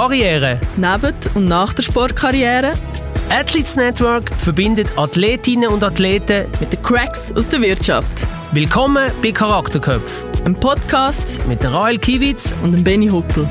Karriere. 0.00 0.58
Neben 0.78 1.14
und 1.34 1.44
nach 1.44 1.74
der 1.74 1.82
Sportkarriere. 1.82 2.72
Athletes 3.28 3.76
Network 3.76 4.30
verbindet 4.38 4.88
Athletinnen 4.96 5.68
und 5.68 5.84
Athleten 5.84 6.46
mit 6.58 6.72
den 6.72 6.80
Cracks 6.80 7.30
aus 7.36 7.50
der 7.50 7.60
Wirtschaft. 7.60 8.26
Willkommen 8.52 9.12
bei 9.22 9.30
Charakterköpf. 9.30 10.24
Ein 10.46 10.54
Podcast 10.54 11.46
mit 11.46 11.62
Rael 11.70 11.98
Kiewitz 11.98 12.54
und 12.62 12.72
dem 12.72 12.82
Benny 12.82 13.08
Huckel. 13.08 13.46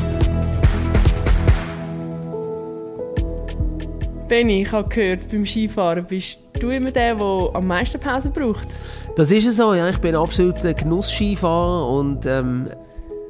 Benny, 4.27 4.63
ich 4.63 4.71
habe 4.71 4.89
gehört, 4.89 5.29
beim 5.29 5.45
Skifahren 5.45 6.03
bist 6.03 6.39
du 6.59 6.71
immer 6.71 6.89
der, 6.89 7.13
der 7.13 7.51
am 7.53 7.67
meisten 7.67 7.99
Pause 7.99 8.31
braucht. 8.31 8.69
Das 9.15 9.29
ist 9.29 9.55
so, 9.55 9.75
ja. 9.75 9.87
Ich 9.87 9.99
bin 9.99 10.15
absolut 10.15 10.65
ein 10.65 10.75
Genuss-Skifahrer 10.75 11.87
und 11.87 12.25
ähm, 12.25 12.65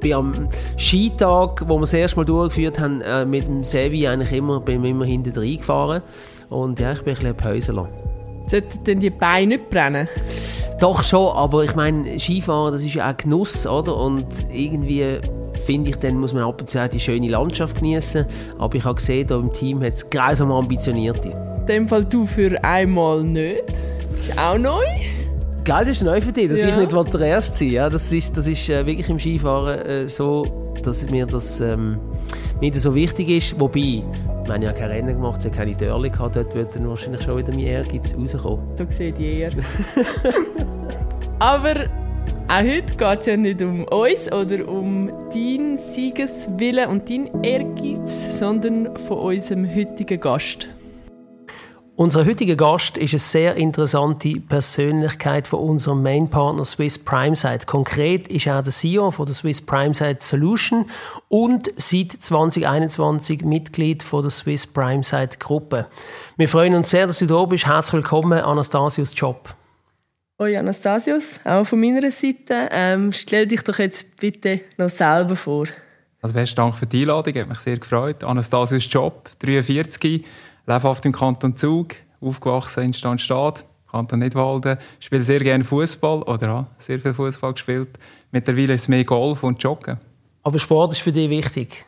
bin 0.00 0.14
am 0.14 0.48
Skitag, 0.76 1.68
wo 1.68 1.76
wir 1.76 1.80
das 1.80 1.92
erste 1.92 2.16
Mal 2.16 2.24
durchgeführt 2.24 2.80
haben, 2.80 3.00
äh, 3.02 3.24
mit 3.24 3.46
dem 3.46 3.62
Sevi 3.62 4.06
eigentlich 4.08 4.32
immer, 4.32 4.60
bin 4.60 4.84
immer 4.84 5.04
hinten 5.04 5.38
reingefahren. 5.38 6.02
Und 6.48 6.80
ja, 6.80 6.92
ich 6.92 7.02
bin 7.02 7.14
ein 7.14 7.18
bisschen 7.18 7.36
Päuseler. 7.36 7.88
Sollten 8.46 8.84
denn 8.84 9.00
die 9.00 9.10
Beine 9.10 9.56
nicht 9.56 9.70
brennen? 9.70 10.08
Doch 10.80 11.02
schon, 11.02 11.36
aber 11.36 11.64
ich 11.64 11.74
meine, 11.74 12.18
Skifahren, 12.18 12.72
das 12.72 12.82
ist 12.82 12.94
ja 12.94 13.10
auch 13.10 13.16
Genuss, 13.16 13.66
oder? 13.66 13.96
Und 13.96 14.26
irgendwie 14.50 15.18
finde 15.66 15.90
ich, 15.90 15.96
dann 15.96 16.16
muss 16.16 16.32
man 16.32 16.42
ab 16.42 16.60
und 16.60 16.68
zu 16.68 16.88
die 16.88 16.98
schöne 16.98 17.28
Landschaft 17.28 17.76
genießen. 17.76 18.24
Aber 18.58 18.74
ich 18.74 18.84
habe 18.84 18.94
gesehen, 18.96 19.28
hier 19.28 19.36
im 19.36 19.52
Team 19.52 19.82
hat 19.82 19.92
es 19.92 20.08
grausam 20.08 20.50
ambitionierte. 20.50 21.28
In 21.60 21.66
dem 21.66 21.88
Fall 21.88 22.04
du 22.04 22.26
für 22.26 22.62
einmal 22.64 23.22
nicht. 23.22 23.62
Ist 24.20 24.36
auch 24.38 24.58
neu. 24.58 24.82
Gell, 25.64 25.76
das 25.80 25.88
ist 25.88 26.02
neu 26.02 26.20
für 26.20 26.32
dich, 26.32 26.48
dass 26.48 26.62
ja. 26.62 26.68
ich 26.68 26.76
nicht 26.76 27.14
der 27.14 27.20
Erste 27.20 27.58
sein 27.58 27.70
ja, 27.70 27.88
Das 27.88 28.10
ist, 28.10 28.36
das 28.36 28.46
ist 28.46 28.68
äh, 28.70 28.86
wirklich 28.86 29.08
im 29.08 29.18
Skifahren 29.18 29.80
äh, 29.80 30.08
so, 30.08 30.72
dass 30.82 31.08
mir 31.10 31.26
das 31.26 31.60
ähm, 31.60 31.98
nicht 32.60 32.76
so 32.76 32.94
wichtig 32.94 33.28
ist. 33.28 33.60
Wobei, 33.60 34.02
wir 34.44 34.54
haben 34.54 34.62
ja 34.62 34.72
keine 34.72 34.94
Rennen 34.94 35.14
gemacht, 35.14 35.44
es 35.44 35.52
keine 35.52 35.74
Dörrchen 35.74 36.12
gehabt, 36.12 36.36
dort 36.36 36.54
wird 36.54 36.74
dann 36.74 36.88
wahrscheinlich 36.88 37.22
schon 37.22 37.38
wieder 37.38 37.50
mein 37.50 37.66
Ehrgeiz 37.66 38.14
rauskommen. 38.14 38.64
Da 38.76 38.90
seht 38.90 39.18
ihr 39.18 39.32
eher. 39.32 39.50
Aber 41.38 41.74
auch 42.48 42.58
heute 42.58 42.96
geht 42.96 43.20
es 43.20 43.26
ja 43.26 43.36
nicht 43.36 43.62
um 43.62 43.84
uns 43.84 44.32
oder 44.32 44.66
um 44.66 45.08
deinen 45.32 45.78
Siegeswillen 45.78 46.88
und 46.88 47.08
deinen 47.08 47.44
Ehrgeiz, 47.44 48.38
sondern 48.38 48.96
von 48.96 49.18
unserem 49.18 49.72
heutigen 49.72 50.20
Gast. 50.20 50.68
Unser 52.00 52.24
heutiger 52.24 52.56
Gast 52.56 52.96
ist 52.96 53.12
eine 53.12 53.18
sehr 53.18 53.56
interessante 53.56 54.40
Persönlichkeit 54.40 55.46
von 55.46 55.60
unserem 55.60 56.02
Main-Partner 56.02 56.64
Swiss 56.64 56.98
PrimeSite. 56.98 57.66
Konkret 57.66 58.26
ist 58.28 58.46
er 58.46 58.62
der 58.62 58.72
CEO 58.72 59.10
von 59.10 59.26
der 59.26 59.34
Swiss 59.34 59.60
PrimeSite 59.60 60.16
Solution 60.20 60.86
und 61.28 61.70
seit 61.76 62.12
2021 62.12 63.44
Mitglied 63.44 64.02
von 64.02 64.22
der 64.22 64.30
Swiss 64.30 64.66
PrimeSite 64.66 65.36
Gruppe. 65.38 65.88
Wir 66.38 66.48
freuen 66.48 66.72
uns 66.72 66.88
sehr, 66.88 67.06
dass 67.06 67.18
du 67.18 67.26
da 67.26 67.44
bist. 67.44 67.66
Herzlich 67.66 67.92
willkommen, 67.92 68.40
Anastasius 68.40 69.12
Job. 69.14 69.54
Hoi 70.38 70.56
Anastasius, 70.56 71.38
auch 71.44 71.66
von 71.66 71.80
meiner 71.80 72.10
Seite. 72.10 72.70
Ähm, 72.72 73.12
stell 73.12 73.46
dich 73.46 73.60
doch 73.60 73.78
jetzt 73.78 74.16
bitte 74.16 74.62
noch 74.78 74.88
selber 74.88 75.36
vor. 75.36 75.66
Also 76.22 76.34
besten 76.34 76.56
Dank 76.56 76.76
für 76.76 76.86
die 76.86 77.02
Einladung, 77.02 77.34
hat 77.34 77.48
mich 77.48 77.58
sehr 77.58 77.76
gefreut. 77.76 78.24
Anastasius 78.24 78.86
Job, 78.90 79.28
43 79.40 80.24
lebe 80.66 80.88
auf 80.88 81.00
dem 81.00 81.12
Kanton 81.12 81.56
Zug, 81.56 81.94
aufgewachsen 82.20 82.84
in 82.84 82.94
Stanstadt, 82.94 83.64
Kanton 83.90 84.20
Nidwalden, 84.20 84.78
spiele 85.00 85.22
sehr 85.22 85.40
gerne 85.40 85.64
Fußball 85.64 86.22
oder 86.22 86.48
habe 86.48 86.66
sehr 86.78 87.00
viel 87.00 87.14
Fußball 87.14 87.52
gespielt. 87.52 87.90
Mittlerweile 88.30 88.74
ist 88.74 88.82
es 88.82 88.88
mehr 88.88 89.04
Golf 89.04 89.42
und 89.42 89.62
Joggen. 89.62 89.98
Aber 90.42 90.58
Sport 90.58 90.92
ist 90.92 91.00
für 91.00 91.12
dich 91.12 91.28
wichtig? 91.28 91.84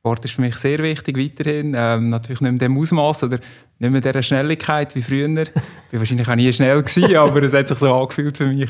Sport 0.00 0.24
ist 0.24 0.34
für 0.34 0.42
mich 0.42 0.56
sehr 0.56 0.78
wichtig 0.78 1.18
weiterhin. 1.18 1.74
Ähm, 1.76 2.10
natürlich 2.10 2.40
nicht 2.40 2.50
in 2.50 2.58
dem 2.58 2.78
Ausmaß 2.78 3.24
oder 3.24 3.38
nicht 3.78 3.90
mehr 3.90 4.00
dieser 4.00 4.22
Schnelligkeit 4.22 4.94
wie 4.94 5.02
früher. 5.02 5.28
Ich 5.90 5.94
war 5.94 6.00
wahrscheinlich 6.00 6.28
auch 6.28 6.34
nie 6.34 6.52
schnell, 6.52 6.82
gewesen, 6.82 7.16
aber 7.16 7.42
es 7.42 7.54
hat 7.54 7.66
sich 7.66 7.78
so 7.78 7.94
angefühlt 7.94 8.36
für 8.36 8.46
mich. 8.46 8.68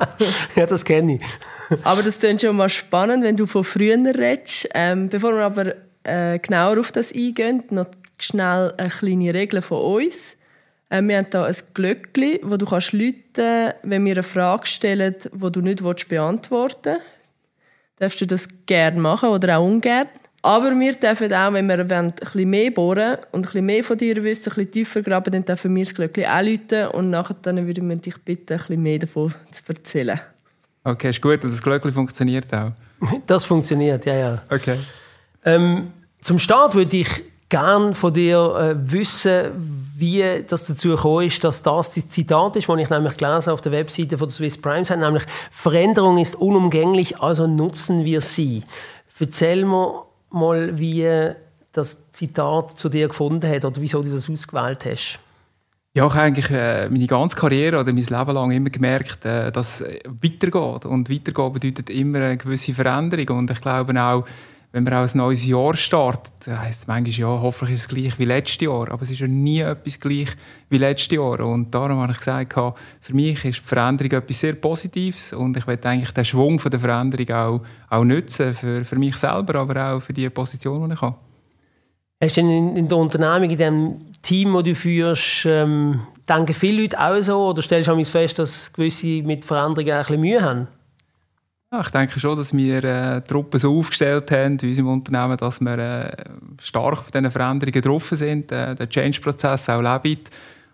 ja, 0.56 0.66
das 0.66 0.84
kenne 0.84 1.14
ich. 1.14 1.20
aber 1.84 2.02
das 2.02 2.18
klingt 2.18 2.40
schon 2.40 2.56
mal 2.56 2.68
spannend, 2.68 3.22
wenn 3.22 3.36
du 3.36 3.46
von 3.46 3.62
früher 3.62 3.96
redest. 3.96 4.68
Ähm, 4.74 5.08
bevor 5.08 5.34
wir 5.34 5.44
aber 5.44 5.74
äh, 6.02 6.40
genauer 6.40 6.80
auf 6.80 6.90
das 6.90 7.12
eingehen, 7.12 7.62
noch 7.70 7.86
schnell 8.22 8.74
eine 8.76 8.88
kleine 8.88 9.34
Regel 9.34 9.62
von 9.62 9.78
uns. 9.78 10.36
Äh, 10.90 11.02
wir 11.02 11.18
haben 11.18 11.26
hier 11.30 11.44
ein 11.44 11.56
Glöckchen, 11.74 12.38
wo 12.42 12.56
du 12.56 12.66
kannst 12.66 12.92
läuten 12.92 13.72
wenn 13.82 14.04
wir 14.04 14.12
eine 14.12 14.22
Frage 14.22 14.66
stellen, 14.66 15.14
die 15.32 15.52
du 15.52 15.60
nicht 15.60 15.82
beantworten 16.08 16.96
willst. 16.96 17.04
Darfst 17.98 18.20
du 18.20 18.26
das 18.26 18.48
gerne 18.66 19.00
machen 19.00 19.30
oder 19.30 19.58
auch 19.58 19.66
ungern. 19.66 20.06
Aber 20.40 20.70
wir 20.78 20.94
dürfen 20.94 21.32
auch, 21.32 21.52
wenn 21.52 21.66
wir 21.66 21.78
ein 21.78 22.12
bisschen 22.12 22.48
mehr 22.48 22.70
bohren 22.70 23.18
und 23.32 23.40
ein 23.40 23.42
bisschen 23.42 23.66
mehr 23.66 23.82
von 23.82 23.98
dir 23.98 24.22
wissen, 24.22 24.50
ein 24.50 24.54
bisschen 24.54 24.70
tiefer 24.70 25.02
graben, 25.02 25.32
dann 25.32 25.44
dürfen 25.44 25.74
wir 25.74 25.84
das 25.84 25.94
Glöckchen 25.94 26.26
auch 26.26 26.42
läuten 26.42 26.86
und 26.88 27.10
nachher 27.10 27.36
dann 27.42 27.66
würden 27.66 27.88
wir 27.88 27.96
dich 27.96 28.16
bitten, 28.18 28.52
ein 28.52 28.58
bisschen 28.58 28.82
mehr 28.82 28.98
davon 29.00 29.34
zu 29.50 29.62
erzählen. 29.66 30.20
Okay, 30.84 31.10
ist 31.10 31.20
gut, 31.20 31.42
dass 31.42 31.50
das 31.50 31.60
Glöckchen 31.60 31.92
funktioniert 31.92 32.54
auch. 32.54 32.72
Das 33.26 33.44
funktioniert, 33.44 34.06
ja, 34.06 34.14
ja. 34.14 34.42
Okay. 34.48 34.78
Ähm, 35.44 35.92
zum 36.20 36.38
Start 36.38 36.74
würde 36.74 36.96
ich 36.96 37.08
gerne 37.48 37.94
von 37.94 38.12
dir 38.12 38.54
äh, 38.56 38.92
wissen, 38.92 39.90
wie 39.96 40.44
das 40.46 40.66
dazu 40.66 40.90
gekommen 40.90 41.26
ist, 41.26 41.42
dass 41.42 41.62
das 41.62 41.94
das 41.94 42.08
Zitat 42.08 42.56
ist, 42.56 42.68
das 42.68 42.78
ich 42.78 42.90
nämlich 42.90 43.16
gelesen 43.16 43.50
auf 43.50 43.60
der 43.60 43.72
Webseite 43.72 44.18
von 44.18 44.28
der 44.28 44.34
Swiss 44.34 44.58
Primes 44.58 44.90
habe, 44.90 45.00
nämlich 45.00 45.24
«Veränderung 45.50 46.18
ist 46.18 46.36
unumgänglich, 46.36 47.20
also 47.20 47.46
nutzen 47.46 48.04
wir 48.04 48.20
sie». 48.20 48.62
Erzähl 49.18 49.64
mir 49.64 50.04
mal, 50.30 50.78
wie 50.78 51.32
das 51.72 52.10
Zitat 52.12 52.78
zu 52.78 52.88
dir 52.88 53.08
gefunden 53.08 53.50
hat 53.50 53.64
oder 53.64 53.80
wieso 53.80 54.02
du 54.02 54.10
das 54.10 54.30
ausgewählt 54.30 54.84
hast. 54.84 55.18
Ja, 55.94 56.06
ich 56.06 56.12
habe 56.12 56.22
eigentlich 56.22 56.50
äh, 56.50 56.88
meine 56.88 57.06
ganze 57.06 57.36
Karriere 57.36 57.80
oder 57.80 57.92
mein 57.92 58.04
Leben 58.04 58.30
lang 58.30 58.50
immer 58.50 58.70
gemerkt, 58.70 59.24
äh, 59.24 59.50
dass 59.50 59.80
es 59.80 59.98
weitergeht. 60.04 60.84
Und 60.84 61.10
weitergehen 61.10 61.52
bedeutet 61.52 61.90
immer 61.90 62.18
eine 62.18 62.36
gewisse 62.36 62.74
Veränderung. 62.74 63.38
Und 63.38 63.50
ich 63.50 63.60
glaube 63.60 64.00
auch, 64.00 64.24
wenn 64.70 64.84
man 64.84 64.92
auch 64.94 65.08
ein 65.08 65.16
neues 65.16 65.46
Jahr 65.46 65.74
startet, 65.74 66.46
heisst 66.46 66.82
es 66.82 66.86
manchmal, 66.86 67.12
ja, 67.12 67.26
hoffentlich 67.26 67.76
ist 67.76 67.82
es 67.82 67.88
gleich 67.88 68.18
wie 68.18 68.26
letztes 68.26 68.60
Jahr. 68.60 68.90
Aber 68.90 69.02
es 69.02 69.10
ist 69.10 69.20
ja 69.20 69.26
nie 69.26 69.60
etwas 69.60 69.98
gleich 69.98 70.28
wie 70.68 70.76
letztes 70.76 71.16
Jahr. 71.16 71.40
Und 71.40 71.74
darum 71.74 71.98
habe 72.00 72.12
ich 72.12 72.18
gesagt, 72.18 72.52
für 72.52 73.14
mich 73.14 73.44
ist 73.46 73.60
die 73.60 73.64
Veränderung 73.64 74.12
etwas 74.12 74.40
sehr 74.40 74.54
Positives. 74.54 75.32
Und 75.32 75.56
ich 75.56 75.66
will 75.66 75.78
eigentlich 75.82 76.10
den 76.10 76.24
Schwung 76.24 76.58
der 76.58 76.78
Veränderung 76.78 77.30
auch, 77.30 77.60
auch 77.88 78.04
nutzen, 78.04 78.52
für, 78.52 78.84
für 78.84 78.96
mich 78.96 79.16
selber, 79.16 79.60
aber 79.60 79.94
auch 79.94 80.02
für 80.02 80.12
die 80.12 80.28
Position, 80.28 80.86
die 80.86 80.94
ich 80.94 81.00
habe. 81.00 81.16
Hast 82.20 82.36
du 82.36 82.40
in, 82.42 82.76
in 82.76 82.88
der 82.88 82.98
Unternehmung, 82.98 83.48
in 83.48 83.58
dem 83.58 84.00
Team, 84.22 84.52
das 84.52 84.64
du 84.64 84.74
führst, 84.74 85.46
ähm, 85.46 86.00
denken 86.28 86.52
viele 86.52 86.82
Leute 86.82 87.00
auch 87.00 87.22
so? 87.22 87.48
Oder 87.48 87.62
stellst 87.62 87.88
du 87.88 88.04
fest, 88.04 88.38
dass 88.38 88.70
gewisse 88.72 89.22
mit 89.22 89.46
Veränderungen 89.46 89.92
ein 89.92 90.00
bisschen 90.00 90.20
Mühe 90.20 90.42
haben? 90.42 90.68
Ja, 91.70 91.80
ich 91.82 91.90
denke 91.90 92.18
schon, 92.18 92.34
dass 92.34 92.56
wir 92.56 92.82
äh, 92.82 93.20
Truppen 93.20 93.60
so 93.60 93.78
aufgestellt 93.78 94.30
haben 94.30 94.56
in 94.56 94.68
unserem 94.68 94.88
Unternehmen, 94.88 95.36
dass 95.36 95.60
wir 95.60 95.78
äh, 95.78 96.12
stark 96.62 97.00
auf 97.00 97.10
diesen 97.10 97.30
Veränderungen 97.30 97.82
drauf 97.82 98.08
sind, 98.12 98.50
äh, 98.52 98.74
den 98.74 98.88
Change-Prozess 98.88 99.68
auch 99.68 99.82
leben 99.82 100.22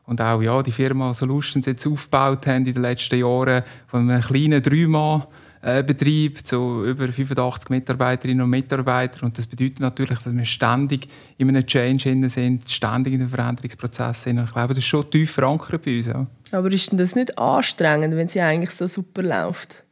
und 0.07 0.21
auch 0.21 0.41
ja, 0.41 0.63
die 0.63 0.71
Firma 0.71 1.13
Solutions 1.13 1.67
jetzt 1.67 1.85
aufgebaut 1.85 2.47
haben 2.47 2.65
in 2.65 2.75
den 2.75 2.83
letzten 2.83 3.19
Jahren 3.19 3.65
von 3.89 4.09
einem 4.09 4.23
kleinen 4.23 4.63
Dreimann 4.63 5.25
äh, 5.63 5.83
Betrieb 5.83 6.47
zu 6.47 6.85
über 6.85 7.09
85 7.09 7.71
Mitarbeiterinnen 7.71 8.43
und 8.43 8.51
Mitarbeitern. 8.51 9.25
Und 9.25 9.37
das 9.37 9.49
bedeutet 9.49 9.81
natürlich, 9.81 10.21
dass 10.21 10.33
wir 10.33 10.45
ständig 10.45 11.09
in 11.39 11.49
einem 11.49 11.67
Change 11.67 12.29
sind, 12.29 12.71
ständig 12.71 13.15
in 13.15 13.21
einem 13.23 13.31
Veränderungsprozess 13.31 14.23
sind. 14.23 14.39
Und 14.39 14.45
ich 14.45 14.53
glaube, 14.53 14.69
das 14.69 14.79
ist 14.79 14.87
schon 14.87 15.11
tief 15.11 15.33
verankert 15.33 15.83
bei 15.83 15.97
uns. 15.97 16.07
Ja. 16.07 16.27
Aber 16.53 16.71
ist 16.71 16.93
denn 16.93 16.99
das 16.99 17.17
nicht 17.17 17.37
anstrengend, 17.37 18.15
wenn 18.15 18.29
sie 18.29 18.41
eigentlich 18.41 18.71
so 18.71 18.87
super 18.87 19.23
läuft? 19.23 19.84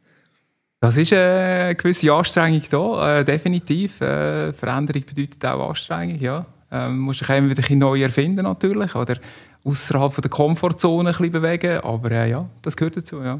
Das 0.83 0.97
ist 0.97 1.13
eine 1.13 1.75
gewisse 1.75 2.11
Anstrengung 2.11 2.61
da, 2.69 3.19
äh, 3.19 3.23
definitiv. 3.23 4.01
Äh, 4.01 4.51
Veränderung 4.51 5.05
bedeutet 5.05 5.45
auch 5.45 5.69
Anstrengung, 5.69 6.19
ja. 6.19 6.43
Ähm, 6.69 6.99
musst 6.99 7.21
dich 7.21 7.29
immer 7.29 7.49
wieder 7.49 7.75
neu 7.75 8.01
erfinden 8.01 8.43
natürlich 8.43 8.93
oder 8.93 9.15
außerhalb 9.63 10.21
der 10.21 10.29
Komfortzone 10.29 11.11
ein 11.11 11.15
bisschen 11.15 11.31
bewegen, 11.31 11.79
aber 11.79 12.11
äh, 12.11 12.31
ja, 12.31 12.45
das 12.61 12.75
gehört 12.75 12.97
dazu, 12.97 13.21
ja. 13.21 13.39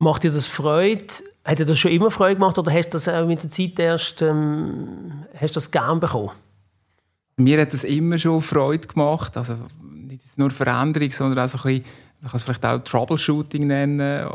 Macht 0.00 0.24
dir 0.24 0.32
das 0.32 0.48
Freude? 0.48 1.04
Hat 1.44 1.60
dir 1.60 1.66
das 1.66 1.78
schon 1.78 1.92
immer 1.92 2.10
Freude 2.10 2.34
gemacht 2.34 2.58
oder 2.58 2.72
hast 2.72 2.88
du 2.88 2.92
das 2.94 3.06
auch 3.06 3.28
mit 3.28 3.40
der 3.40 3.50
Zeit 3.50 3.78
erst 3.78 4.20
ähm, 4.20 5.26
hast 5.40 5.54
das 5.54 5.70
gern 5.70 6.00
bekommen? 6.00 6.32
Mir 7.36 7.60
hat 7.60 7.72
das 7.72 7.84
immer 7.84 8.18
schon 8.18 8.42
Freude 8.42 8.88
gemacht, 8.88 9.36
also 9.36 9.54
nicht 9.92 10.36
nur 10.36 10.50
Veränderung, 10.50 11.12
sondern 11.12 11.44
auch 11.44 11.48
so 11.48 11.58
ein 11.58 11.62
bisschen, 11.62 11.84
man 12.22 12.30
kann 12.32 12.38
es 12.38 12.42
vielleicht 12.42 12.66
auch 12.66 12.78
Troubleshooting 12.80 13.68
nennen 13.68 14.26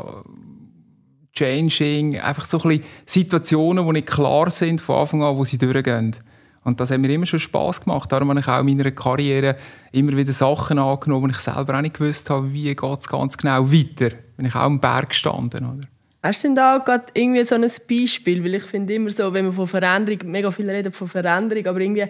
Changing, 1.32 2.18
einfach 2.20 2.44
so 2.44 2.60
ein 2.62 2.68
bisschen 2.68 2.84
Situationen, 3.06 3.86
die 3.86 3.92
nicht 3.92 4.08
klar 4.08 4.50
sind 4.50 4.80
von 4.80 4.96
Anfang 4.96 5.22
an, 5.22 5.36
wo 5.36 5.44
sie 5.44 5.58
durchgehen. 5.58 6.16
Und 6.62 6.80
das 6.80 6.90
hat 6.90 7.00
mir 7.00 7.10
immer 7.10 7.26
schon 7.26 7.38
Spass 7.38 7.82
gemacht. 7.82 8.12
Darum 8.12 8.28
habe 8.30 8.40
ich 8.40 8.48
auch 8.48 8.60
in 8.60 8.66
meiner 8.66 8.90
Karriere 8.90 9.56
immer 9.92 10.16
wieder 10.16 10.32
Sachen 10.32 10.78
angenommen, 10.78 11.28
die 11.28 11.34
ich 11.34 11.40
selber 11.40 11.76
auch 11.76 11.80
nicht 11.80 11.94
gewusst 11.94 12.28
habe, 12.28 12.52
wie 12.52 12.70
es 12.70 13.08
ganz 13.08 13.36
genau 13.36 13.72
weiter. 13.72 14.14
Bin 14.36 14.46
ich 14.46 14.54
auch 14.54 14.60
am 14.60 14.78
Berg 14.80 15.10
gestanden. 15.10 15.64
Oder? 15.64 15.88
Hast 16.22 16.44
du 16.44 16.48
denn 16.48 16.54
da 16.56 16.78
gerade 16.78 17.04
irgendwie 17.14 17.44
so 17.44 17.54
ein 17.54 17.62
Beispiel? 17.62 18.44
Weil 18.44 18.56
ich 18.56 18.64
finde 18.64 18.94
immer 18.94 19.08
so, 19.08 19.32
wenn 19.32 19.46
man 19.46 19.54
von 19.54 19.66
Veränderung, 19.66 20.30
mega 20.30 20.50
viel 20.50 20.68
redet 20.68 20.94
von 20.94 21.08
Veränderung, 21.08 21.66
aber 21.66 21.80
irgendwie 21.80 22.06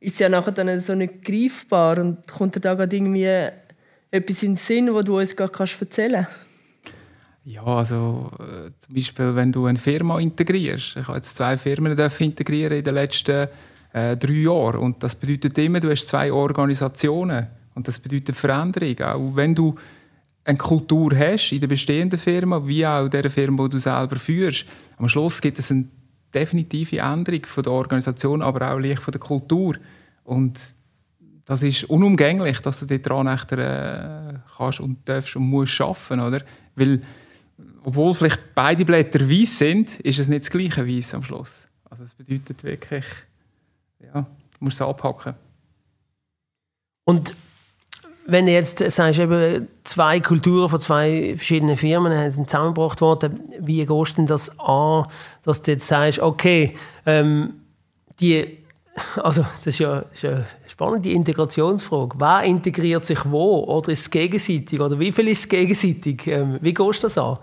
ist 0.00 0.14
es 0.14 0.18
ja 0.18 0.28
nachher 0.28 0.52
dann 0.52 0.80
so 0.80 0.94
nicht 0.94 1.22
greifbar 1.22 1.98
und 1.98 2.26
kommt 2.26 2.56
dir 2.56 2.60
da 2.60 2.74
gerade 2.74 2.96
irgendwie 2.96 3.50
etwas 4.10 4.42
in 4.42 4.52
den 4.52 4.56
Sinn, 4.56 4.92
wo 4.92 5.02
du 5.02 5.18
uns 5.18 5.36
gerade 5.36 5.52
kannst 5.52 5.80
erzählen 5.80 6.26
kannst? 6.26 6.41
Ja, 7.44 7.64
also 7.64 8.30
äh, 8.38 8.70
zum 8.78 8.94
Beispiel, 8.94 9.34
wenn 9.34 9.50
du 9.50 9.66
eine 9.66 9.78
Firma 9.78 10.20
integrierst. 10.20 10.96
Ich 10.96 11.08
habe 11.08 11.16
jetzt 11.16 11.34
zwei 11.34 11.58
Firmen 11.58 11.98
integrieren 11.98 12.78
in 12.78 12.84
den 12.84 12.94
letzten 12.94 13.48
äh, 13.92 14.16
drei 14.16 14.32
Jahren 14.32 14.78
und 14.78 15.02
das 15.02 15.16
bedeutet 15.16 15.58
immer, 15.58 15.80
du 15.80 15.90
hast 15.90 16.06
zwei 16.06 16.32
Organisationen 16.32 17.48
und 17.74 17.88
das 17.88 17.98
bedeutet 17.98 18.36
Veränderung. 18.36 19.00
Auch 19.00 19.36
wenn 19.36 19.54
du 19.54 19.74
eine 20.44 20.58
Kultur 20.58 21.12
hast 21.16 21.52
in 21.52 21.60
der 21.60 21.66
bestehenden 21.66 22.18
Firma, 22.18 22.64
wie 22.66 22.86
auch 22.86 23.04
in 23.04 23.10
der 23.10 23.30
Firma, 23.30 23.64
die 23.64 23.70
du 23.70 23.78
selber 23.78 24.16
führst, 24.16 24.64
am 24.98 25.08
Schluss 25.08 25.40
gibt 25.40 25.58
es 25.58 25.70
eine 25.72 25.86
definitive 26.32 26.98
Änderung 26.98 27.44
von 27.44 27.62
der 27.64 27.72
Organisation, 27.72 28.40
aber 28.40 28.72
auch 28.72 28.78
leicht 28.78 29.02
von 29.02 29.12
der 29.12 29.20
Kultur. 29.20 29.76
Und 30.24 30.74
das 31.44 31.62
ist 31.62 31.84
unumgänglich, 31.84 32.60
dass 32.60 32.80
du 32.80 32.98
daran 32.98 33.26
äh, 33.26 34.34
kannst 34.56 34.80
und 34.80 35.08
darfst 35.08 35.36
und 35.36 35.42
musst 35.42 35.72
schaffen, 35.72 36.20
oder? 36.20 36.40
Weil, 36.76 37.00
obwohl 37.84 38.14
vielleicht 38.14 38.54
beide 38.54 38.84
Blätter 38.84 39.28
weiß 39.28 39.58
sind, 39.58 40.00
ist 40.00 40.18
es 40.18 40.28
nicht 40.28 40.42
das 40.42 40.50
gleiche 40.50 40.86
Weiß 40.86 41.14
am 41.14 41.24
Schluss. 41.24 41.66
Also 41.88 42.04
es 42.04 42.14
bedeutet 42.14 42.62
wirklich, 42.64 43.04
ja, 44.00 44.22
du 44.22 44.26
musst 44.60 44.80
es 44.80 44.86
anpacken. 44.86 45.34
Und 47.04 47.34
wenn 48.26 48.46
du 48.46 48.52
jetzt 48.52 48.78
sagst, 48.78 49.18
eben 49.18 49.68
zwei 49.84 50.20
Kulturen 50.20 50.68
von 50.68 50.80
zwei 50.80 51.34
verschiedenen 51.36 51.76
Firmen 51.76 52.30
sind 52.30 52.48
zusammengebracht 52.48 53.00
worden, 53.00 53.40
wie 53.58 53.84
gehst 53.84 54.12
du 54.12 54.16
denn 54.16 54.26
das 54.26 54.58
an, 54.60 55.04
dass 55.42 55.62
du 55.62 55.72
jetzt 55.72 55.88
sagst, 55.88 56.20
okay, 56.20 56.76
ähm, 57.04 57.54
die, 58.20 58.58
also 59.16 59.44
das 59.64 59.74
ist 59.74 59.78
ja, 59.80 60.02
das 60.02 60.12
ist 60.12 60.22
ja 60.22 60.44
spannend, 60.68 61.04
die 61.04 61.14
Integrationsfrage. 61.14 62.14
Wer 62.18 62.44
integriert 62.44 63.04
sich 63.04 63.18
wo? 63.24 63.64
Oder 63.64 63.90
ist 63.90 64.00
es 64.00 64.10
gegenseitig? 64.10 64.80
Oder 64.80 64.98
wie 64.98 65.10
viel 65.10 65.28
ist 65.28 65.40
es 65.40 65.48
gegenseitig? 65.48 66.26
Ähm, 66.28 66.58
wie 66.60 66.72
gehst 66.72 67.02
du 67.02 67.06
das 67.06 67.18
an? 67.18 67.38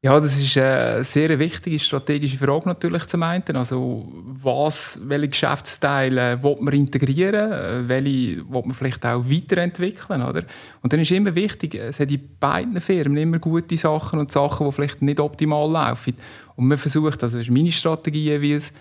Ja, 0.00 0.20
das 0.20 0.38
ist 0.38 0.56
eine 0.56 1.02
sehr 1.02 1.36
wichtige 1.40 1.76
strategische 1.76 2.38
Frage 2.38 2.68
natürlich 2.68 3.04
zum 3.06 3.24
einen. 3.24 3.56
Also, 3.56 4.06
was, 4.26 5.00
welche 5.02 5.30
Geschäftsteile 5.30 6.40
will 6.40 6.56
man 6.60 6.72
integrieren, 6.72 7.50
äh, 7.50 7.88
welche 7.88 8.48
will 8.48 8.62
man 8.64 8.74
vielleicht 8.74 9.04
auch 9.04 9.24
weiterentwickeln, 9.28 10.22
oder? 10.22 10.44
Und 10.82 10.92
dann 10.92 11.00
ist 11.00 11.10
immer 11.10 11.34
wichtig, 11.34 11.74
es 11.74 11.98
hat 11.98 12.12
in 12.12 12.20
beiden 12.38 12.80
Firmen 12.80 13.16
immer 13.16 13.40
gute 13.40 13.76
Sachen 13.76 14.20
und 14.20 14.30
Sachen, 14.30 14.68
die 14.68 14.72
vielleicht 14.72 15.02
nicht 15.02 15.18
optimal 15.18 15.68
laufen. 15.68 16.14
Und 16.54 16.68
man 16.68 16.78
versucht, 16.78 17.20
also 17.24 17.38
das 17.38 17.48
ist 17.48 17.52
meine 17.52 17.72
Strategie 17.72 18.22
jeweils, 18.22 18.72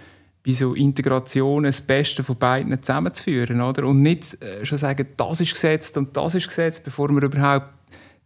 bei 0.46 0.54
so 0.54 0.76
Integrationen 0.76 1.66
das 1.66 1.82
Beste 1.82 2.24
von 2.24 2.38
beiden 2.38 2.80
zusammenzuführen, 2.82 3.60
oder? 3.60 3.88
Und 3.88 4.04
nicht 4.04 4.40
äh, 4.44 4.64
schon 4.68 4.78
sagen, 4.78 5.08
das 5.18 5.42
ist 5.42 5.54
gesetzt 5.54 5.98
und 5.98 6.16
das 6.16 6.36
ist 6.36 6.48
gesetzt, 6.48 6.84
bevor 6.84 7.12
man 7.12 7.24
überhaupt 7.24 7.77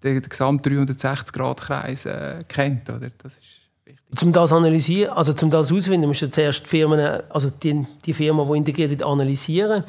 den, 0.03 0.21
den 0.21 0.30
gesamten 0.30 0.69
360-Grad-Kreis 0.69 2.06
äh, 2.06 2.39
kennt. 2.48 2.89
Oder? 2.89 3.09
Das 3.18 3.33
ist 3.33 3.62
wichtig. 3.86 4.24
Um 4.24 4.31
das 4.31 4.51
analysieren, 4.51 5.13
also 5.13 5.33
zum 5.33 5.50
das 5.50 5.71
auszufinden, 5.71 6.07
musst 6.07 6.21
du 6.21 6.31
zuerst 6.31 6.65
die 6.65 6.69
Firmen, 6.69 7.21
also 7.30 7.50
die, 7.50 7.86
die 8.06 8.13
Firma, 8.13 8.45
die 8.45 8.57
integriert 8.57 8.89
wird, 8.89 9.03
analysieren. 9.03 9.83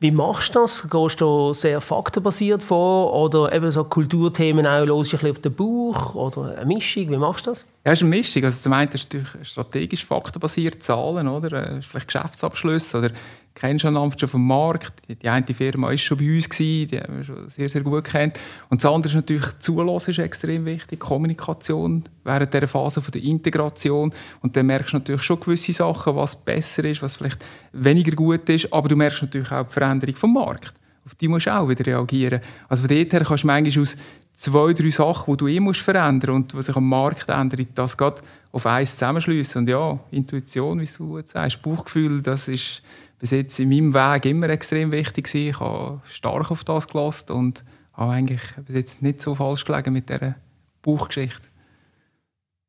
Wie 0.00 0.12
machst 0.12 0.54
du 0.54 0.60
das? 0.60 0.88
Gehst 0.88 1.20
du 1.20 1.52
sehr 1.52 1.80
faktenbasiert 1.80 2.62
vor 2.62 3.12
oder 3.14 3.52
eben 3.52 3.70
so 3.72 3.82
Kulturthemen 3.82 4.64
auch 4.64 4.84
los 4.84 5.12
ein 5.12 5.30
auf 5.30 5.40
den 5.40 5.54
Bauch 5.54 6.14
oder 6.14 6.56
eine 6.56 6.66
Mischung? 6.66 7.10
Wie 7.10 7.16
machst 7.16 7.46
du 7.46 7.50
das? 7.50 7.62
Ja, 7.84 7.92
es 7.92 7.98
ist 7.98 8.02
eine 8.02 8.10
Mischung. 8.10 8.44
Also 8.44 8.62
zum 8.62 8.72
einen 8.74 8.92
ist 8.92 9.12
natürlich 9.12 9.48
strategisch 9.48 10.04
faktenbasiert, 10.04 10.82
Zahlen, 10.82 11.26
oder? 11.26 11.52
Äh, 11.52 11.82
vielleicht 11.82 12.06
Geschäftsabschlüsse 12.06 12.98
oder 12.98 13.10
kennst 13.58 13.82
schon 13.82 14.12
schon 14.18 14.28
vom 14.28 14.46
Markt. 14.46 14.92
Die 15.08 15.28
eine 15.28 15.46
Firma 15.46 15.88
war 15.88 15.98
schon 15.98 16.18
bei 16.18 16.36
uns, 16.36 16.48
gewesen, 16.48 16.88
die 16.88 17.00
haben 17.00 17.16
wir 17.16 17.24
schon 17.24 17.48
sehr, 17.48 17.68
sehr 17.68 17.82
gut 17.82 18.04
kennt. 18.04 18.38
Und 18.68 18.82
das 18.82 18.90
andere 18.90 19.10
ist 19.10 19.16
natürlich, 19.16 19.58
Zulassen 19.58 20.10
ist 20.10 20.18
extrem 20.18 20.64
wichtig, 20.64 21.00
Kommunikation 21.00 22.04
während 22.24 22.54
der 22.54 22.68
Phase 22.68 23.00
der 23.00 23.22
Integration. 23.22 24.12
Und 24.40 24.56
dann 24.56 24.66
merkst 24.66 24.92
du 24.92 24.98
natürlich 24.98 25.22
schon 25.22 25.40
gewisse 25.40 25.72
Sachen, 25.72 26.14
was 26.16 26.36
besser 26.36 26.84
ist, 26.84 27.02
was 27.02 27.16
vielleicht 27.16 27.44
weniger 27.72 28.12
gut 28.12 28.48
ist, 28.48 28.72
aber 28.72 28.88
du 28.88 28.96
merkst 28.96 29.22
natürlich 29.22 29.50
auch 29.50 29.66
die 29.66 29.72
Veränderung 29.72 30.16
vom 30.16 30.34
Markt. 30.34 30.74
Auf 31.04 31.14
die 31.14 31.28
musst 31.28 31.46
du 31.46 31.56
auch 31.56 31.68
wieder 31.68 31.86
reagieren. 31.86 32.40
Also 32.68 32.86
von 32.86 32.94
dort 32.94 33.12
her 33.12 33.24
kannst 33.24 33.42
du 33.42 33.46
manchmal 33.46 33.82
aus 33.82 33.96
zwei, 34.38 34.72
drei 34.72 34.90
Sachen, 34.90 35.32
die 35.32 35.36
du 35.36 35.48
eh 35.48 35.60
musst 35.60 35.80
verändern 35.80 36.36
und 36.36 36.54
was 36.54 36.66
sich 36.66 36.76
am 36.76 36.88
Markt 36.88 37.28
ändert, 37.28 37.66
das 37.74 37.98
geht 37.98 38.22
auf 38.52 38.66
eins 38.66 38.92
zusammenschliessen. 38.92 39.60
Und 39.60 39.68
ja, 39.68 39.98
Intuition, 40.12 40.80
wie 40.80 40.88
du 40.96 41.18
jetzt 41.18 41.32
sagst, 41.32 41.60
Bauchgefühl, 41.60 42.22
das 42.22 42.46
ist 42.46 42.82
bis 43.18 43.32
jetzt 43.32 43.58
in 43.58 43.68
meinem 43.68 43.92
Weg 43.92 44.26
immer 44.26 44.48
extrem 44.48 44.92
wichtig 44.92 45.26
gewesen. 45.26 45.48
Ich 45.48 45.60
habe 45.60 46.00
stark 46.08 46.52
auf 46.52 46.62
das 46.62 46.86
gelassen 46.86 47.32
und 47.32 47.64
habe 47.94 48.12
eigentlich 48.12 48.42
bis 48.64 48.76
jetzt 48.76 49.02
nicht 49.02 49.20
so 49.20 49.34
falsch 49.34 49.64
gelegen 49.64 49.92
mit 49.92 50.08
dieser 50.08 50.36
Buchgeschichte. 50.82 51.48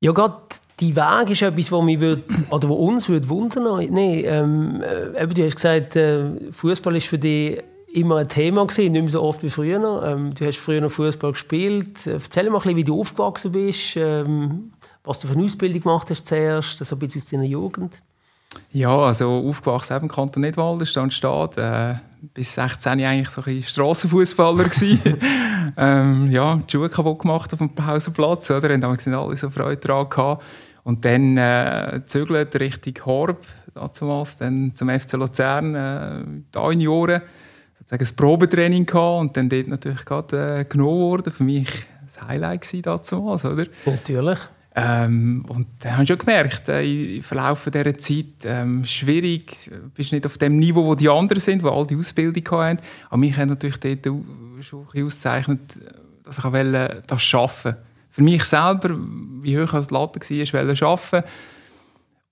Ja, 0.02 0.12
gerade 0.12 0.42
die 0.80 0.96
Weg 0.96 1.30
ist 1.30 1.44
etwas, 1.44 1.72
was 1.72 1.84
mich 1.84 2.00
würd, 2.00 2.24
oder 2.50 2.68
wo 2.68 2.74
uns 2.74 3.10
würde 3.10 3.30
wundern. 3.30 3.86
Nee, 3.92 4.22
ähm, 4.22 4.82
äh, 4.82 5.28
du 5.28 5.46
hast 5.46 5.56
gesagt, 5.56 5.96
äh, 5.96 6.52
Fußball 6.52 6.96
ist 6.96 7.08
für 7.08 7.20
dich 7.20 7.62
immer 7.94 8.18
ein 8.18 8.28
Thema 8.28 8.66
gewesen, 8.66 8.92
nicht 8.92 9.02
mehr 9.02 9.12
so 9.12 9.22
oft 9.22 9.44
wie 9.44 9.50
früher. 9.50 10.04
Ähm, 10.04 10.34
du 10.34 10.46
hast 10.46 10.58
früher 10.58 10.82
noch 10.82 10.92
Fußball 10.92 11.32
gespielt. 11.32 12.06
Äh, 12.08 12.14
erzähl 12.14 12.50
mal 12.50 12.58
ein 12.58 12.64
bisschen, 12.64 12.76
wie 12.78 12.84
du 12.84 13.00
aufgewachsen 13.00 13.52
bist, 13.52 13.96
ähm, 13.96 14.72
was 15.04 15.20
du 15.20 15.28
für 15.28 15.34
eine 15.34 15.44
Ausbildung 15.44 15.82
gemacht 15.82 16.10
hast 16.10 16.28
zuerst, 16.28 16.84
so 16.84 16.96
ein 16.96 17.00
bisschen 17.00 17.22
aus 17.22 17.28
deiner 17.30 17.44
Jugend. 17.44 18.02
Ja, 18.72 18.98
also 18.98 19.30
aufgewachsen 19.48 20.02
im 20.02 20.08
Kanton 20.08 20.42
Nidwalden, 20.42 20.86
stand 20.86 21.14
Stadt. 21.14 21.58
Äh, 21.58 21.96
bis 22.34 22.56
16 22.56 23.00
war 23.00 23.10
eigentlich 23.10 23.30
so 23.30 23.42
ein 23.46 23.62
Strassenfußballer 23.62 24.66
ähm, 25.78 26.32
ja, 26.32 26.56
die 26.56 26.72
Schuhe 26.72 26.90
kaputt 26.90 27.20
gemacht 27.20 27.54
auf 27.54 27.60
dem 27.60 27.74
Pausenplatz, 27.74 28.52
oder? 28.52 28.74
Und 28.74 28.82
da 28.82 28.90
alle 28.90 29.36
so 29.36 29.50
Freude 29.50 29.78
dran 29.78 30.10
gehabt. 30.10 30.44
Und 30.84 31.06
dann 31.06 31.38
äh, 31.38 32.02
zügelt 32.06 32.60
Richtung 32.60 33.06
Horb, 33.06 33.46
damals, 33.74 34.38
dann 34.38 34.74
zum 34.74 34.90
FC 34.90 35.14
Luzern, 35.14 35.76
äh, 35.76 36.24
da 36.52 36.72
in 36.72 36.82
Jahren, 36.82 37.22
sozusagen 37.90 38.06
ein 38.06 38.16
Probetraining 38.16 38.86
gehabt 38.86 39.22
und 39.22 39.38
dann 39.38 39.50
dort 39.50 39.68
natürlich 39.68 40.06
gerade 40.06 40.60
äh, 40.60 40.66
genommen 40.66 41.00
worden. 41.00 41.34
Für 41.34 41.44
mich 41.44 41.68
das 42.06 42.22
Highlight 42.22 42.86
damals, 42.86 43.46
oder? 43.46 43.66
Natürlich. 43.86 44.40
Ähm, 44.76 45.44
und 45.48 45.68
dann 45.80 45.94
habe 45.94 46.04
ich 46.04 46.10
schon 46.10 46.20
gemerkt, 46.20 46.70
äh, 46.70 47.18
im 47.18 47.24
Verlauf 47.24 47.66
dieser 47.66 47.98
Zeit, 47.98 48.46
ähm, 48.46 48.86
schwierig, 48.86 49.70
du 49.72 49.90
bist 49.90 50.12
nicht 50.12 50.26
auf 50.26 50.38
dem 50.38 50.58
Niveau, 50.58 50.86
wo 50.86 50.96
die 50.96 51.10
anderen 51.10 51.42
sind, 51.42 51.64
die 51.64 51.68
all 51.68 51.88
die 51.88 51.98
Ausbildung 51.98 52.44
haben. 52.52 52.80
Aber 53.10 53.18
mich 53.18 53.36
hat 53.36 53.50
natürlich 53.50 53.80
dort 53.80 54.06
schon 54.62 54.88
ein 54.94 55.04
ausgezeichnet, 55.04 55.60
dass 56.24 56.38
ich 56.38 56.44
wollte, 56.44 57.04
das 57.08 57.24
schaffen 57.24 57.76
Für 58.10 58.22
mich 58.22 58.44
selber, 58.44 58.96
wie 59.42 59.60
hoch 59.60 59.72
die 59.72 59.94
Latte 59.94 60.20
war, 60.20 60.68
wollte 60.68 60.86
arbeiten. 60.86 61.24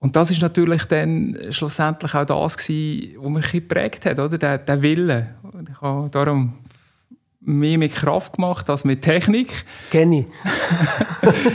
Und 0.00 0.14
das 0.14 0.30
ist 0.30 0.40
natürlich 0.40 0.84
dann 0.84 1.36
schlussendlich 1.50 2.14
auch 2.14 2.24
das 2.24 2.56
gewesen, 2.56 3.16
was 3.18 3.30
mich 3.30 3.50
geprägt 3.50 4.04
hat, 4.06 4.20
oder? 4.20 4.38
Der, 4.38 4.58
der 4.58 4.80
Wille. 4.80 5.34
Ich 5.78 5.82
habe 5.82 6.10
darum 6.10 6.54
mehr 7.40 7.78
mit 7.78 7.94
Kraft 7.94 8.32
gemacht 8.32 8.68
als 8.68 8.82
mit 8.82 9.00
Technik. 9.00 9.64
Kenne 9.92 10.20
ich. 10.20 10.26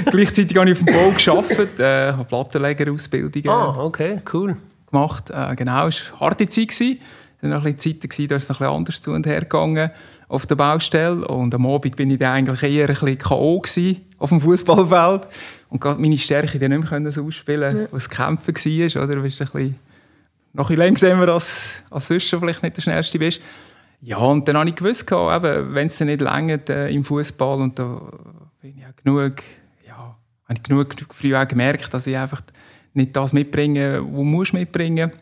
Gleichzeitig 0.12 0.56
habe 0.56 0.70
ich 0.70 0.80
auf 0.80 0.86
dem 0.86 0.94
Bau 0.94 1.12
gearbeitet, 1.12 1.80
äh, 1.82 2.14
habe 2.14 2.24
Plattenlegerausbildungen 2.24 3.50
ah, 3.50 3.84
okay, 3.84 4.22
cool. 4.32 4.56
gemacht. 4.90 5.30
Äh, 5.30 5.58
genau, 5.58 5.88
es 5.88 6.10
war 6.10 6.14
eine 6.14 6.20
harte 6.22 6.48
Zeit. 6.48 6.72
Es 6.72 6.80
war 6.80 7.50
noch 7.50 7.66
ein 7.66 7.76
bisschen 7.76 8.00
Zeiten, 8.00 8.30
da 8.30 8.36
ist 8.38 8.44
es 8.44 8.50
noch 8.50 8.62
ein 8.62 8.64
bisschen 8.64 8.78
anders 8.78 9.02
zu 9.02 9.12
und 9.12 9.26
her 9.26 9.42
gegangen 9.42 9.92
auf 10.30 10.46
der 10.46 10.56
Baustelle. 10.56 11.28
Und 11.28 11.54
am 11.54 11.66
Abend 11.66 11.98
bin 11.98 12.10
ich 12.10 12.18
dann 12.18 12.34
eigentlich 12.34 12.64
eher 12.64 12.88
ein 12.88 12.96
bisschen 12.96 13.18
K.O. 13.18 13.62
auf 14.20 14.30
dem 14.30 14.40
Fußballfeld 14.40 15.28
und 15.68 15.82
gerade 15.82 16.02
meine 16.02 16.18
Stärke 16.18 16.60
dann 16.60 16.80
nicht 16.80 16.90
mehr 16.90 17.12
so 17.12 17.26
ausspielen, 17.26 17.78
ja. 17.78 17.88
was 17.92 18.10
Kämpfen 18.10 18.56
war. 18.56 19.04
Oder? 19.04 19.16
Du 19.16 19.22
bist 19.22 19.42
ein 19.42 19.48
bisschen 19.48 19.76
noch 20.54 20.70
ein 20.70 20.76
bisschen 20.76 20.88
langsamer 20.88 21.28
als, 21.28 21.84
als 21.90 22.08
sonst 22.08 22.30
vielleicht 22.30 22.64
nicht 22.64 22.78
der 22.78 22.82
Schnellste 22.82 23.20
bist. 23.20 23.42
Ja, 24.06 24.18
und 24.18 24.46
dann 24.50 24.58
habe 24.58 24.68
ich 24.68 24.76
gewusst, 24.76 25.10
wenn 25.10 25.88
es 25.88 25.98
nicht 26.02 26.20
länger 26.20 26.60
äh, 26.68 26.94
im 26.94 27.06
Fußball 27.06 27.62
und 27.62 27.80
da 27.80 28.02
bin 28.60 28.78
ich 28.78 28.86
auch 28.86 28.96
genug, 29.02 29.42
ja, 29.88 29.96
habe 29.96 30.54
ich 30.54 30.62
genug, 30.62 30.90
genug 30.90 31.14
früh 31.14 31.34
auch 31.34 31.48
gemerkt, 31.48 31.94
dass 31.94 32.06
ich 32.06 32.18
einfach 32.18 32.42
nicht 32.94 33.16
das 33.16 33.32
mitbringe, 33.32 34.04
was 34.04 34.50
du 34.50 34.58
mitbringen. 34.58 35.14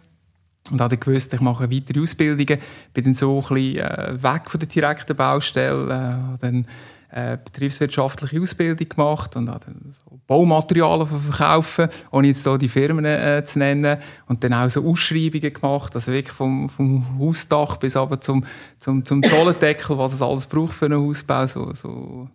Und 0.71 0.81
habe 0.81 0.95
dann 0.95 0.99
gewusst, 0.99 1.31
ich 1.31 1.41
mache 1.41 1.69
weitere 1.71 1.99
Ausbildungen, 1.99 2.59
bin 2.91 3.03
dann 3.03 3.13
so 3.13 3.37
ein 3.37 3.53
bisschen 3.53 3.77
äh, 3.77 4.23
weg 4.23 4.49
von 4.49 4.59
der 4.59 4.69
direkten 4.69 5.15
Baustelle, 5.15 5.83
äh, 5.83 6.39
dann 6.39 6.65
äh, 7.11 7.37
betriebswirtschaftliche 7.37 8.41
Ausbildung 8.41 8.87
gemacht 8.87 9.35
und 9.35 9.49
habe 9.49 9.65
so 9.89 10.19
Baumaterialien 10.27 11.07
verkaufen, 11.07 11.89
ohne 12.11 12.27
jetzt 12.27 12.43
hier 12.43 12.57
die 12.57 12.69
Firmen 12.69 13.05
äh, 13.05 13.43
zu 13.45 13.59
nennen. 13.59 13.97
Und 14.27 14.43
dann 14.43 14.53
auch 14.53 14.69
so 14.69 14.85
Ausschreibungen 14.87 15.53
gemacht, 15.53 15.93
also 15.93 16.11
wirklich 16.11 16.35
vom, 16.35 16.69
vom 16.69 17.19
Hausdach 17.19 17.77
bis 17.77 17.95
aber 17.95 18.21
zum, 18.21 18.45
zum, 18.79 19.03
zum 19.03 19.21
was 19.21 20.13
es 20.13 20.21
alles 20.21 20.45
braucht 20.45 20.73
für 20.73 20.85
einen 20.85 21.05
Hausbau, 21.05 21.45
so, 21.47 21.73
so 21.73 22.29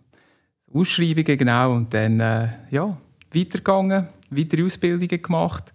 Ausschreibungen, 0.73 1.37
genau. 1.37 1.73
Und 1.73 1.93
dann, 1.93 2.19
äh, 2.19 2.49
ja, 2.69 2.95
weitergegangen, 3.33 4.07
weitere 4.29 4.63
Ausbildungen 4.63 5.21
gemacht 5.21 5.73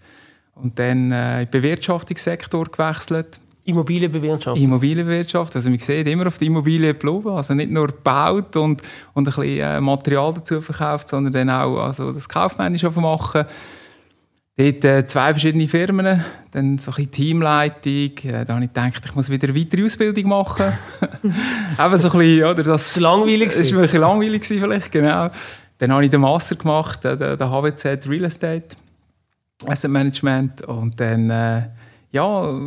und 0.54 0.78
dann 0.78 1.11
äh, 1.11 1.47
den 1.47 1.50
Bewirtschaftungssektor 1.50 2.66
gewechselt. 2.66 3.40
Immobilienbewirtschaftung? 3.64 4.62
Immobilienwirtschaft. 4.62 5.54
Also 5.54 5.71
man 5.71 5.78
sieht 5.78 6.07
immer 6.07 6.26
auf 6.26 6.38
die 6.38 6.47
Immobilien 6.47 6.99
geblieben. 6.99 7.28
Also 7.28 7.54
nicht 7.54 7.71
nur 7.71 7.87
gebaut 7.87 8.57
und, 8.57 8.83
und 9.14 9.28
ein 9.28 9.35
bisschen 9.35 9.61
äh, 9.61 9.81
Material 9.81 10.35
dazu 10.35 10.61
verkauft, 10.61 11.09
sondern 11.09 11.33
dann 11.33 11.50
auch 11.50 11.78
also 11.78 12.12
das 12.12 12.28
Kaufmännische 12.28 12.90
machen. 12.90 13.45
Dort 14.57 14.85
äh, 14.85 15.07
zwei 15.07 15.33
verschiedene 15.33 15.66
Firmen, 15.66 16.23
dann 16.50 16.76
so 16.76 16.90
ein 16.90 16.95
bisschen 16.95 17.11
Teamleitung. 17.11 18.31
Äh, 18.31 18.45
da 18.45 18.54
habe 18.54 18.64
ich 18.64 18.73
gedacht, 18.73 19.02
ich 19.04 19.14
muss 19.14 19.31
wieder 19.31 19.49
eine 19.49 19.59
weitere 19.59 19.85
Ausbildung 19.85 20.28
machen. 20.28 20.73
Eben 21.23 21.99
so 21.99 22.11
ein 22.11 22.19
bisschen, 22.19 22.45
oder? 22.45 22.62
Das, 22.62 22.95
das 22.95 23.02
war 23.02 23.16
langweilig. 23.16 23.49
Das 23.49 23.73
war 23.73 23.78
ein 23.78 23.83
bisschen 23.83 24.00
langweilig 24.00 24.45
vielleicht, 24.45 24.92
genau. 24.92 25.31
Dann 25.78 25.92
habe 25.92 26.04
ich 26.04 26.11
den 26.11 26.21
Master 26.21 26.57
gemacht, 26.57 27.04
äh, 27.04 27.16
den, 27.16 27.38
den 27.38 27.49
HWZ 27.49 28.09
Real 28.09 28.25
Estate 28.25 28.76
Asset 29.66 29.90
Management 29.90 30.62
und 30.62 30.99
dann 30.99 31.31
äh, 31.31 31.62
ja, 32.12 32.61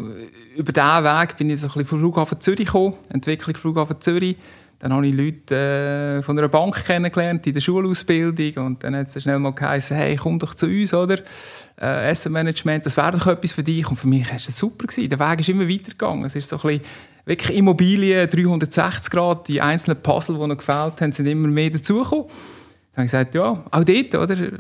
über 0.56 0.74
diesen 0.74 1.04
Weg 1.04 1.38
bin 1.38 1.50
ich 1.52 1.62
so 1.62 1.68
ein 1.68 1.74
bisschen 1.74 1.86
vom 1.86 2.00
Flughafen 2.00 2.42
Zürich 2.42 2.66
gekommen, 2.66 2.96
Entwicklung 3.10 3.56
Flughafen 3.56 4.02
Zürich. 4.02 4.38
Dann 4.80 4.92
habe 4.92 5.08
ich 5.08 5.16
Leute 5.16 5.56
äh, 6.20 6.24
von 6.24 6.38
einer 6.38 6.50
Bank 6.50 6.84
kennengelernt 6.86 7.48
in 7.48 7.54
der 7.54 7.62
Schulausbildung 7.62 8.66
und 8.66 8.84
dann 8.84 8.96
hat 8.96 9.08
es 9.08 9.24
schnell 9.24 9.40
mal 9.40 9.54
geheißen, 9.54 9.96
hey, 9.96 10.18
komm 10.18 10.38
doch 10.38 10.54
zu 10.54 10.66
uns, 10.66 10.94
oder? 10.94 11.20
Äh, 11.78 12.10
Asset 12.10 12.32
Management, 12.32 12.86
das 12.86 12.98
wäre 12.98 13.12
doch 13.12 13.28
etwas 13.28 13.54
für 13.54 13.64
dich. 13.64 13.90
Und 13.90 13.96
für 13.96 14.08
mich 14.08 14.28
war 14.28 14.36
es 14.36 14.58
super. 14.58 14.88
Gewesen. 14.88 15.10
Der 15.10 15.20
Weg 15.20 15.40
ist 15.40 15.50
immer 15.50 15.70
weitergegangen. 15.70 16.26
Es 16.26 16.36
ist 16.36 16.50
so 16.50 16.58
ein 16.58 16.62
bisschen, 16.62 16.82
wirklich 17.26 17.58
Immobilien, 17.58 18.30
360 18.30 19.12
Grad, 19.12 19.48
die 19.48 19.62
einzelnen 19.62 20.02
Puzzle, 20.02 20.38
die 20.38 20.48
noch 20.48 20.58
gefällt 20.58 21.02
haben, 21.02 21.12
sind 21.12 21.26
immer 21.26 21.48
mehr 21.48 21.70
dazugekommen. 21.70 22.26
Dann 22.26 22.98
habe 22.98 23.06
ich 23.06 23.12
gesagt, 23.12 23.36
ja, 23.36 23.64
auch 23.72 23.84
dort, 23.84 24.16
oder? 24.16 24.34
Ich 24.34 24.52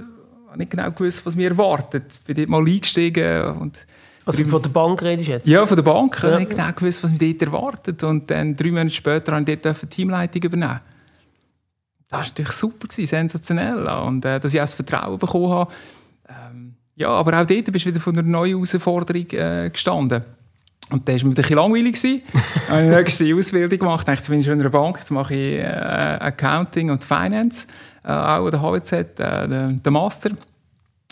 habe 0.49 0.57
nicht 0.57 0.71
genau 0.71 0.91
gewusst, 0.91 1.25
was 1.25 1.35
mir 1.35 1.49
erwartet. 1.49 2.05
Ich 2.13 2.21
bin 2.21 2.35
dort 2.35 2.49
mal 2.49 2.65
eingestiegen 2.65 3.47
und 3.57 3.85
also 4.25 4.43
von 4.45 4.61
der 4.61 4.69
Bank 4.69 5.01
redest 5.03 5.27
du 5.27 5.31
jetzt? 5.33 5.47
Ja, 5.47 5.65
von 5.65 5.75
der 5.75 5.83
Bank. 5.83 6.13
Ja. 6.13 6.17
Ich 6.17 6.23
habe 6.33 6.39
nicht 6.39 6.51
genau 6.51 6.71
gewusst, 6.71 7.03
was 7.03 7.11
mich 7.11 7.19
dort 7.19 7.41
erwartet. 7.53 8.03
Und 8.03 8.29
dann 8.31 8.55
drei 8.55 8.71
Monate 8.71 8.89
später 8.89 9.33
habe 9.33 9.51
ich 9.51 9.59
dort 9.61 9.81
die 9.81 9.87
Teamleitung 9.87 10.41
übernehmen. 10.41 10.79
Das 12.07 12.19
war 12.19 12.25
natürlich 12.25 12.51
super, 12.51 12.87
sensationell. 12.89 13.87
Und 13.87 14.25
äh, 14.25 14.39
dass 14.39 14.53
ich 14.53 14.59
auch 14.59 14.63
das 14.63 14.73
Vertrauen 14.73 15.19
bekommen 15.19 15.49
habe. 15.49 15.71
Ähm, 16.27 16.73
ja, 16.95 17.09
aber 17.09 17.41
auch 17.41 17.45
dort 17.45 17.71
bist 17.71 17.85
du 17.85 17.89
wieder 17.89 17.99
von 17.99 18.17
einer 18.17 18.27
neuen 18.27 18.53
Herausforderung 18.53 19.27
äh, 19.31 19.69
gestanden. 19.69 20.23
Und 20.91 21.07
das 21.07 21.21
war 21.21 21.27
mir 21.27 21.33
ein 21.33 21.35
bisschen 21.35 21.55
langweilig. 21.55 22.03
ich 22.03 22.23
habe 22.69 22.83
die 22.83 22.89
nächste 22.89 23.35
Ausbildung 23.35 23.79
gemacht. 23.79 24.01
Ich 24.01 24.05
dachte, 24.05 24.19
jetzt 24.19 24.29
bin 24.29 24.39
ich 24.39 24.45
schon 24.45 24.55
in 24.55 24.61
einer 24.61 24.69
Bank, 24.69 24.97
jetzt 24.99 25.11
mache 25.11 25.33
ich 25.33 25.59
äh, 25.59 25.65
Accounting 25.65 26.91
und 26.91 27.03
Finance, 27.03 27.67
äh, 28.03 28.11
auch 28.11 28.45
an 28.45 28.51
der 28.51 28.61
HWZ, 28.61 29.19
äh, 29.19 29.47
den 29.47 29.93
Master. 29.93 30.31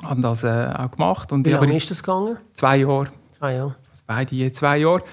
Habe 0.02 0.22
das 0.22 0.44
äh, 0.44 0.70
auch 0.78 0.92
gemacht. 0.92 1.32
Und 1.32 1.46
Wie 1.46 1.52
lange 1.52 1.78
ist 1.78 1.92
das 1.92 2.02
gegangen? 2.02 2.38
Zwei 2.54 2.78
Jahre. 2.78 3.12
Zwei 3.38 3.54
Jahre. 3.54 3.76
Also 3.92 4.04
beide 4.08 4.36
je 4.36 4.52
zwei 4.52 4.78
Jahre. 4.80 5.04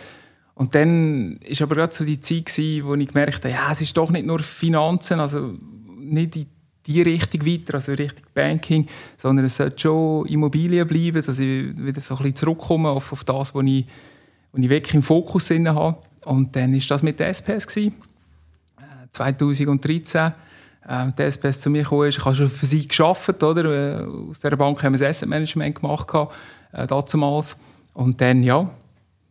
Und 0.54 0.74
dann 0.74 1.40
war 1.40 1.62
aber 1.62 1.74
gerade 1.76 1.94
so 1.94 2.04
die 2.04 2.20
Zeit, 2.20 2.46
gewesen, 2.46 2.86
wo 2.86 2.94
ich 2.94 3.08
gemerkt 3.08 3.44
habe, 3.44 3.54
ja, 3.54 3.72
es 3.72 3.80
ist 3.80 3.96
doch 3.96 4.10
nicht 4.10 4.26
nur 4.26 4.40
Finanzen, 4.40 5.20
also 5.20 5.54
nicht 5.98 6.36
in 6.36 6.46
die 6.86 7.02
Richtung 7.02 7.46
weiter, 7.46 7.74
also 7.74 7.92
Richtung 7.92 8.24
Banking, 8.34 8.86
sondern 9.16 9.46
es 9.46 9.56
sollte 9.56 9.78
schon 9.78 10.26
Immobilien 10.26 10.86
bleiben, 10.86 11.22
dass 11.22 11.38
ich 11.38 11.76
wieder 11.76 12.00
so 12.00 12.14
ein 12.14 12.18
bisschen 12.18 12.36
zurückkomme 12.36 12.90
auf, 12.90 13.12
auf 13.12 13.24
das, 13.24 13.54
was 13.54 13.64
ich, 13.64 13.86
was 14.52 14.62
ich 14.62 14.68
wirklich 14.68 14.94
im 14.94 15.02
Fokus 15.02 15.50
habe. 15.50 15.96
Und 16.24 16.54
dann 16.56 16.72
war 16.74 16.80
das 16.88 17.02
mit 17.02 17.18
der 17.18 17.28
SPS. 17.28 17.66
Gewesen. 17.66 17.94
2013 19.10 20.32
äh, 20.88 21.06
die 21.18 21.22
SPS 21.22 21.60
zu 21.60 21.70
mir 21.70 21.82
gekommen 21.82 22.08
ist. 22.08 22.18
Ich 22.18 22.24
habe 22.24 22.34
schon 22.34 22.50
für 22.50 22.66
sie 22.66 22.86
geschafft, 22.86 23.42
oder? 23.42 23.64
Äh, 23.64 24.04
aus 24.04 24.40
dieser 24.40 24.56
Bank 24.56 24.82
haben 24.82 24.94
wir 24.94 24.98
das 24.98 25.16
Asset 25.16 25.28
Management 25.28 25.80
gemacht, 25.80 26.08
äh, 26.72 26.86
damals. 26.86 27.56
Und 27.92 28.20
dann, 28.20 28.42
ja, 28.42 28.70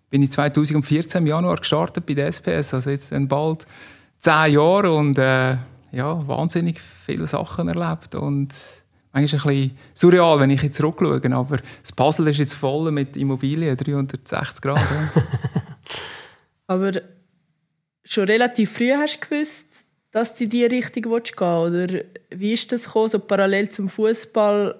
bin 0.10 0.24
ich 0.24 0.32
2014 0.32 1.22
im 1.22 1.27
Januar 1.27 1.58
gestartet 1.58 2.06
bei 2.06 2.13
der 2.13 2.27
SPS, 2.27 2.74
also 2.74 2.89
jetzt 2.89 3.12
dann 3.12 3.27
bald 3.27 3.65
zehn 4.18 4.53
Jahre 4.53 4.94
und 4.94 5.18
äh, 5.18 5.58
ja, 5.91 6.27
wahnsinnig 6.27 6.79
viele 6.79 7.25
Sachen 7.25 7.68
erlebt 7.68 8.15
und 8.15 8.53
manchmal 9.12 9.53
ein 9.53 9.70
bisschen 9.70 9.77
surreal, 9.94 10.39
wenn 10.39 10.50
ich 10.50 10.62
jetzt 10.62 10.77
zurückschaue, 10.77 11.22
aber 11.34 11.58
das 11.82 11.91
Puzzle 11.91 12.27
ist 12.27 12.38
jetzt 12.38 12.53
voll 12.53 12.91
mit 12.91 13.18
Immobilien, 13.18 13.75
360 13.75 14.62
Grad. 14.62 14.77
Ja. 14.77 15.22
aber 16.68 16.91
schon 18.03 18.25
relativ 18.25 18.72
früh 18.72 18.91
hast 18.91 19.20
du 19.20 19.29
gewusst, 19.29 19.68
dass 20.12 20.36
du 20.36 20.46
in 20.46 20.50
diese 20.50 20.72
Richtung 20.72 21.04
gehen 21.04 21.12
willst, 21.12 21.42
oder 21.42 22.04
wie 22.32 22.54
ist 22.54 22.72
das 22.72 22.86
gekommen, 22.86 23.10
so 23.10 23.20
parallel 23.20 23.70
zum 23.70 23.88
Fußball? 23.88 24.75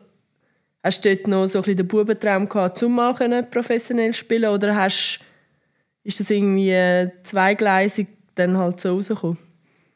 Hast 0.84 1.06
du 1.06 1.16
dort 1.16 1.28
noch 1.28 1.48
so 1.48 1.60
ein 1.60 1.64
bisschen 1.64 1.78
den 1.78 1.88
Bubentraum 1.88 2.48
gehabt, 2.48 2.82
um 2.84 2.96
mal 2.96 3.14
professionell 3.44 4.14
spielen, 4.14 4.50
oder 4.50 4.76
hast, 4.76 5.20
ist 6.04 6.20
das 6.20 6.30
irgendwie 6.30 7.12
zweigleisig 7.24 8.08
dann 8.36 8.58
halt 8.58 8.80
so 8.80 8.96
rausgekommen? 8.96 9.38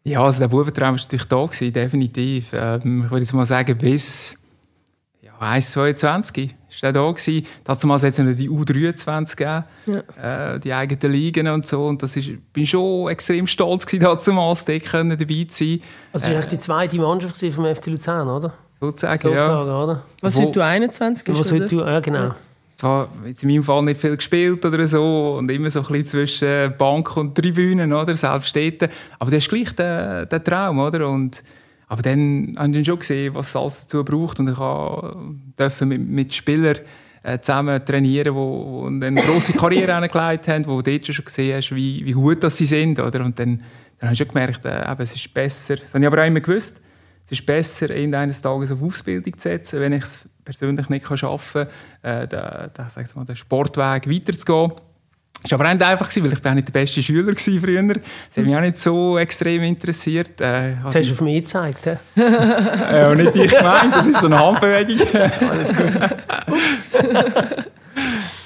Ja, 0.04 0.24
also 0.24 0.40
der 0.40 0.50
Bubentraum 0.50 0.96
war 0.96 1.02
natürlich 1.02 1.25
da, 1.25 1.46
gewesen, 1.46 1.72
definitiv. 1.72 2.52
Ähm, 2.54 3.04
ich 3.06 3.12
würde 3.12 3.24
jetzt 3.24 3.34
mal 3.34 3.46
sagen, 3.46 3.78
bis 3.78 4.38
ja, 5.22 5.32
1,22 5.40 6.52
war 6.82 6.92
da. 6.92 7.12
Gewesen. 7.12 7.46
Damals 7.63 8.03
hat 8.03 8.13
es 8.13 8.20
noch 8.20 8.34
die 8.34 8.50
U23 8.50 9.36
gegeben, 9.36 9.63
ja. 9.86 10.53
äh, 10.53 10.60
die 10.60 10.74
eigenen 10.74 11.12
Ligen 11.12 11.48
und 11.48 11.65
so. 11.65 11.86
Und 11.86 12.01
das 12.01 12.15
ist, 12.15 12.32
bin 12.53 12.65
schon 12.65 13.10
extrem 13.10 13.48
stolz 13.48 13.86
gewesen, 13.86 14.03
damals 14.25 14.65
dort 14.65 14.94
dabei 14.94 15.46
zu 15.48 15.63
sein. 15.65 15.82
Also 16.12 16.27
das 16.27 16.36
war 16.36 16.44
äh, 16.44 16.48
die 16.48 16.60
zweite 16.60 16.96
Mannschaft 16.98 17.38
vom 17.53 17.75
FC 17.75 17.88
Luzern, 17.88 18.27
oder? 18.27 18.53
Sozusagen, 18.80 19.22
sozusagen 19.22 19.68
ja. 19.68 19.84
Oder? 19.84 20.03
Was 20.22 20.36
heute 20.38 20.51
du 20.51 20.63
21 20.63 21.27
ist, 21.30 21.39
Was 21.39 21.51
heute 21.51 21.68
du, 21.68 21.80
ja 21.80 22.00
genau. 22.00 22.20
Ja. 22.20 22.36
Zwar 22.75 23.08
jetzt 23.25 23.44
in 23.44 23.50
meinem 23.50 23.63
Fall 23.63 23.82
nicht 23.84 24.01
viel 24.01 24.18
gespielt 24.18 24.65
oder 24.65 24.86
so 24.88 25.36
und 25.38 25.50
immer 25.50 25.70
so 25.70 25.80
ein 25.80 25.86
bisschen 25.86 26.06
zwischen 26.06 26.74
Bank 26.77 27.15
und 27.15 27.36
Tribünen, 27.36 27.94
oder? 27.94 28.15
Selbst 28.15 28.56
dort. 28.56 28.89
Aber 29.20 29.32
das 29.32 29.46
ist 29.46 29.50
gleich 29.50 29.74
der, 29.75 30.25
der 30.25 30.44
Traum, 30.44 30.80
oder? 30.80 31.08
Und 31.08 31.44
aber 31.93 32.01
dann 32.01 32.55
habe 32.57 32.75
ich 32.75 32.88
schon 32.88 32.97
gesehen, 32.97 33.35
was 33.35 33.50
es 33.50 33.55
alles 33.55 33.81
dazu 33.81 34.03
braucht 34.03 34.39
und 34.39 34.50
ich 34.50 34.57
durfte 34.57 35.85
mit, 35.85 36.01
mit 36.01 36.33
Spielern 36.33 36.79
äh, 37.21 37.38
zusammen 37.38 37.85
trainieren, 37.85 38.33
die, 38.33 39.05
eine 39.05 39.21
grosse 39.21 39.53
Karriere 39.53 40.01
hingelegt 40.01 40.47
haben, 40.47 40.65
wo 40.65 40.81
du 40.81 40.91
dort 40.91 41.05
schon 41.05 41.23
gesehen 41.23 41.55
hast, 41.55 41.69
wie, 41.75 42.03
wie 42.03 42.13
gut 42.13 42.41
das 42.41 42.57
sie 42.57 42.65
sind. 42.65 43.00
Oder? 43.00 43.23
Und 43.23 43.38
dann, 43.38 43.59
dann 44.00 44.07
habe 44.07 44.13
ich 44.13 44.17
schon 44.17 44.27
gemerkt, 44.27 44.65
äh, 44.65 44.95
es 44.97 45.13
ist 45.13 45.31
besser, 45.35 45.75
das 45.75 45.93
habe 45.93 46.03
ich 46.03 46.07
aber 46.07 46.23
auch 46.23 46.25
immer 46.25 46.41
gewusst, 46.41 46.81
es 47.25 47.31
ist 47.31 47.45
besser, 47.45 47.91
eines 47.91 48.41
Tages 48.41 48.71
auf 48.71 48.81
Ausbildung 48.81 49.38
zu 49.38 49.43
setzen, 49.43 49.79
wenn 49.79 49.93
ich 49.93 50.03
es 50.03 50.27
persönlich 50.43 50.89
nicht 50.89 51.05
schaffen 51.15 51.67
kann, 52.01 52.23
äh, 52.23 52.27
den, 52.27 52.41
den, 52.75 53.05
mal, 53.13 53.25
den 53.25 53.35
Sportweg 53.35 54.09
weiterzugehen. 54.09 54.71
Das 55.43 55.51
war 55.51 55.59
aber 55.59 55.73
nicht 55.73 55.83
einfach, 55.83 56.09
weil 56.15 56.33
ich 56.33 56.41
bin 56.41 56.53
nicht 56.55 56.67
der 56.69 56.71
beste 56.71 57.03
Schüler 57.03 57.33
früher. 57.35 57.83
Das 57.83 58.38
hat 58.38 58.45
mich 58.45 58.55
auch 58.55 58.62
nicht 58.62 58.77
so 58.77 59.17
extrem 59.17 59.63
interessiert. 59.63 60.39
Äh, 60.39 60.75
das 60.85 60.95
hast 60.95 61.09
du 61.09 61.12
auf 61.12 61.21
mich 61.21 61.43
gezeigt, 61.43 61.85
hä? 61.85 61.97
ja, 62.15 63.13
nicht 63.13 63.35
dich 63.35 63.53
gemeint, 63.53 63.93
das 63.93 64.07
ist 64.07 64.21
so 64.21 64.27
eine 64.27 64.39
Handbewegung. 64.39 65.05
Alles 65.50 65.75
gut. 65.75 66.17
Ups. 66.47 66.97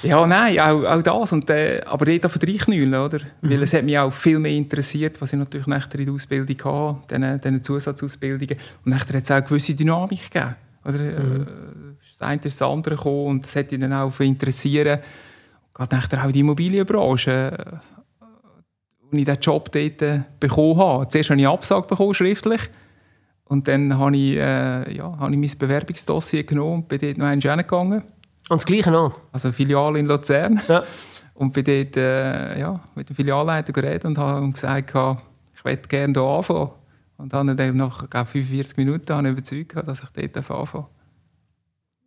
ja, 0.02 0.26
nein, 0.26 0.58
auch, 0.58 0.84
auch 0.84 1.02
das. 1.02 1.32
Und, 1.32 1.48
äh, 1.50 1.80
aber 1.86 2.04
dort 2.04 2.26
auf 2.26 2.36
drei 2.36 2.54
Knüllen, 2.54 2.94
oder? 2.94 3.20
Mhm. 3.42 3.50
Weil 3.50 3.62
es 3.62 3.74
hat 3.74 3.84
mich 3.84 3.96
auch 3.96 4.12
viel 4.12 4.40
mehr 4.40 4.52
interessiert, 4.52 5.20
was 5.20 5.32
ich 5.32 5.38
natürlich 5.38 5.68
nachher 5.68 6.00
in 6.00 6.06
der 6.06 6.14
Ausbildung 6.14 6.64
hatte, 6.64 7.38
diesen, 7.38 7.62
Zusatzausbildungen. 7.62 8.56
Und 8.84 8.92
nachher 8.92 9.16
hat 9.18 9.22
es 9.22 9.30
auch 9.30 9.36
eine 9.36 9.46
gewisse 9.46 9.74
Dynamik 9.76 10.32
gegeben. 10.32 10.56
Oder? 10.84 10.98
Mhm. 10.98 11.42
Äh, 11.42 11.46
das 12.18 12.28
eine 12.28 12.40
ist 12.42 12.60
das 12.60 12.68
andere 12.68 12.96
gekommen 12.96 13.26
und 13.26 13.46
das 13.46 13.54
hat 13.54 13.70
mich 13.70 13.80
dann 13.80 13.92
auch 13.92 14.18
interessieren 14.18 14.98
gerade 15.78 15.96
nachher 15.96 16.24
auch 16.24 16.32
die 16.32 16.40
Immobilienbranche, 16.40 17.30
äh, 17.30 18.24
wo 19.00 19.16
ich 19.16 19.24
diesen 19.24 19.40
Job 19.40 19.70
dort 19.72 20.02
äh, 20.02 20.20
bekommen 20.40 20.76
habe. 20.76 21.08
Zuerst 21.08 21.30
habe 21.30 21.40
ich 21.40 21.46
eine 21.46 21.54
Absage 21.54 21.86
bekommen, 21.86 22.14
schriftlich. 22.14 22.62
Und 23.44 23.66
dann 23.68 23.96
habe 23.96 24.16
ich, 24.16 24.36
äh, 24.36 24.96
ja, 24.96 25.16
habe 25.18 25.32
ich 25.32 25.38
mein 25.38 25.58
Bewerbungsdossier 25.58 26.44
genommen 26.44 26.82
und 26.82 26.88
bin 26.88 26.98
dort 26.98 27.16
noch 27.16 27.26
einmal 27.26 27.56
hingegangen. 27.56 28.02
Und 28.50 28.60
das 28.60 28.66
Gleiche 28.66 28.90
noch? 28.90 29.18
Also 29.32 29.52
Filiale 29.52 29.98
in 29.98 30.06
Luzern. 30.06 30.60
Ja. 30.68 30.82
Und 31.34 31.52
bin 31.52 31.64
dort 31.64 31.96
äh, 31.96 32.58
ja, 32.58 32.80
mit 32.96 33.08
dem 33.08 33.16
Filialleiter 33.16 33.72
geredet 33.72 34.04
und 34.04 34.18
habe 34.18 34.50
gesagt, 34.50 34.92
ich 35.54 35.64
möchte 35.64 35.88
gerne 35.88 36.12
hier 36.12 36.22
anfangen. 36.22 36.70
Und 37.16 37.32
habe 37.32 37.54
dann 37.54 37.76
nach 37.76 38.10
glaub, 38.10 38.28
45 38.28 38.76
Minuten 38.76 39.24
überzeugt, 39.24 39.76
dass 39.76 40.02
ich 40.02 40.08
dort 40.10 40.36
anfangen 40.36 40.66
darf. 40.72 40.88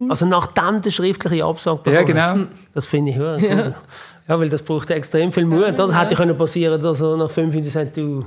Also 0.09 0.25
nachdem 0.25 0.81
der 0.81 0.91
schriftliche 0.91 1.45
Absage 1.45 1.77
bekommen 1.77 1.95
Ja, 1.95 2.03
genau. 2.33 2.47
Das 2.73 2.87
finde 2.87 3.11
ich 3.11 3.17
ja, 3.17 3.37
ja. 3.37 3.73
ja, 4.27 4.39
weil 4.39 4.49
das 4.49 4.63
braucht 4.63 4.89
extrem 4.89 5.31
viel 5.31 5.45
Mut. 5.45 5.79
Oder? 5.79 5.99
Hätte 5.99 6.15
können 6.15 6.35
passieren, 6.35 6.81
dass 6.81 7.01
er 7.01 7.17
nach 7.17 7.29
fünf 7.29 7.53
Minuten 7.53 7.71
sagt, 7.71 7.97
du, 7.97 8.25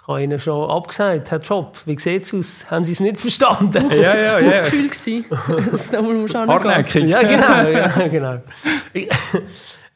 ich 0.00 0.08
habe 0.08 0.22
Ihnen 0.22 0.40
schon 0.40 0.70
abgesagt, 0.70 1.30
Herr 1.30 1.40
Job, 1.40 1.78
wie 1.86 1.98
sieht 1.98 2.24
es 2.24 2.34
aus? 2.34 2.70
Haben 2.70 2.84
Sie 2.84 2.92
es 2.92 3.00
nicht 3.00 3.20
verstanden? 3.20 3.90
Ja, 3.90 4.16
ja, 4.16 4.38
ja. 4.38 4.60
Gefühl 4.62 4.88
gewesen. 4.88 5.24
das 5.70 5.92
muss 6.02 6.34
Hartnäckig. 6.34 7.04
Ja, 7.04 7.22
genau. 7.22 7.68
Ja, 7.70 8.08
genau. 8.08 8.42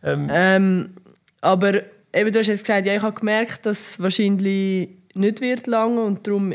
ähm. 0.03 0.29
Ähm, 0.31 0.95
aber 1.41 1.75
eben, 2.13 2.33
du 2.33 2.39
hast 2.39 2.47
jetzt 2.47 2.65
gesagt, 2.65 2.87
ja, 2.87 2.95
ich 2.95 3.03
habe 3.03 3.19
gemerkt, 3.19 3.67
dass 3.67 3.93
es 3.93 4.03
wahrscheinlich 4.03 4.89
nicht 5.15 5.41
wird 5.41 5.67
lange 5.67 6.01
und 6.01 6.27
darum 6.27 6.55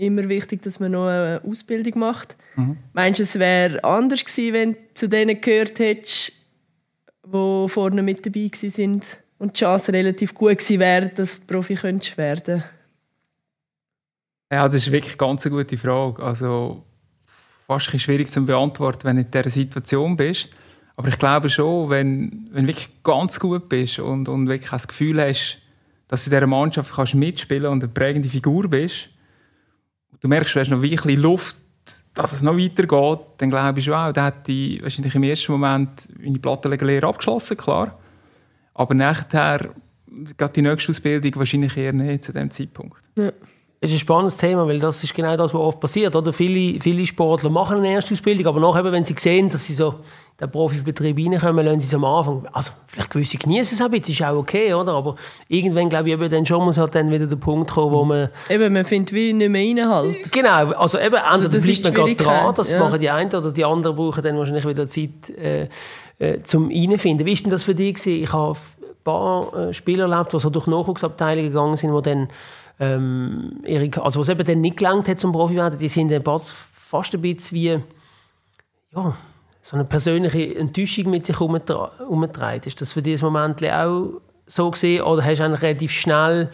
immer 0.00 0.28
wichtig, 0.28 0.62
dass 0.62 0.80
man 0.80 0.92
noch 0.92 1.06
eine 1.06 1.40
Ausbildung 1.46 1.98
macht. 2.00 2.36
Mhm. 2.56 2.76
Meinst 2.92 3.20
du, 3.20 3.24
es 3.24 3.38
wäre 3.38 3.82
anders 3.84 4.24
gewesen, 4.24 4.52
wenn 4.52 4.72
du 4.72 4.78
zu 4.94 5.08
denen 5.08 5.40
gehört 5.40 5.78
hättest, 5.78 6.32
die 7.24 7.68
vorne 7.68 8.02
mit 8.02 8.24
dabei 8.24 8.50
sind 8.52 9.04
und 9.38 9.56
die 9.56 9.60
Chance 9.60 9.92
relativ 9.92 10.34
gut 10.34 10.58
gewesen 10.58 10.80
wäre, 10.80 11.08
dass 11.08 11.40
du 11.40 11.46
Profi 11.46 11.74
könntest 11.74 12.18
werden 12.18 12.62
Ja, 14.50 14.66
das 14.66 14.76
ist 14.76 14.92
wirklich 14.92 15.16
ganz 15.16 15.46
eine 15.46 15.54
gute 15.54 15.78
Frage. 15.78 16.22
Also 16.22 16.84
fast 17.66 18.00
schwierig 18.00 18.30
zu 18.30 18.44
beantworten, 18.44 19.04
wenn 19.04 19.16
du 19.16 19.22
in 19.22 19.30
dieser 19.30 19.50
Situation 19.50 20.16
bist. 20.16 20.48
Aber 20.96 21.08
ich 21.08 21.18
glaube 21.18 21.48
schon, 21.48 21.88
wenn, 21.88 22.48
wenn 22.50 22.66
du 22.66 22.68
wirklich 22.68 23.02
ganz 23.02 23.38
gut 23.38 23.68
bist 23.68 24.00
und, 24.00 24.28
und 24.28 24.48
wirklich 24.48 24.70
das 24.70 24.88
Gefühl 24.88 25.20
hast, 25.20 25.58
dass 26.08 26.24
du 26.24 26.30
in 26.30 26.36
dieser 26.36 26.46
Mannschaft 26.48 26.92
kannst 26.92 27.14
mitspielen 27.14 27.66
und 27.70 27.82
eine 27.84 27.92
prägende 27.92 28.28
Figur 28.28 28.68
bist, 28.68 29.08
du 30.20 30.28
merkst, 30.28 30.54
du 30.54 30.60
hast 30.60 30.70
noch 30.70 30.82
wirklich 30.82 31.18
Luft, 31.18 31.62
dass 32.14 32.32
es 32.32 32.42
noch 32.42 32.56
weitergeht, 32.56 33.26
dann 33.38 33.50
glaube 33.50 33.78
ich 33.78 33.84
schon 33.84 33.94
auch, 33.94 34.12
da 34.12 34.26
hätte 34.26 34.52
ich 34.52 34.82
wahrscheinlich 34.82 35.14
im 35.14 35.22
ersten 35.22 35.52
Moment 35.52 36.08
meine 36.18 36.38
Plattenlegerlehre 36.38 37.06
abgeschlossen, 37.06 37.56
klar. 37.56 37.98
Aber 38.74 38.94
nachher, 38.94 39.70
gerade 40.36 40.52
die 40.52 40.62
nächste 40.62 40.90
Ausbildung 40.90 41.36
wahrscheinlich 41.36 41.76
eher 41.76 41.92
nicht 41.92 42.24
zu 42.24 42.32
dem 42.32 42.50
Zeitpunkt. 42.50 43.02
Ja. 43.16 43.32
Es 43.82 43.88
ist 43.88 43.96
ein 43.96 44.00
spannendes 44.00 44.36
Thema, 44.36 44.66
weil 44.66 44.78
das 44.78 45.02
ist 45.02 45.14
genau 45.14 45.34
das, 45.38 45.54
was 45.54 45.60
oft 45.60 45.80
passiert. 45.80 46.14
Oder? 46.14 46.34
Viele, 46.34 46.78
viele 46.80 47.06
Sportler 47.06 47.48
machen 47.48 47.78
eine 47.78 47.90
erste 47.90 48.12
Ausbildung, 48.12 48.46
aber 48.46 48.60
nachher, 48.60 48.92
wenn 48.92 49.06
sie 49.06 49.14
sehen, 49.16 49.48
dass 49.48 49.64
sie 49.64 49.72
so 49.72 49.88
in 49.88 49.96
den 50.38 50.50
Profibetrieb 50.50 51.16
reinkommen, 51.16 51.64
lassen 51.64 51.80
sie 51.80 51.86
es 51.86 51.94
am 51.94 52.04
Anfang. 52.04 52.46
Also, 52.52 52.72
vielleicht 52.88 53.08
gewisse 53.08 53.38
genießen 53.38 53.78
es 53.78 53.82
auch 53.82 53.90
ein 53.90 54.02
ist 54.02 54.22
auch 54.22 54.36
okay, 54.36 54.74
oder? 54.74 54.92
Aber 54.92 55.14
irgendwann, 55.48 55.88
glaube 55.88 56.08
ich, 56.08 56.12
eben, 56.12 56.30
dann 56.30 56.44
schon 56.44 56.62
muss 56.62 56.76
halt 56.76 56.94
dann 56.94 57.10
wieder 57.10 57.26
der 57.26 57.36
Punkt 57.36 57.70
kommen, 57.70 57.92
wo 57.92 58.04
man... 58.04 58.28
Eben, 58.50 58.70
man 58.70 58.84
findet 58.84 59.14
wie 59.14 59.32
nicht 59.32 59.48
mehr 59.48 59.66
rein 59.66 59.88
halt. 59.88 60.30
Genau, 60.30 60.72
also 60.72 60.98
eben, 60.98 61.14
entweder 61.14 61.30
also 61.30 61.48
bleibt 61.48 61.84
man 61.84 61.94
gerade 61.94 62.14
dran, 62.16 62.54
das 62.54 62.72
ja. 62.72 62.80
machen 62.80 63.00
die 63.00 63.08
einen, 63.08 63.34
oder 63.34 63.50
die 63.50 63.64
anderen 63.64 63.96
brauchen 63.96 64.22
dann 64.22 64.36
wahrscheinlich 64.36 64.66
wieder 64.66 64.90
Zeit 64.90 65.30
äh, 65.38 65.68
äh, 66.18 66.38
zum 66.42 66.68
reinfinden. 66.68 67.24
Wie 67.24 67.34
war 67.34 67.42
denn 67.42 67.50
das 67.50 67.62
für 67.62 67.74
dich? 67.74 68.06
Ich 68.06 68.30
habe 68.30 68.58
paar 69.04 69.72
Spieler 69.72 70.10
erlebt, 70.10 70.32
die 70.32 70.38
so 70.38 70.50
durch 70.50 70.66
Nachwuchsabteilungen 70.66 71.50
gegangen 71.50 71.76
sind, 71.76 71.94
die 71.94 72.02
dann 72.02 72.28
ähm, 72.78 73.60
ihre, 73.64 74.02
also 74.02 74.20
was 74.20 74.28
eben 74.28 74.44
dann 74.44 74.60
nicht 74.60 74.78
gelangt 74.78 75.08
hat 75.08 75.20
zum 75.20 75.32
Profi 75.32 75.56
werden, 75.56 75.78
die 75.78 75.88
sind 75.88 76.12
fast 76.26 77.14
ein 77.14 77.20
bisschen 77.20 77.56
wie 77.56 77.78
ja, 78.94 79.14
so 79.62 79.76
eine 79.76 79.84
persönliche 79.84 80.56
Enttäuschung 80.56 81.10
mit 81.10 81.26
sich 81.26 81.38
herumgetragen. 81.38 82.62
Ist 82.64 82.80
das 82.80 82.92
für 82.92 83.02
dieses 83.02 83.22
Moment 83.22 83.62
auch 83.64 84.20
so 84.46 84.70
gesehen 84.70 85.02
oder 85.02 85.24
hast 85.24 85.38
du 85.38 85.44
eigentlich 85.44 85.62
relativ 85.62 85.92
schnell 85.92 86.50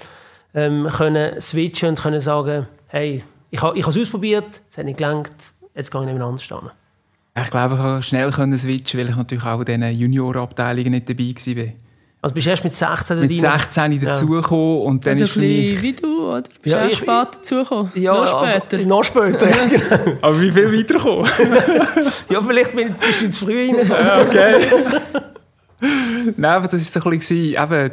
ähm, 0.54 0.88
können 0.92 1.40
switchen 1.40 1.90
und 1.90 2.00
können 2.00 2.20
sagen, 2.20 2.66
hey, 2.88 3.22
ich 3.50 3.62
habe 3.62 3.78
es 3.78 3.86
ausprobiert, 3.86 4.62
es 4.70 4.76
hat 4.76 4.84
nicht 4.84 4.98
gelangt, 4.98 5.30
jetzt 5.74 5.90
gehe 5.90 6.00
ich 6.00 6.06
nebeneinander 6.06 6.38
stehen? 6.38 6.70
Ich 7.38 7.50
glaube, 7.50 7.74
ich 7.74 7.80
konnte 7.80 8.02
schnell 8.02 8.58
switchen, 8.58 9.00
weil 9.00 9.08
ich 9.10 9.16
natürlich 9.16 9.44
auch 9.44 9.60
in 9.60 9.66
diesen 9.66 9.94
Juniorabteilungen 9.94 10.92
nicht 10.92 11.08
dabei 11.08 11.34
war. 11.56 11.72
Also 12.26 12.34
bist 12.34 12.46
du 12.46 12.50
erst 12.50 12.64
mit 12.64 12.74
16 12.74 13.20
Mit 13.20 13.38
16 13.38 13.92
ja. 13.92 13.98
dazugekommen 14.00 14.80
und 14.80 15.06
dann 15.06 15.12
also 15.12 15.26
ist 15.26 15.36
ein 15.36 15.42
bisschen 15.42 15.82
wie 15.82 15.92
du, 15.92 16.28
oder? 16.28 16.42
Bist 16.60 16.74
ja, 16.74 16.84
erst 16.84 16.96
spät 16.96 17.08
dazugekommen? 17.08 17.92
Ja, 17.94 18.14
noch 18.14 18.26
später? 18.26 18.78
noch 18.84 19.04
später, 19.04 19.46
genau. 19.46 20.18
Aber 20.22 20.40
wie 20.40 20.50
viel 20.50 20.76
weitergekommen? 20.76 21.24
ja, 22.28 22.42
vielleicht 22.42 22.74
bist 22.74 23.22
du 23.22 23.30
zu 23.30 23.44
früh 23.44 23.70
rein. 23.70 23.88
ja, 23.88 24.22
okay. 24.26 24.66
nein, 26.36 26.50
aber 26.50 26.66
das 26.66 26.96
war 26.96 27.00
so 27.00 27.08
ein 27.08 27.16
bisschen, 27.16 27.62
eben, 27.62 27.90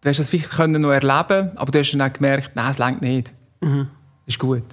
du 0.00 0.08
hast 0.08 0.18
das 0.18 0.30
vielleicht 0.30 0.56
noch 0.56 0.90
erleben 0.92 1.50
aber 1.54 1.70
du 1.70 1.78
hast 1.80 1.92
dann 1.92 2.00
auch 2.00 2.12
gemerkt, 2.14 2.52
nein, 2.54 2.70
es 2.70 2.78
längt 2.78 3.02
nicht. 3.02 3.34
Mhm. 3.60 3.88
Das 4.24 4.36
ist 4.36 4.38
gut. 4.38 4.64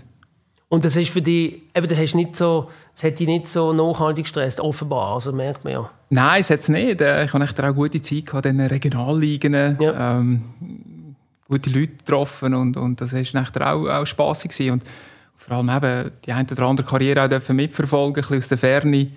Und 0.69 0.85
das 0.85 0.95
ist 0.95 1.09
für 1.09 1.21
dich, 1.21 1.61
eben, 1.75 1.87
das, 1.89 1.97
hast 1.97 2.15
nicht 2.15 2.37
so, 2.37 2.69
das 2.95 3.03
hat 3.03 3.19
dich 3.19 3.27
nicht 3.27 3.49
so 3.49 3.73
nachhaltig 3.73 4.23
gestresst, 4.23 4.61
offenbar, 4.61 5.15
also 5.15 5.33
merkt 5.33 5.65
man 5.65 5.73
ja. 5.73 5.89
Nein, 6.09 6.41
es 6.41 6.49
hat 6.49 6.59
es 6.59 6.69
nicht. 6.69 7.01
Äh, 7.01 7.25
ich 7.25 7.33
hatte 7.33 7.69
auch 7.69 7.75
gute 7.75 8.01
Zeit 8.01 8.33
in 8.45 8.57
den 8.57 8.67
Regionalligen, 8.67 9.53
ja. 9.79 10.17
ähm, 10.17 10.41
gute 11.47 11.69
Leute 11.69 11.93
getroffen 11.93 12.53
und, 12.53 12.77
und 12.77 13.01
das 13.01 13.13
war 13.13 13.73
auch, 13.73 13.87
auch 13.87 14.05
spassig 14.05 14.51
gewesen. 14.51 14.73
Und 14.73 14.83
vor 15.35 15.57
allem 15.57 15.69
eben 15.69 16.11
die 16.25 16.31
eine 16.31 16.47
oder 16.49 16.63
andere 16.63 16.87
Karriere 16.87 17.23
auch 17.23 17.29
dürfen 17.29 17.55
mitverfolgen, 17.55 18.23
ein 18.23 18.27
bisschen 18.27 18.37
aus 18.37 18.47
der 18.49 18.57
Ferne. 18.57 18.91
Die 18.91 19.11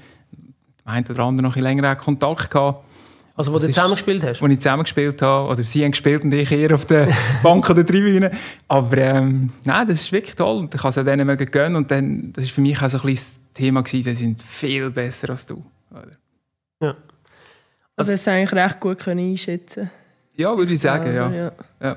eine 0.85 1.07
oder 1.09 1.21
andere 1.21 1.47
noch 1.47 1.57
ein 1.57 1.63
länger 1.63 1.97
Kontakt 1.97 2.51
gehabt. 2.51 2.85
Also, 3.37 3.53
wo 3.53 3.57
das 3.57 3.67
du 3.67 3.73
zusammengespielt 3.73 4.23
hast? 4.23 4.43
Wo 4.43 4.47
ich 4.47 4.59
zusammengespielt 4.59 5.23
habe. 5.23 5.51
Oder 5.51 5.65
sie 5.65 5.83
haben 5.83 5.93
gespielt 5.93 6.25
und 6.25 6.33
ich 6.33 6.53
eher 6.53 6.75
auf 6.75 6.85
der 6.85 7.09
Bank 7.43 7.71
oder 7.71 7.87
Tribüne. 7.87 8.31
Aber 8.69 8.99
ähm, 8.99 9.51
nein, 9.65 9.87
das 9.89 10.03
ist 10.03 10.13
wirklich 10.13 10.35
toll. 10.35 10.69
Ich 10.73 10.81
kann 10.81 10.91
es 10.91 10.95
denen 10.97 11.37
gönnen. 11.51 11.77
Und 11.77 11.91
dann, 11.91 12.33
das 12.33 12.45
war 12.45 12.51
für 12.51 12.61
mich 12.61 12.83
auch 12.83 12.91
so 12.91 12.99
ein 12.99 13.07
bisschen 13.07 13.35
das 13.35 13.55
Thema, 13.55 13.83
gewesen, 13.83 14.05
die 14.05 14.15
sind 14.15 14.43
viel 14.43 14.91
besser 14.91 15.31
als 15.31 15.47
du. 15.47 15.65
Ja. 16.81 16.97
Also, 17.97 18.13
es 18.13 18.27
eigentlich 18.29 18.53
recht 18.53 18.81
gut 18.81 18.99
können 18.99 19.31
einschätzen 19.31 19.91
Ja, 20.35 20.57
würde 20.57 20.73
ich 20.73 20.81
sagen, 20.81 21.15
ja. 21.15 21.31
ja. 21.31 21.53
ja. 21.81 21.95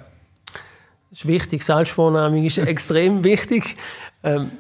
Das 1.10 1.20
ist 1.20 1.28
wichtig. 1.28 1.64
Selbstvornehmung 1.64 2.46
ist 2.46 2.58
extrem 2.58 3.24
wichtig. 3.24 3.76
Ähm, 4.24 4.52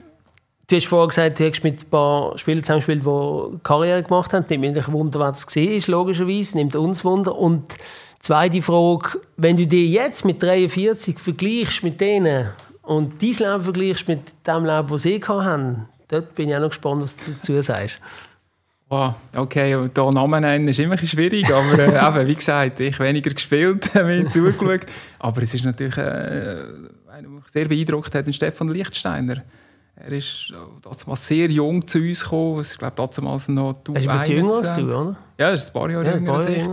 Du 0.67 0.77
hast 0.77 0.87
vorhin 0.87 1.09
gesagt, 1.09 1.39
du 1.39 1.49
hast 1.49 1.63
mit 1.63 1.83
ein 1.83 1.89
paar 1.89 2.37
Spielern 2.37 2.63
zusammengespielt, 2.63 3.03
die 3.03 3.59
Karriere 3.63 4.01
gemacht 4.01 4.33
haben. 4.33 4.45
Nimmt 4.49 4.75
mich 4.75 4.87
Wunder, 4.87 5.19
wer 5.19 5.29
das 5.29 5.45
gesehen 5.45 5.73
ist, 5.73 5.87
logischerweise. 5.87 6.57
Nimmt 6.57 6.75
uns 6.75 7.03
Wunder. 7.03 7.37
Und 7.37 7.75
zweite 8.19 8.61
Frage, 8.61 9.19
wenn 9.35 9.57
du 9.57 9.67
dich 9.67 9.91
jetzt 9.91 10.23
mit 10.23 10.41
43 10.41 11.19
vergleichst 11.19 11.83
mit 11.83 11.99
denen 11.99 12.49
und 12.81 13.21
dein 13.21 13.33
Leben 13.33 13.61
vergleichst 13.61 14.07
mit 14.07 14.21
dem 14.47 14.65
Leben, 14.65 14.87
das 14.87 15.01
sie 15.01 15.21
haben, 15.21 15.89
dort 16.07 16.33
bin 16.33 16.49
ich 16.49 16.55
auch 16.55 16.61
noch 16.61 16.69
gespannt, 16.69 17.03
was 17.03 17.17
du 17.17 17.31
dazu 17.33 17.61
sagst. 17.61 17.99
Wow, 18.93 19.15
okay, 19.35 19.69
hier 19.69 20.11
Namen 20.11 20.41
nennen 20.41 20.67
ist 20.67 20.79
immer 20.79 20.99
schwierig, 20.99 21.51
aber 21.51 21.79
äh, 21.79 22.07
eben, 22.19 22.27
wie 22.27 22.35
gesagt, 22.35 22.79
ich 22.79 22.99
weniger 22.99 23.31
gespielt, 23.31 23.91
mir 23.95 24.27
zugeschaut. 24.27 24.85
Aber 25.17 25.41
es 25.41 25.51
ist 25.51 25.65
natürlich, 25.65 25.97
äh, 25.97 26.63
einer, 27.11 27.27
mich 27.27 27.47
sehr 27.47 27.67
beeindruckt 27.67 28.13
hat, 28.13 28.31
Stefan 28.35 28.67
Lichtsteiner. 28.67 29.41
Er 29.95 30.11
ist 30.11 30.53
damals 30.83 31.27
sehr 31.27 31.49
jung 31.49 31.87
zu 31.87 31.97
uns 31.97 32.23
gekommen. 32.23 32.61
Ich 32.61 32.77
glaube, 32.77 32.93
damals 32.95 33.47
noch 33.47 33.73
du. 33.83 33.93
Er 33.95 33.99
ist 33.99 34.07
ein 34.07 34.19
bisschen 34.19 34.37
jünger 34.37 34.53
als 34.53 34.75
du, 34.75 34.83
oder? 34.83 35.17
Ja, 35.39 35.47
er 35.47 35.53
ist 35.53 35.69
ein 35.69 35.73
paar 35.73 35.89
Jahre 35.89 36.05
ja, 36.05 36.13
jünger 36.13 36.33
als 36.33 36.45
ich. 36.45 36.63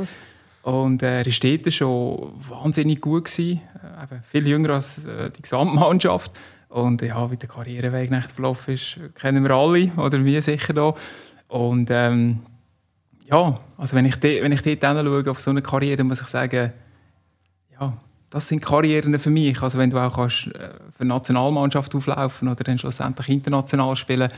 Und 0.62 1.02
äh, 1.02 1.20
er 1.20 1.26
war 1.26 1.56
dort 1.56 1.72
schon 1.72 2.32
wahnsinnig 2.50 3.00
gut. 3.00 3.24
Gewesen. 3.24 3.62
Äh, 3.82 4.16
viel 4.24 4.46
jünger 4.46 4.74
als 4.74 5.06
äh, 5.06 5.30
die 5.30 5.40
Gesamtmannschaft. 5.40 6.32
Und 6.68 7.02
ja, 7.02 7.30
wie 7.30 7.36
der 7.36 7.48
Karriereweg 7.48 8.10
nach 8.10 8.28
verlaufen 8.28 8.74
ist, 8.74 9.00
kennen 9.14 9.42
wir 9.42 9.50
alle, 9.50 9.90
oder 9.96 10.24
wir 10.24 10.40
sicher 10.40 10.72
da. 10.72 10.94
Und 11.50 11.90
ähm, 11.90 12.40
ja, 13.26 13.58
also 13.76 13.96
wenn 13.96 14.04
ich, 14.04 14.16
de, 14.16 14.42
wenn 14.42 14.52
ich 14.52 14.62
dort 14.62 14.82
schaue, 14.82 15.30
auf 15.30 15.40
so 15.40 15.50
eine 15.50 15.62
Karriere, 15.62 16.04
muss 16.04 16.20
ich 16.20 16.28
sagen, 16.28 16.72
ja, 17.78 17.96
das 18.30 18.48
sind 18.48 18.64
Karrieren 18.64 19.18
für 19.18 19.30
mich. 19.30 19.60
Also 19.60 19.78
wenn 19.78 19.90
du 19.90 19.98
auch 19.98 20.14
kannst, 20.14 20.46
äh, 20.46 20.70
für 20.92 21.00
eine 21.00 21.08
Nationalmannschaft 21.08 21.94
auflaufen 21.94 22.48
oder 22.48 22.62
dann 22.62 22.78
schlussendlich 22.78 23.28
international 23.28 23.96
spielen, 23.96 24.30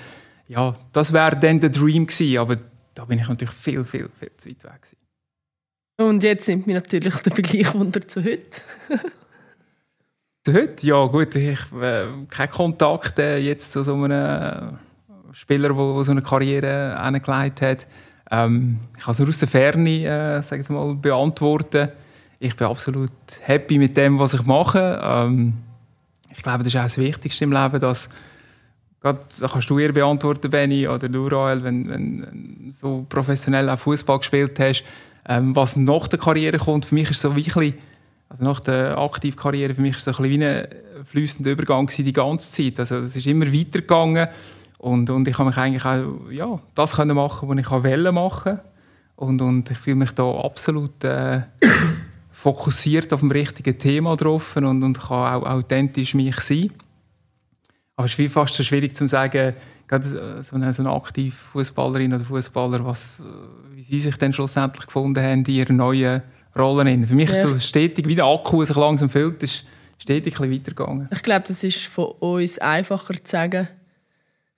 ja, 0.49 0.75
das 0.93 1.13
wäre 1.13 1.37
dann 1.39 1.61
der 1.61 1.71
Dream 1.71 2.07
gewesen, 2.07 2.39
aber 2.39 2.57
da 2.95 3.05
bin 3.05 3.19
ich 3.19 3.29
natürlich 3.29 3.55
viel, 3.55 3.85
viel, 3.85 4.09
viel 4.19 4.31
zu 4.37 4.49
weit 4.49 4.65
weg 4.65 4.83
gewesen. 4.83 4.97
Und 5.99 6.23
jetzt 6.23 6.49
nimmt 6.49 6.67
mich 6.67 6.75
natürlich 6.75 7.15
der 7.17 7.33
Vergleich 7.33 7.75
unter 7.75 8.07
zu 8.07 8.25
heute. 8.25 8.61
zu 10.45 10.53
heute? 10.55 10.87
Ja 10.87 11.05
gut, 11.07 11.35
ich 11.35 11.61
äh, 11.73 12.07
keinen 12.29 12.49
Kontakt 12.49 13.19
äh, 13.19 13.37
jetzt 13.37 13.73
zu 13.73 13.83
so 13.85 13.95
einem 13.95 14.11
äh, 14.11 14.73
Spieler, 15.33 15.69
der 15.69 16.05
so 16.05 16.11
eine 16.11 16.23
Karriere 16.23 16.97
angelegt 16.99 17.63
hat. 17.63 17.87
Ähm, 18.31 18.79
ich 18.97 19.03
kann 19.05 19.13
es 19.13 19.21
aus 19.21 19.39
der 19.39 19.49
Ferne 19.49 19.91
äh, 19.91 20.43
sagen 20.43 20.69
wir 20.69 20.77
mal, 20.77 20.95
beantworten 20.95 21.89
ich 22.43 22.57
bin 22.57 22.67
absolut 22.67 23.13
happy 23.43 23.79
mit 23.79 23.97
dem, 23.97 24.19
was 24.19 24.35
ich 24.35 24.45
mache. 24.45 25.01
Ähm, 25.01 25.55
ich 26.35 26.43
glaube, 26.43 26.59
das 26.59 26.69
ist 26.69 26.77
auch 26.77 26.83
das 26.83 26.99
Wichtigste 26.99 27.45
im 27.45 27.53
Leben, 27.53 27.79
dass 27.79 28.11
Gerade, 29.01 29.19
kannst 29.41 29.69
du 29.69 29.81
eher 29.81 29.93
beantworten, 29.93 30.49
Benny, 30.49 30.87
oder 30.87 31.09
du, 31.09 31.27
Rael, 31.27 31.65
wenn, 31.65 31.89
du 32.67 32.71
so 32.71 33.05
professionell 33.09 33.69
auch 33.69 33.79
Fußball 33.79 34.19
gespielt 34.19 34.57
hast, 34.61 34.85
ähm, 35.29 35.57
was 35.57 35.77
nach 35.77 36.07
der 36.07 36.21
Karriere 36.21 36.59
kommt. 36.59 36.87
Für 36.87 36.95
mich 36.95 37.11
ist 37.11 37.21
so 37.21 37.35
wirklich, 37.35 37.75
also 38.29 38.45
nach 38.45 38.61
der 38.61 38.97
aktiven 38.97 39.37
Karriere, 39.37 39.75
für 39.75 39.81
mich 39.81 39.97
ist 39.97 40.05
so 40.05 40.13
ein 40.13 40.31
wie 40.31 40.45
ein 40.45 40.69
fließender 41.03 41.51
Übergang 41.51 41.89
die 41.89 42.13
ganze 42.13 42.53
Zeit. 42.53 42.79
Also 42.79 42.99
es 42.99 43.17
ist 43.17 43.27
immer 43.27 43.53
weitergegangen 43.53 44.29
und, 44.83 45.11
und 45.11 45.29
ich 45.29 45.39
habe 45.39 45.49
mich 45.49 45.57
eigentlich 45.57 45.85
auch 45.85 46.29
ja, 46.31 46.59
das 46.75 46.97
können 46.97 47.15
machen, 47.15 47.49
was 47.49 47.59
ich 47.59 47.71
wollte 47.71 48.11
machen 48.11 48.59
und, 49.15 49.41
und 49.41 49.71
ich 49.71 49.79
fühle 49.79 49.97
mich 49.97 50.11
da 50.11 50.29
absolut 50.29 51.05
äh, 51.05 51.43
fokussiert 52.33 53.13
auf 53.13 53.21
dem 53.21 53.31
richtigen 53.31 53.79
Thema 53.79 54.17
drauf 54.17 54.57
und, 54.57 54.83
und 54.83 55.01
kann 55.01 55.35
auch 55.35 55.47
authentisch 55.47 56.15
mich 56.15 56.41
sein. 56.41 56.73
Aber 57.95 58.07
es 58.07 58.19
ist 58.19 58.33
fast 58.33 58.55
so 58.55 58.65
schwierig 58.65 58.97
zu 58.97 59.07
sagen, 59.07 59.55
gerade 59.87 60.43
so 60.43 60.57
eine, 60.57 60.73
so 60.73 60.83
eine 60.83 60.91
aktive 60.91 61.31
Fußballerin 61.31 62.15
oder 62.15 62.25
Fußballer, 62.25 62.85
was, 62.85 63.23
wie 63.75 63.83
sie 63.83 64.01
sich 64.01 64.17
dann 64.17 64.33
schlussendlich 64.33 64.87
gefunden 64.87 65.23
haben 65.23 65.45
in 65.45 65.55
ihren 65.55 65.77
neuen 65.77 66.23
Rollen. 66.59 67.07
Für 67.07 67.15
mich 67.15 67.29
ja. 67.29 67.37
ist 67.37 67.43
so 67.43 67.57
stetig, 67.61 68.09
wie 68.09 68.17
der 68.17 68.25
Akku 68.25 68.65
sich 68.65 68.77
langsam 68.77 69.11
füllt, 69.11 69.45
ist, 69.45 69.65
stetig 69.99 70.41
ein 70.41 70.51
weitergegangen. 70.51 71.09
Ich 71.13 71.23
glaube, 71.23 71.45
das 71.47 71.63
ist 71.63 71.87
von 71.87 72.07
uns 72.19 72.59
einfacher 72.59 73.15
zu 73.15 73.31
sagen, 73.31 73.69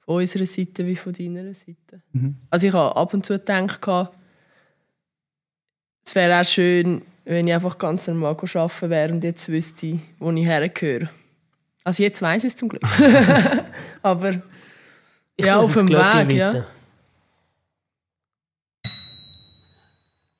von 0.04 0.16
unserer 0.16 0.46
Seite 0.46 0.86
wie 0.86 0.96
von 0.96 1.12
deiner 1.12 1.54
Seite. 1.54 2.02
Mhm. 2.12 2.36
Also 2.50 2.66
ich 2.66 2.72
habe 2.72 2.96
ab 2.96 3.14
und 3.14 3.24
zu 3.24 3.38
gedacht, 3.38 3.80
es 6.04 6.14
wäre 6.14 6.40
auch 6.40 6.44
schön, 6.44 7.02
wenn 7.24 7.46
ich 7.46 7.54
einfach 7.54 7.78
ganz 7.78 8.06
normal 8.06 8.36
arbeiten 8.36 8.90
wäre 8.90 9.12
und 9.12 9.24
jetzt 9.24 9.48
wüsste, 9.48 9.98
wo 10.18 10.30
ich 10.30 10.44
hergehöre. 10.44 11.08
Also 11.82 12.02
jetzt 12.02 12.20
weiß 12.20 12.44
ich 12.44 12.52
es 12.52 12.56
zum 12.56 12.68
Glück. 12.68 12.82
Aber 14.02 14.30
ich 15.36 15.46
ja, 15.46 15.58
auf 15.58 15.72
dem 15.74 15.88
Weg, 15.88 16.36
ja. 16.36 16.66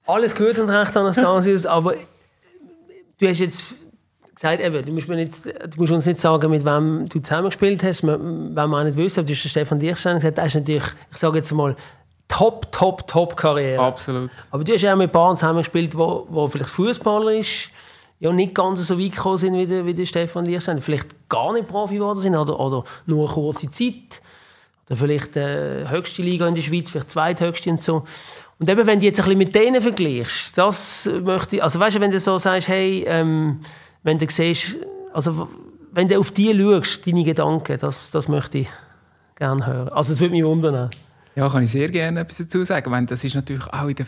Alles 0.06 0.34
gut 0.34 0.58
und 0.58 0.68
recht, 0.68 0.94
Anastasius, 0.94 1.64
aber 1.64 1.94
du 3.18 3.26
hast 3.26 3.38
jetzt 3.38 3.74
gesagt, 4.44 4.62
eben, 4.62 4.84
du, 4.84 4.92
musst 4.92 5.08
mir 5.08 5.18
jetzt, 5.18 5.46
du 5.46 5.80
musst 5.80 5.92
uns 5.92 6.06
nicht 6.06 6.20
sagen, 6.20 6.50
mit 6.50 6.64
wem 6.64 7.08
du 7.08 7.20
zusammengespielt 7.20 7.82
hast, 7.82 8.06
wenn 8.06 8.54
wir 8.54 8.62
auch 8.62 8.84
nicht 8.84 8.96
wissen, 8.96 9.20
aber 9.20 9.26
du 9.26 9.34
hast 9.34 9.48
Stefan 9.48 9.78
Dirkstein 9.78 10.16
gesagt, 10.16 10.38
der 10.38 10.46
ist 10.46 10.54
natürlich, 10.54 10.84
ich 11.10 11.16
sage 11.16 11.38
jetzt 11.38 11.52
mal, 11.52 11.76
top, 12.28 12.70
top, 12.72 13.06
top 13.06 13.36
Karriere. 13.36 13.82
Absolut. 13.82 14.30
Aber 14.50 14.64
du 14.64 14.72
hast 14.72 14.82
ja 14.82 14.92
auch 14.92 14.98
mit 14.98 15.12
Paaren 15.12 15.36
zusammengespielt, 15.36 15.96
wo, 15.96 16.26
wo 16.28 16.46
vielleicht 16.48 16.70
Fußballer 16.70 17.32
ist, 17.34 17.70
ja 18.20 18.32
nicht 18.32 18.54
ganz 18.54 18.86
so 18.86 18.98
weit 18.98 19.12
gekommen 19.12 19.38
sind 19.38 19.54
wie 19.54 19.66
der, 19.66 19.84
wie 19.86 19.94
der 19.94 20.06
Stefan 20.06 20.44
Dirkstein, 20.44 20.80
vielleicht 20.80 21.28
gar 21.28 21.52
nicht 21.52 21.68
Profi 21.68 21.94
geworden 21.94 22.20
sind 22.20 22.34
oder, 22.34 22.58
oder 22.58 22.84
nur 23.06 23.26
eine 23.26 23.34
kurze 23.34 23.70
Zeit. 23.70 24.22
Oder 24.86 24.96
vielleicht 24.96 25.34
die 25.34 25.40
äh, 25.40 25.88
höchste 25.88 26.22
Liga 26.22 26.46
in 26.46 26.54
der 26.54 26.62
Schweiz, 26.62 26.90
vielleicht 26.90 27.10
zweithöchste 27.10 27.70
und 27.70 27.82
so. 27.82 28.04
Und 28.58 28.68
eben, 28.68 28.86
wenn 28.86 29.00
du 29.00 29.06
jetzt 29.06 29.18
ein 29.18 29.24
bisschen 29.24 29.38
mit 29.38 29.54
denen 29.54 29.80
vergleichst, 29.80 30.56
das 30.56 31.10
möchte 31.22 31.56
ich, 31.56 31.62
also 31.62 31.80
weißt 31.80 31.96
du, 31.96 32.00
wenn 32.00 32.10
du 32.10 32.20
so 32.20 32.38
sagst, 32.38 32.68
hey, 32.68 33.04
ähm, 33.06 33.60
wenn 34.04 34.18
du 34.18 34.26
siehst, 34.30 34.76
also 35.12 35.48
wenn 35.92 36.08
du 36.08 36.18
auf 36.18 36.30
die 36.30 36.56
schaust, 36.56 37.06
deine 37.06 37.24
Gedanken, 37.24 37.78
das, 37.78 38.10
das 38.12 38.28
möchte 38.28 38.58
ich 38.58 38.68
gerne 39.36 39.66
hören. 39.66 39.88
Also 39.88 40.12
es 40.12 40.20
würde 40.20 40.32
mich 40.32 40.44
wundern. 40.44 40.90
Ja, 41.34 41.48
kann 41.48 41.64
ich 41.64 41.70
sehr 41.70 41.88
gerne 41.88 42.20
etwas 42.20 42.38
dazu 42.38 42.62
sagen. 42.62 42.90
Meine, 42.90 43.06
das 43.06 43.24
ist 43.24 43.34
natürlich 43.34 43.66
auch 43.72 43.88
in, 43.88 43.96
den, 43.96 44.06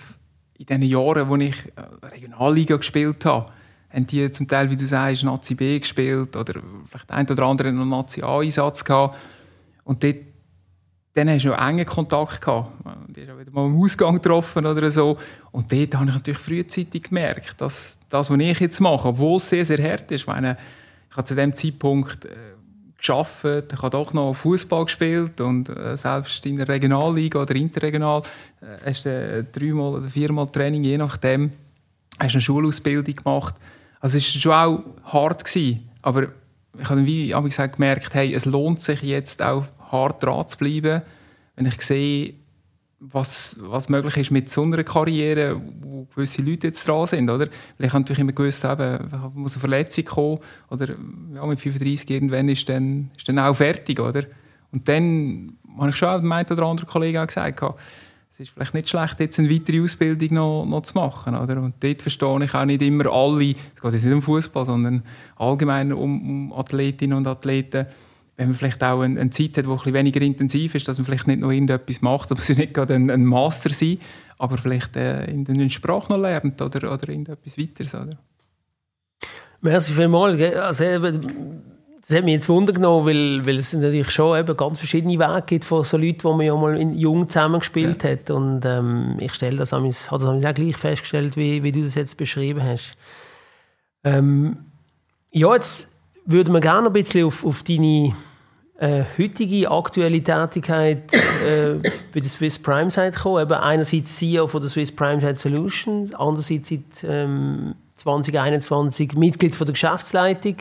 in 0.58 0.66
den 0.66 0.82
Jahren, 0.82 1.28
wo 1.28 1.36
ich 1.36 1.56
äh, 1.74 2.06
Regionalliga 2.06 2.76
gespielt 2.76 3.24
habe, 3.24 3.46
haben 3.90 4.06
die 4.06 4.30
zum 4.30 4.46
Teil, 4.46 4.70
wie 4.70 4.76
du 4.76 4.86
sagst, 4.86 5.24
Nazi 5.24 5.54
B 5.54 5.78
gespielt 5.78 6.36
oder 6.36 6.60
vielleicht 6.88 7.10
ein 7.10 7.28
oder 7.28 7.42
andere 7.44 7.72
noch 7.72 7.84
Nazi 7.84 8.22
A-Einsatz 8.22 8.84
gehabt. 8.84 9.16
Und 9.84 10.04
dort 10.04 10.16
dann 11.16 11.30
hast 11.30 11.44
du 11.46 11.48
noch 11.48 11.66
engen 11.66 11.86
Kontakt 11.86 12.42
gehabt. 12.42 12.70
Die 13.08 13.22
hast 13.22 13.30
du 13.30 13.38
wieder 13.38 13.50
mal 13.50 13.66
im 13.66 13.80
Ausgang 13.80 14.16
getroffen 14.16 14.66
oder 14.66 14.90
so. 14.90 15.16
Und 15.50 15.72
dort 15.72 15.94
habe 15.94 16.10
ich 16.10 16.14
natürlich 16.14 16.38
frühzeitig 16.38 17.04
gemerkt, 17.04 17.58
dass 17.58 17.98
das, 18.10 18.30
was 18.30 18.38
ich 18.38 18.60
jetzt 18.60 18.80
mache, 18.80 19.08
obwohl 19.08 19.36
es 19.36 19.48
sehr, 19.48 19.64
sehr 19.64 19.82
hart 19.82 20.10
ist, 20.12 20.26
meine, 20.26 20.58
ich 21.08 21.16
habe 21.16 21.24
zu 21.24 21.34
dem 21.34 21.54
Zeitpunkt 21.54 22.26
äh, 22.26 22.36
geschafft, 22.98 23.44
ich 23.72 23.82
habe 23.82 23.90
doch 23.90 24.12
noch 24.12 24.34
Fußball 24.34 24.84
gespielt 24.84 25.40
und 25.40 25.70
äh, 25.70 25.96
selbst 25.96 26.44
in 26.44 26.58
der 26.58 26.68
Regionalliga 26.68 27.40
oder 27.40 27.54
Interregional 27.54 28.20
äh, 28.60 28.90
hast 28.90 29.06
du 29.06 29.10
äh, 29.10 29.44
dreimal 29.44 29.94
oder 29.94 30.08
viermal 30.08 30.46
Training, 30.48 30.84
je 30.84 30.98
nachdem, 30.98 31.52
hast 32.18 32.34
eine 32.34 32.42
Schulausbildung 32.42 33.16
gemacht. 33.16 33.54
Also 34.00 34.18
es 34.18 34.34
war 34.34 34.40
schon 34.40 34.52
auch 34.52 35.12
hart 35.12 35.44
gewesen, 35.46 35.88
aber 36.02 36.24
ich 36.78 36.84
habe 36.90 36.96
dann 36.96 37.06
wie 37.06 37.30
gesagt 37.30 37.76
gemerkt, 37.76 38.12
hey, 38.12 38.34
es 38.34 38.44
lohnt 38.44 38.82
sich 38.82 39.00
jetzt 39.00 39.40
auch 39.40 39.64
hart 39.90 40.22
dran 40.22 40.46
zu 40.46 40.58
bleiben, 40.58 41.02
wenn 41.56 41.66
ich 41.66 41.80
sehe, 41.80 42.34
was, 42.98 43.56
was 43.60 43.88
möglich 43.88 44.16
ist 44.16 44.30
mit 44.30 44.48
so 44.48 44.62
einer 44.62 44.82
Karriere, 44.82 45.60
wo 45.80 46.06
gewisse 46.14 46.42
Leute 46.42 46.68
jetzt 46.68 46.86
dran 46.88 47.06
sind, 47.06 47.28
oder? 47.28 47.46
Weil 47.78 47.86
ich 47.86 47.92
habe 47.92 48.00
natürlich 48.00 48.20
immer 48.20 48.32
gewusst, 48.32 48.64
eben, 48.64 49.10
muss 49.34 49.52
eine 49.52 49.60
Verletzung 49.60 50.04
kommen, 50.04 50.38
oder 50.70 50.94
ja, 51.34 51.44
mit 51.46 51.60
35 51.60 52.10
irgendwann 52.10 52.48
ist 52.48 52.68
dann, 52.68 53.10
ist 53.16 53.28
dann 53.28 53.38
auch 53.38 53.54
fertig, 53.54 54.00
oder? 54.00 54.24
Und 54.72 54.88
dann 54.88 55.58
habe 55.78 55.90
ich 55.90 55.96
schon 55.96 56.20
dem 56.20 56.32
einen 56.32 56.50
oder 56.50 56.62
anderen 56.62 56.88
Kollegen 56.88 57.18
auch 57.18 57.26
gesagt, 57.26 57.62
es 58.30 58.40
ist 58.40 58.50
vielleicht 58.50 58.74
nicht 58.74 58.88
schlecht, 58.88 59.18
jetzt 59.20 59.38
eine 59.38 59.50
weitere 59.50 59.80
Ausbildung 59.80 60.34
noch, 60.34 60.66
noch 60.66 60.82
zu 60.82 60.94
machen, 60.94 61.34
oder? 61.34 61.60
Und 61.60 61.74
dort 61.80 62.02
verstehe 62.02 62.44
ich 62.44 62.54
auch 62.54 62.64
nicht 62.64 62.82
immer 62.82 63.06
alle, 63.10 63.54
es 63.74 63.80
geht 63.80 63.92
jetzt 63.92 64.04
nicht 64.04 64.12
um 64.12 64.22
Fußball, 64.22 64.64
sondern 64.64 65.02
allgemein 65.36 65.92
um, 65.92 66.50
um 66.50 66.52
Athletinnen 66.52 67.16
und 67.16 67.26
Athleten, 67.26 67.86
wenn 68.36 68.48
man 68.48 68.54
vielleicht 68.54 68.82
auch 68.84 69.00
eine, 69.00 69.18
eine 69.18 69.30
Zeit 69.30 69.56
hat, 69.56 69.64
die 69.64 69.68
ein 69.70 69.76
bisschen 69.76 69.94
weniger 69.94 70.20
intensiv 70.20 70.74
ist, 70.74 70.86
dass 70.86 70.98
man 70.98 71.06
vielleicht 71.06 71.26
nicht 71.26 71.40
noch 71.40 71.50
irgendetwas 71.50 72.02
macht, 72.02 72.30
aber 72.30 72.40
es 72.48 72.48
nicht 72.50 72.74
gerade 72.74 72.94
ein, 72.94 73.10
ein 73.10 73.24
Master 73.24 73.70
sein, 73.70 73.98
aber 74.38 74.58
vielleicht 74.58 74.96
äh, 74.96 75.24
in 75.24 75.48
einer 75.48 75.68
Sprache 75.68 76.12
noch 76.12 76.18
lernt 76.18 76.60
oder, 76.60 76.92
oder 76.92 77.08
irgendetwas 77.08 77.56
weiteres. 77.56 77.94
Oder? 77.94 78.18
Merci 79.62 79.92
vielmals. 79.92 80.40
Also, 80.56 80.84
das 82.08 82.16
hat 82.16 82.24
mich 82.24 82.34
jetzt 82.34 82.48
Wunder 82.48 82.72
genommen, 82.72 83.06
weil, 83.06 83.46
weil 83.46 83.58
es 83.58 83.72
natürlich 83.72 84.10
schon 84.10 84.38
eben 84.38 84.56
ganz 84.56 84.78
verschiedene 84.78 85.18
Wege 85.18 85.42
gibt 85.44 85.64
von 85.64 85.82
so 85.82 85.96
Leuten, 85.96 86.18
die 86.18 86.28
man 86.28 86.40
ja 86.42 86.54
mal 86.54 86.78
in 86.78 86.94
jung 86.94 87.28
zusammengespielt 87.28 88.04
ja. 88.04 88.10
hat. 88.10 88.30
Und 88.30 88.64
ähm, 88.64 89.16
ich 89.18 89.34
stelle 89.34 89.56
das, 89.56 89.72
habe 89.72 89.88
das 89.88 90.12
auch 90.12 90.38
gleich 90.54 90.76
festgestellt, 90.76 91.36
wie, 91.36 91.64
wie 91.64 91.72
du 91.72 91.82
das 91.82 91.96
jetzt 91.96 92.16
beschrieben 92.16 92.62
hast. 92.62 92.96
Ähm, 94.04 94.58
ja, 95.32 95.52
jetzt 95.54 95.90
würde 96.26 96.50
man 96.50 96.60
gerne 96.60 96.88
ein 96.88 96.92
bisschen 96.92 97.24
auf, 97.24 97.44
auf 97.44 97.62
deine 97.62 98.14
äh, 98.78 99.04
heutige 99.18 99.70
aktuelle 99.70 100.22
Tätigkeit 100.22 101.12
äh, 101.14 101.74
bei 102.12 102.20
der 102.20 102.28
Swiss 102.28 102.58
Prime 102.58 102.90
Site 102.90 103.12
kommen. 103.12 103.42
Eben 103.42 103.54
einerseits 103.54 104.16
CEO 104.16 104.46
von 104.46 104.60
der 104.60 104.68
Swiss 104.68 104.92
Prime 104.94 105.20
Site 105.20 105.36
Solution, 105.36 106.10
andererseits 106.14 106.68
seit 106.68 107.04
ähm, 107.04 107.74
2021 107.94 109.14
Mitglied 109.14 109.54
von 109.54 109.66
der 109.66 109.72
Geschäftsleitung. 109.72 110.56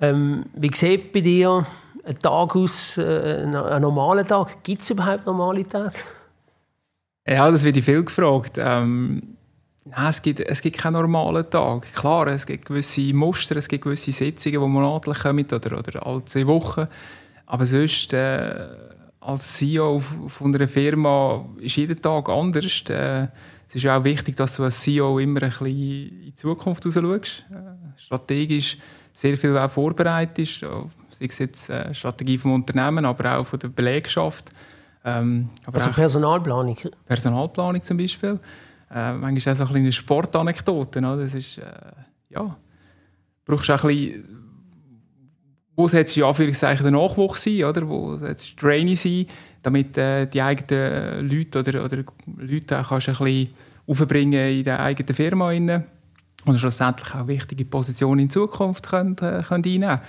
Ähm, 0.00 0.46
wie 0.54 0.70
sieht 0.74 1.12
bei 1.12 1.20
dir 1.20 1.66
ein 2.04 2.18
Tag 2.18 2.54
aus, 2.54 2.98
äh, 2.98 3.44
ein 3.44 3.82
normaler 3.82 4.26
Tag? 4.26 4.62
Gibt 4.62 4.82
es 4.82 4.90
überhaupt 4.90 5.26
normale 5.26 5.66
Tage? 5.66 5.92
Ja, 7.26 7.50
das 7.50 7.62
wird 7.62 7.76
viel 7.78 8.04
gefragt. 8.04 8.56
Ähm, 8.58 9.37
Nein, 9.90 10.08
es 10.08 10.22
gibt, 10.22 10.40
es 10.40 10.60
gibt 10.60 10.78
keinen 10.78 10.94
normalen 10.94 11.48
Tag. 11.48 11.92
Klar, 11.94 12.26
es 12.28 12.46
gibt 12.46 12.66
gewisse 12.66 13.12
Muster, 13.14 13.56
es 13.56 13.68
gibt 13.68 13.84
gewisse 13.84 14.12
Sitzungen, 14.12 14.60
die 14.60 14.68
monatlich 14.68 15.18
kommen 15.18 15.46
oder, 15.50 15.78
oder 15.78 16.06
alle 16.06 16.24
zwei 16.24 16.46
Wochen. 16.46 16.86
Aber 17.46 17.64
sonst, 17.64 18.12
äh, 18.12 18.66
als 19.20 19.56
CEO 19.56 20.00
von 20.28 20.54
einer 20.54 20.68
Firma 20.68 21.44
ist 21.60 21.76
jeder 21.76 22.00
Tag 22.00 22.28
anders. 22.28 22.82
Äh, 22.88 23.28
es 23.66 23.74
ist 23.74 23.86
auch 23.86 24.02
wichtig, 24.04 24.36
dass 24.36 24.56
du 24.56 24.64
als 24.64 24.80
CEO 24.80 25.18
immer 25.18 25.42
ein 25.42 25.50
bisschen 25.50 25.66
in 25.66 26.24
die 26.26 26.34
Zukunft 26.34 26.84
schaust. 26.84 27.44
Äh, 27.50 27.98
strategisch 27.98 28.78
sehr 29.12 29.36
viel 29.36 29.56
auch 29.58 29.70
vorbereitest. 29.70 30.60
Sei 31.10 31.26
es 31.26 31.38
jetzt 31.38 31.68
äh, 31.70 31.92
Strategie 31.92 32.38
vom 32.38 32.52
Unternehmen, 32.52 33.04
aber 33.04 33.38
auch 33.38 33.46
von 33.46 33.58
der 33.58 33.68
Belegschaft. 33.68 34.50
Ähm, 35.04 35.50
also 35.70 35.90
Personalplanung? 35.90 36.78
Personalplanung 37.06 37.82
zum 37.82 37.96
Beispiel. 37.96 38.38
Äh, 38.94 39.14
manchmal 39.14 39.52
auch 39.52 39.56
so 39.56 39.64
eine 39.64 39.72
kleine 39.72 39.92
Sportanekdoten. 39.92 41.04
Oder? 41.04 41.22
Das 41.22 41.34
ist, 41.34 41.58
äh, 41.58 41.62
ja, 42.30 42.56
brauchst 43.44 43.70
auch 43.70 43.84
ein 43.84 43.88
bisschen, 43.88 44.24
wo 45.76 45.86
sollst 45.86 46.16
du 46.16 46.26
Anführungszeichen 46.26 46.82
der 46.82 46.92
Nachwuchs 46.92 47.44
sein, 47.44 47.64
oder? 47.64 47.88
Wo 47.88 48.16
sollst 48.16 48.52
du 48.52 48.56
Trainee 48.56 48.94
sein, 48.94 49.26
damit 49.62 49.96
äh, 49.96 50.26
die 50.26 50.42
eigenen 50.42 51.28
Leute 51.28 51.60
oder, 51.60 51.84
oder 51.84 52.04
Leute 52.36 52.80
auch 52.80 52.88
kannst 52.88 53.08
ein 53.08 53.16
bisschen 53.16 53.54
aufbringen 53.86 54.58
in 54.58 54.64
der 54.64 54.80
eigenen 54.80 55.14
Firma 55.14 55.46
rein 55.46 55.84
und 56.44 56.58
schlussendlich 56.58 57.14
auch 57.14 57.26
wichtige 57.26 57.64
Positionen 57.64 58.20
in 58.20 58.30
Zukunft 58.30 58.88
können, 58.88 59.16
äh, 59.18 59.42
können 59.42 59.64
einnehmen 59.64 60.00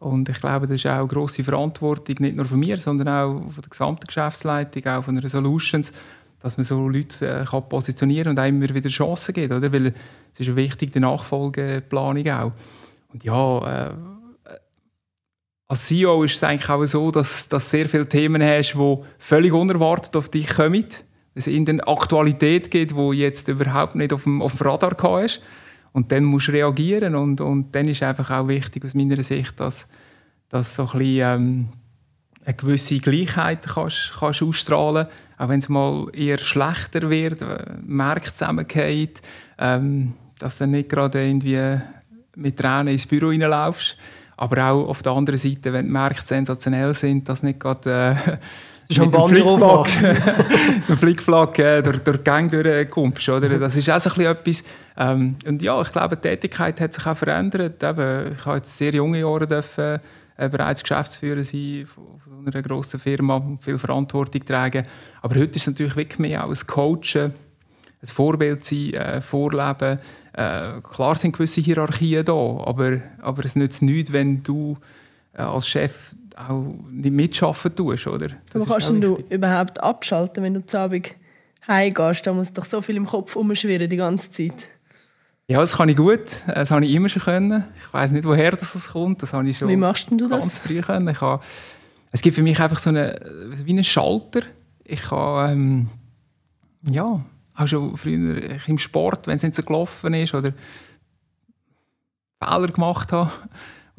und 0.00 0.28
ich 0.28 0.40
glaube, 0.40 0.66
das 0.66 0.76
ist 0.76 0.86
auch 0.86 0.98
eine 0.98 1.08
grosse 1.08 1.42
Verantwortung, 1.42 2.16
nicht 2.20 2.36
nur 2.36 2.46
von 2.46 2.60
mir, 2.60 2.78
sondern 2.78 3.08
auch 3.08 3.52
von 3.52 3.62
der 3.62 3.70
gesamten 3.70 4.06
Geschäftsleitung, 4.06 4.86
auch 4.86 5.04
von 5.04 5.18
Resolutions, 5.18 5.92
dass 6.40 6.56
man 6.56 6.64
so 6.64 6.88
Leute 6.88 7.26
äh, 7.26 7.44
kann 7.44 7.68
positionieren 7.68 8.30
und 8.30 8.38
einem 8.38 8.62
immer 8.62 8.74
wieder 8.74 8.88
Chancen 8.88 9.34
gibt, 9.34 9.52
oder? 9.52 9.72
Weil 9.72 9.92
es 10.32 10.40
ist 10.40 10.54
wichtig, 10.54 10.92
die 10.92 11.00
Nachfolgeplanung 11.00 12.28
auch. 12.30 12.52
Und 13.12 13.24
ja, 13.24 13.88
äh, 13.88 13.94
als 15.66 15.86
CEO 15.86 16.24
ist 16.24 16.36
es 16.36 16.44
eigentlich 16.44 16.70
auch 16.70 16.84
so, 16.86 17.10
dass 17.10 17.48
du 17.48 17.58
sehr 17.58 17.88
viele 17.88 18.08
Themen 18.08 18.42
hast, 18.42 18.74
die 18.74 18.96
völlig 19.18 19.52
unerwartet 19.52 20.16
auf 20.16 20.30
dich 20.30 20.48
kommen. 20.48 20.86
Es 21.34 21.46
in 21.46 21.66
der 21.66 21.86
Aktualität 21.86 22.70
geht, 22.70 22.94
wo 22.94 23.12
jetzt 23.12 23.48
überhaupt 23.48 23.94
nicht 23.94 24.12
auf 24.12 24.22
dem, 24.24 24.40
auf 24.40 24.56
dem 24.56 24.66
Radar 24.66 25.22
ist. 25.22 25.42
Und 25.92 26.10
dann 26.10 26.24
musst 26.24 26.48
du 26.48 26.52
reagieren. 26.52 27.14
Und, 27.14 27.40
und 27.40 27.74
dann 27.74 27.86
ist 27.86 28.02
einfach 28.02 28.30
auch 28.30 28.48
wichtig 28.48 28.84
aus 28.84 28.94
meiner 28.94 29.22
Sicht, 29.22 29.60
dass, 29.60 29.88
dass 30.48 30.74
so 30.74 30.84
ein 30.84 30.98
bisschen, 30.98 31.20
ähm, 31.20 31.68
eine 32.44 32.54
gewisse 32.54 32.98
Gleichheit 32.98 33.66
kannst, 33.66 34.14
kannst 34.18 34.42
ausstrahlen 34.42 35.06
auch 35.38 35.48
wenn 35.48 35.60
es 35.60 35.68
mal 35.68 36.08
eher 36.12 36.38
schlechter 36.38 37.08
wird, 37.08 37.42
äh, 37.42 37.64
Märkte 37.86 38.34
zusammengeht, 38.34 39.22
ähm, 39.58 40.14
dass 40.38 40.58
du 40.58 40.66
nicht 40.66 40.88
gerade 40.88 41.24
irgendwie 41.24 41.80
mit 42.36 42.58
Tränen 42.58 42.88
ins 42.88 43.06
Büro 43.06 43.28
reinlaufst. 43.28 43.96
Aber 44.36 44.70
auch 44.70 44.88
auf 44.88 45.02
der 45.02 45.12
anderen 45.12 45.38
Seite, 45.38 45.72
wenn 45.72 45.86
die 45.86 45.92
Märkte 45.92 46.24
sensationell 46.24 46.94
sind, 46.94 47.28
dass 47.28 47.42
nicht 47.42 47.58
gerade 47.58 48.16
mit 48.88 49.14
dem 49.14 49.28
Flickflack, 49.28 49.88
dem 50.88 50.96
Flickflack 50.96 51.58
äh, 51.58 51.82
durch, 51.82 51.98
durch 51.98 52.16
die 52.18 52.24
Gang 52.24 52.50
durchkommst. 52.50 53.28
Oder? 53.28 53.58
Das 53.58 53.76
ist 53.76 53.90
auch 53.90 54.00
so 54.00 54.10
ein 54.10 54.14
bisschen 54.14 54.32
etwas. 54.32 54.64
Ähm, 54.96 55.36
und 55.46 55.62
ja, 55.62 55.80
ich 55.80 55.92
glaube, 55.92 56.16
die 56.16 56.22
Tätigkeit 56.22 56.80
hat 56.80 56.94
sich 56.94 57.06
auch 57.06 57.16
verändert. 57.16 57.82
Eben, 57.82 58.32
ich 58.32 58.46
habe 58.46 58.56
jetzt 58.56 58.76
sehr 58.76 58.94
junge 58.94 59.20
Jahre 59.20 59.46
dürfen, 59.46 59.84
äh, 59.84 59.98
bereits 60.38 60.82
Geschäftsführer 60.82 61.42
sein 61.42 61.86
von, 61.92 62.18
von 62.20 62.46
einer 62.46 62.62
grossen 62.62 63.00
Firma, 63.00 63.58
viel 63.60 63.78
Verantwortung 63.78 64.44
tragen. 64.44 64.86
Aber 65.20 65.34
heute 65.34 65.56
ist 65.56 65.62
es 65.62 65.66
natürlich 65.66 65.96
wirklich 65.96 66.18
mehr 66.20 66.44
auch 66.44 66.50
ein 66.50 66.66
Coachen, 66.66 67.34
ein 68.00 68.06
Vorbild 68.06 68.62
sein, 68.62 68.94
äh, 68.94 69.20
Vorleben. 69.20 69.98
Äh, 70.32 70.80
klar 70.82 71.16
sind 71.16 71.32
gewisse 71.32 71.60
Hierarchien 71.60 72.24
da, 72.24 72.32
aber, 72.32 73.00
aber 73.20 73.44
es 73.44 73.56
nützt 73.56 73.82
nichts, 73.82 74.12
wenn 74.12 74.42
du 74.44 74.78
äh, 75.32 75.42
als 75.42 75.68
Chef 75.68 76.14
auch 76.36 76.74
nicht 76.90 77.12
mitschaffen 77.12 77.74
tust, 77.74 78.06
oder? 78.06 78.28
Das 78.52 78.62
aber 78.62 78.78
kannst 78.78 78.90
du 78.90 79.18
überhaupt 79.28 79.82
abschalten, 79.82 80.44
wenn 80.44 80.54
du 80.54 80.64
zu 80.64 80.78
Abend 80.78 81.16
heimgehst? 81.66 82.26
Da 82.26 82.32
muss 82.32 82.52
doch 82.52 82.64
so 82.64 82.80
viel 82.80 82.96
im 82.96 83.06
Kopf 83.06 83.34
umschwirren 83.34 83.90
die 83.90 83.96
ganze 83.96 84.30
Zeit. 84.30 84.68
Ja, 85.50 85.60
das 85.60 85.76
kann 85.76 85.88
ich 85.88 85.96
gut. 85.96 86.42
Das 86.46 86.70
habe 86.70 86.84
ich 86.84 86.92
immer 86.92 87.08
schon 87.08 87.22
können. 87.22 87.64
Ich 87.78 87.92
weiß 87.92 88.12
nicht, 88.12 88.24
woher 88.24 88.50
das 88.50 88.88
kommt. 88.88 89.22
Das 89.22 89.32
habe 89.32 89.48
ich 89.48 89.56
schon 89.56 89.68
Wie 89.68 89.76
machst 89.76 90.10
du 90.10 90.16
das? 90.16 90.40
ganz 90.40 90.58
früh 90.58 90.82
können. 90.82 91.08
Ich 91.08 91.22
habe, 91.22 91.42
es 92.12 92.20
gibt 92.20 92.36
für 92.36 92.42
mich 92.42 92.60
einfach 92.60 92.78
so 92.78 92.90
eine, 92.90 93.18
wie 93.64 93.70
einen 93.70 93.84
Schalter. 93.84 94.40
Ich 94.84 95.10
habe, 95.10 95.52
ähm, 95.52 95.88
ja, 96.82 97.24
auch 97.56 97.66
schon 97.66 97.96
früher 97.96 98.42
im 98.66 98.78
Sport, 98.78 99.26
wenn 99.26 99.36
es 99.36 99.42
nicht 99.42 99.54
so 99.54 99.62
gelaufen 99.62 100.12
ist 100.12 100.34
oder 100.34 100.52
Fehler 102.42 102.68
gemacht 102.68 103.10
habe, 103.10 103.32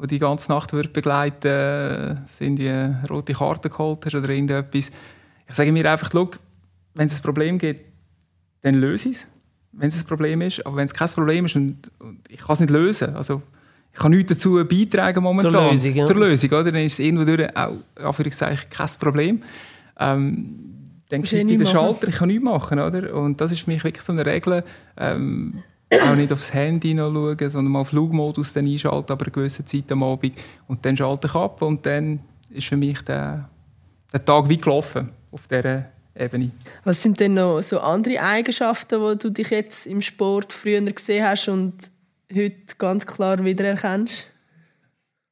die 0.02 0.06
die 0.06 0.18
ganze 0.20 0.52
Nacht 0.52 0.72
wird 0.72 0.92
begleiten, 0.92 2.26
sind 2.32 2.60
die 2.60 2.70
rote 3.10 3.34
Karte 3.34 3.68
geholt 3.68 4.06
hast 4.06 4.14
oder 4.14 4.28
irgendetwas. 4.28 4.92
Ich 5.48 5.54
sage 5.54 5.72
mir 5.72 5.90
einfach, 5.90 6.10
wenn 6.94 7.08
es 7.08 7.18
ein 7.18 7.22
Problem 7.22 7.58
gibt, 7.58 7.84
dann 8.62 8.76
löse 8.76 9.08
ich 9.10 9.16
es 9.16 9.28
wenn 9.72 9.88
es 9.88 10.00
ein 10.00 10.06
Problem 10.06 10.40
ist. 10.42 10.64
Aber 10.66 10.76
wenn 10.76 10.86
es 10.86 10.94
kein 10.94 11.08
Problem 11.08 11.46
ist 11.46 11.56
und, 11.56 11.90
und 11.98 12.20
ich 12.28 12.40
kann 12.40 12.54
es 12.54 12.60
nicht 12.60 12.70
lösen, 12.70 13.16
also 13.16 13.42
ich 13.92 13.98
kann 13.98 14.12
nichts 14.12 14.32
dazu 14.32 14.64
beitragen 14.64 15.22
momentan. 15.22 15.52
Zur 15.52 15.70
Lösung, 15.70 15.94
ja. 15.94 16.04
Zur 16.04 16.16
Lösung 16.16 16.50
oder? 16.50 16.72
Dann 16.72 16.84
ist 16.84 16.94
es 16.94 16.98
irgendwo 17.00 17.24
durch 17.24 17.56
auch, 17.56 17.76
Anführungszeichen, 17.96 18.70
kein 18.70 18.88
Problem. 18.98 19.42
Ähm, 19.98 20.70
dann 21.08 21.24
ich 21.24 21.30
den 21.30 21.66
Schalter, 21.66 22.06
ich 22.06 22.16
kann 22.16 22.28
nichts 22.28 22.44
machen, 22.44 22.78
oder? 22.78 23.14
Und 23.14 23.40
das 23.40 23.50
ist 23.50 23.62
für 23.62 23.70
mich 23.70 23.82
wirklich 23.82 24.04
so 24.04 24.12
eine 24.12 24.24
Regel, 24.24 24.62
ähm, 24.96 25.62
auch 25.92 26.14
nicht 26.14 26.32
aufs 26.32 26.54
Handy 26.54 26.94
noch 26.94 27.12
schauen, 27.12 27.48
sondern 27.48 27.72
mal 27.72 27.84
Flugmodus 27.84 28.52
dann 28.52 28.64
einschalten, 28.64 29.10
aber 29.10 29.24
eine 29.24 29.32
gewisse 29.32 29.64
Zeit 29.64 29.90
am 29.90 30.04
Abend. 30.04 30.36
Und 30.68 30.86
dann 30.86 30.96
schalte 30.96 31.26
ich 31.26 31.34
ab 31.34 31.62
und 31.62 31.84
dann 31.84 32.20
ist 32.50 32.68
für 32.68 32.76
mich 32.76 33.02
der, 33.02 33.48
der 34.12 34.24
Tag 34.24 34.48
wie 34.48 34.56
gelaufen 34.56 35.08
auf 35.32 35.48
dieser 35.48 35.86
Ebene. 36.20 36.50
Was 36.84 37.02
sind 37.02 37.18
denn 37.18 37.34
noch 37.34 37.60
so 37.62 37.80
andere 37.80 38.20
Eigenschaften, 38.20 39.00
wo 39.00 39.14
du 39.14 39.30
dich 39.30 39.50
jetzt 39.50 39.86
im 39.86 40.02
Sport 40.02 40.52
früher 40.52 40.80
gesehen 40.82 41.24
hast 41.24 41.48
und 41.48 41.74
heute 42.32 42.76
ganz 42.78 43.06
klar 43.06 43.44
wiedererkennst? 43.44 44.26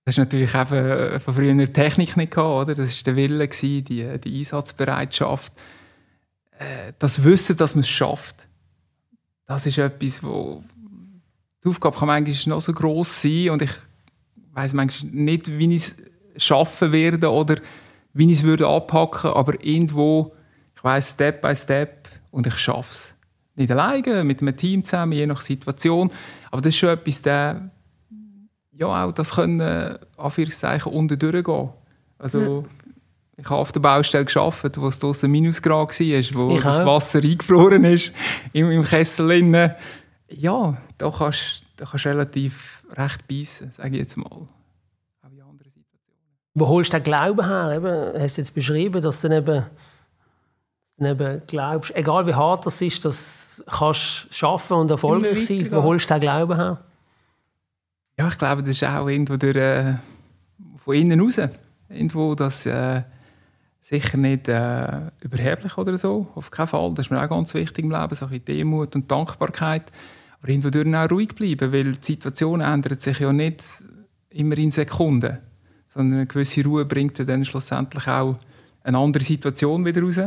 Das 0.05 0.14
ist 0.14 0.18
natürlich 0.18 0.55
eben 0.55 0.74
äh, 0.74 1.20
von 1.20 1.35
früher 1.35 1.53
die 1.55 1.66
Technik 1.66 2.16
nicht 2.16 2.33
gehabt, 2.33 2.68
oder? 2.68 2.74
Das 2.74 2.96
war 2.96 3.03
der 3.05 3.16
Wille, 3.16 3.48
die, 3.48 3.83
die 3.83 4.38
Einsatzbereitschaft. 4.38 5.53
Äh, 6.59 6.92
das 6.98 7.22
Wissen, 7.22 7.57
dass 7.59 7.74
man 7.74 7.83
es 7.83 7.88
schafft, 7.88 8.48
das 9.46 9.66
ist 9.66 9.79
etwas, 9.79 10.22
wo 10.22 10.62
die 11.64 11.68
Aufgabe 11.68 11.98
kann 11.98 12.09
manchmal 12.09 12.57
noch 12.57 12.61
so 12.61 12.72
groß 12.72 13.22
sein 13.22 13.51
und 13.51 13.62
ich 13.62 13.72
weiß 14.53 14.74
manchmal 14.74 15.12
nicht, 15.12 15.59
wie 15.59 15.74
ich 15.74 15.83
es 16.35 16.44
schaffen 16.44 16.92
werde 16.92 17.31
oder 17.31 17.57
wie 18.12 18.31
ich 18.31 18.38
es 18.38 18.42
würde 18.44 18.66
abhacken, 18.66 19.31
aber 19.31 19.62
irgendwo 19.64 20.33
ich 20.78 20.84
weiß 20.84 21.10
Step 21.10 21.40
by 21.40 21.52
Step 21.56 22.08
und 22.30 22.46
ich 22.46 22.56
schaffe 22.56 22.92
es. 22.92 23.16
Nicht 23.56 23.72
alleine, 23.72 24.22
mit 24.22 24.40
einem 24.40 24.56
Team 24.56 24.84
zusammen, 24.84 25.12
je 25.12 25.26
nach 25.26 25.40
Situation. 25.40 26.08
Aber 26.52 26.62
das 26.62 26.68
ist 26.68 26.76
schon 26.76 26.90
etwas, 26.90 27.20
der, 27.20 27.72
ja, 28.70 28.86
auch 28.86 29.10
das 29.10 29.34
können, 29.34 29.58
äh, 29.58 29.98
Anführungszeichen, 30.16 30.92
unten 30.92 31.18
durchgehen. 31.18 31.70
Also, 32.16 32.62
ja. 32.62 32.62
ich 33.38 33.50
habe 33.50 33.60
auf 33.60 33.72
der 33.72 33.80
Baustelle 33.80 34.24
gearbeitet, 34.24 34.80
wo 34.80 34.86
es 34.86 35.00
draussen 35.00 35.32
Minusgrad 35.32 35.98
war, 35.98 36.34
wo 36.34 36.54
ich 36.54 36.62
das 36.62 36.78
auch. 36.78 36.86
Wasser 36.86 37.18
eingefroren 37.24 37.82
ist 37.82 38.14
im, 38.52 38.70
im 38.70 38.84
Kessel. 38.84 39.32
Innen. 39.32 39.72
Ja, 40.28 40.76
da 40.96 41.10
kannst 41.10 41.64
du 41.76 41.84
kannst 41.84 42.06
relativ 42.06 42.84
recht 42.92 43.26
beißen, 43.26 43.72
sage 43.72 43.90
ich 43.90 43.98
jetzt 44.02 44.16
mal. 44.16 44.26
Auch 44.30 44.48
in 45.32 45.42
anderen 45.42 45.72
Situationen. 45.72 46.28
Wo 46.54 46.68
holst 46.68 46.92
du 46.92 46.98
den 46.98 47.02
Glauben 47.02 47.44
her? 47.44 47.72
Eben, 47.74 48.22
hast 48.22 48.36
du 48.36 48.42
jetzt 48.42 48.54
beschrieben, 48.54 49.02
dass 49.02 49.20
dann 49.22 49.32
eben 49.32 49.66
eben 51.06 51.42
glaubst, 51.46 51.94
egal 51.94 52.26
wie 52.26 52.34
hart 52.34 52.66
das 52.66 52.80
ist, 52.80 53.04
das 53.04 53.62
kannst 53.66 54.26
du 54.28 54.34
schaffen 54.34 54.76
und 54.76 54.90
erfolgreich 54.90 55.46
sein. 55.46 55.68
Wo 55.70 55.82
holst 55.82 56.11
du 56.11 56.14
den 56.14 56.20
Glauben 56.20 56.56
her? 56.56 56.78
Ja, 58.18 58.28
ich 58.28 58.38
glaube, 58.38 58.62
das 58.62 58.70
ist 58.70 58.84
auch 58.84 59.06
irgendwo 59.06 59.37
durch, 59.37 59.56
äh, 59.56 59.94
von 60.76 60.94
innen 60.94 61.20
raus. 61.20 61.40
Irgendwo, 61.88 62.34
das 62.34 62.66
äh, 62.66 63.02
sicher 63.80 64.18
nicht 64.18 64.48
äh, 64.48 65.11
überheblich 65.22 65.78
oder 65.78 65.96
so, 65.96 66.26
auf 66.34 66.50
keinen 66.50 66.66
Fall. 66.66 66.92
Das 66.94 67.06
ist 67.06 67.11
mir 67.11 67.22
auch 67.22 67.28
ganz 67.28 67.54
wichtig 67.54 67.84
im 67.84 67.90
Leben, 67.90 68.14
so 68.14 68.26
ein 68.26 68.44
Demut 68.44 68.94
und 68.94 69.11
Dankbarkeit. 69.11 69.84
Aber 70.40 70.48
irgendwo 70.48 70.70
durch 70.70 70.94
auch 70.94 71.11
ruhig 71.11 71.34
bleiben, 71.34 71.72
weil 71.72 71.92
die 71.92 71.98
Situation 72.02 72.61
ändert 72.61 73.00
sich 73.00 73.18
ja 73.18 73.32
nicht 73.32 73.64
immer 74.30 74.58
in 74.58 74.70
Sekunden, 74.70 75.38
sondern 75.87 76.18
eine 76.18 76.26
gewisse 76.26 76.64
Ruhe 76.64 76.84
bringt 76.84 77.18
dann 77.26 77.44
schlussendlich 77.44 78.06
auch 78.06 78.37
eine 78.82 78.98
andere 78.98 79.24
Situation 79.24 79.84
wieder 79.84 80.02
raus. 80.02 80.20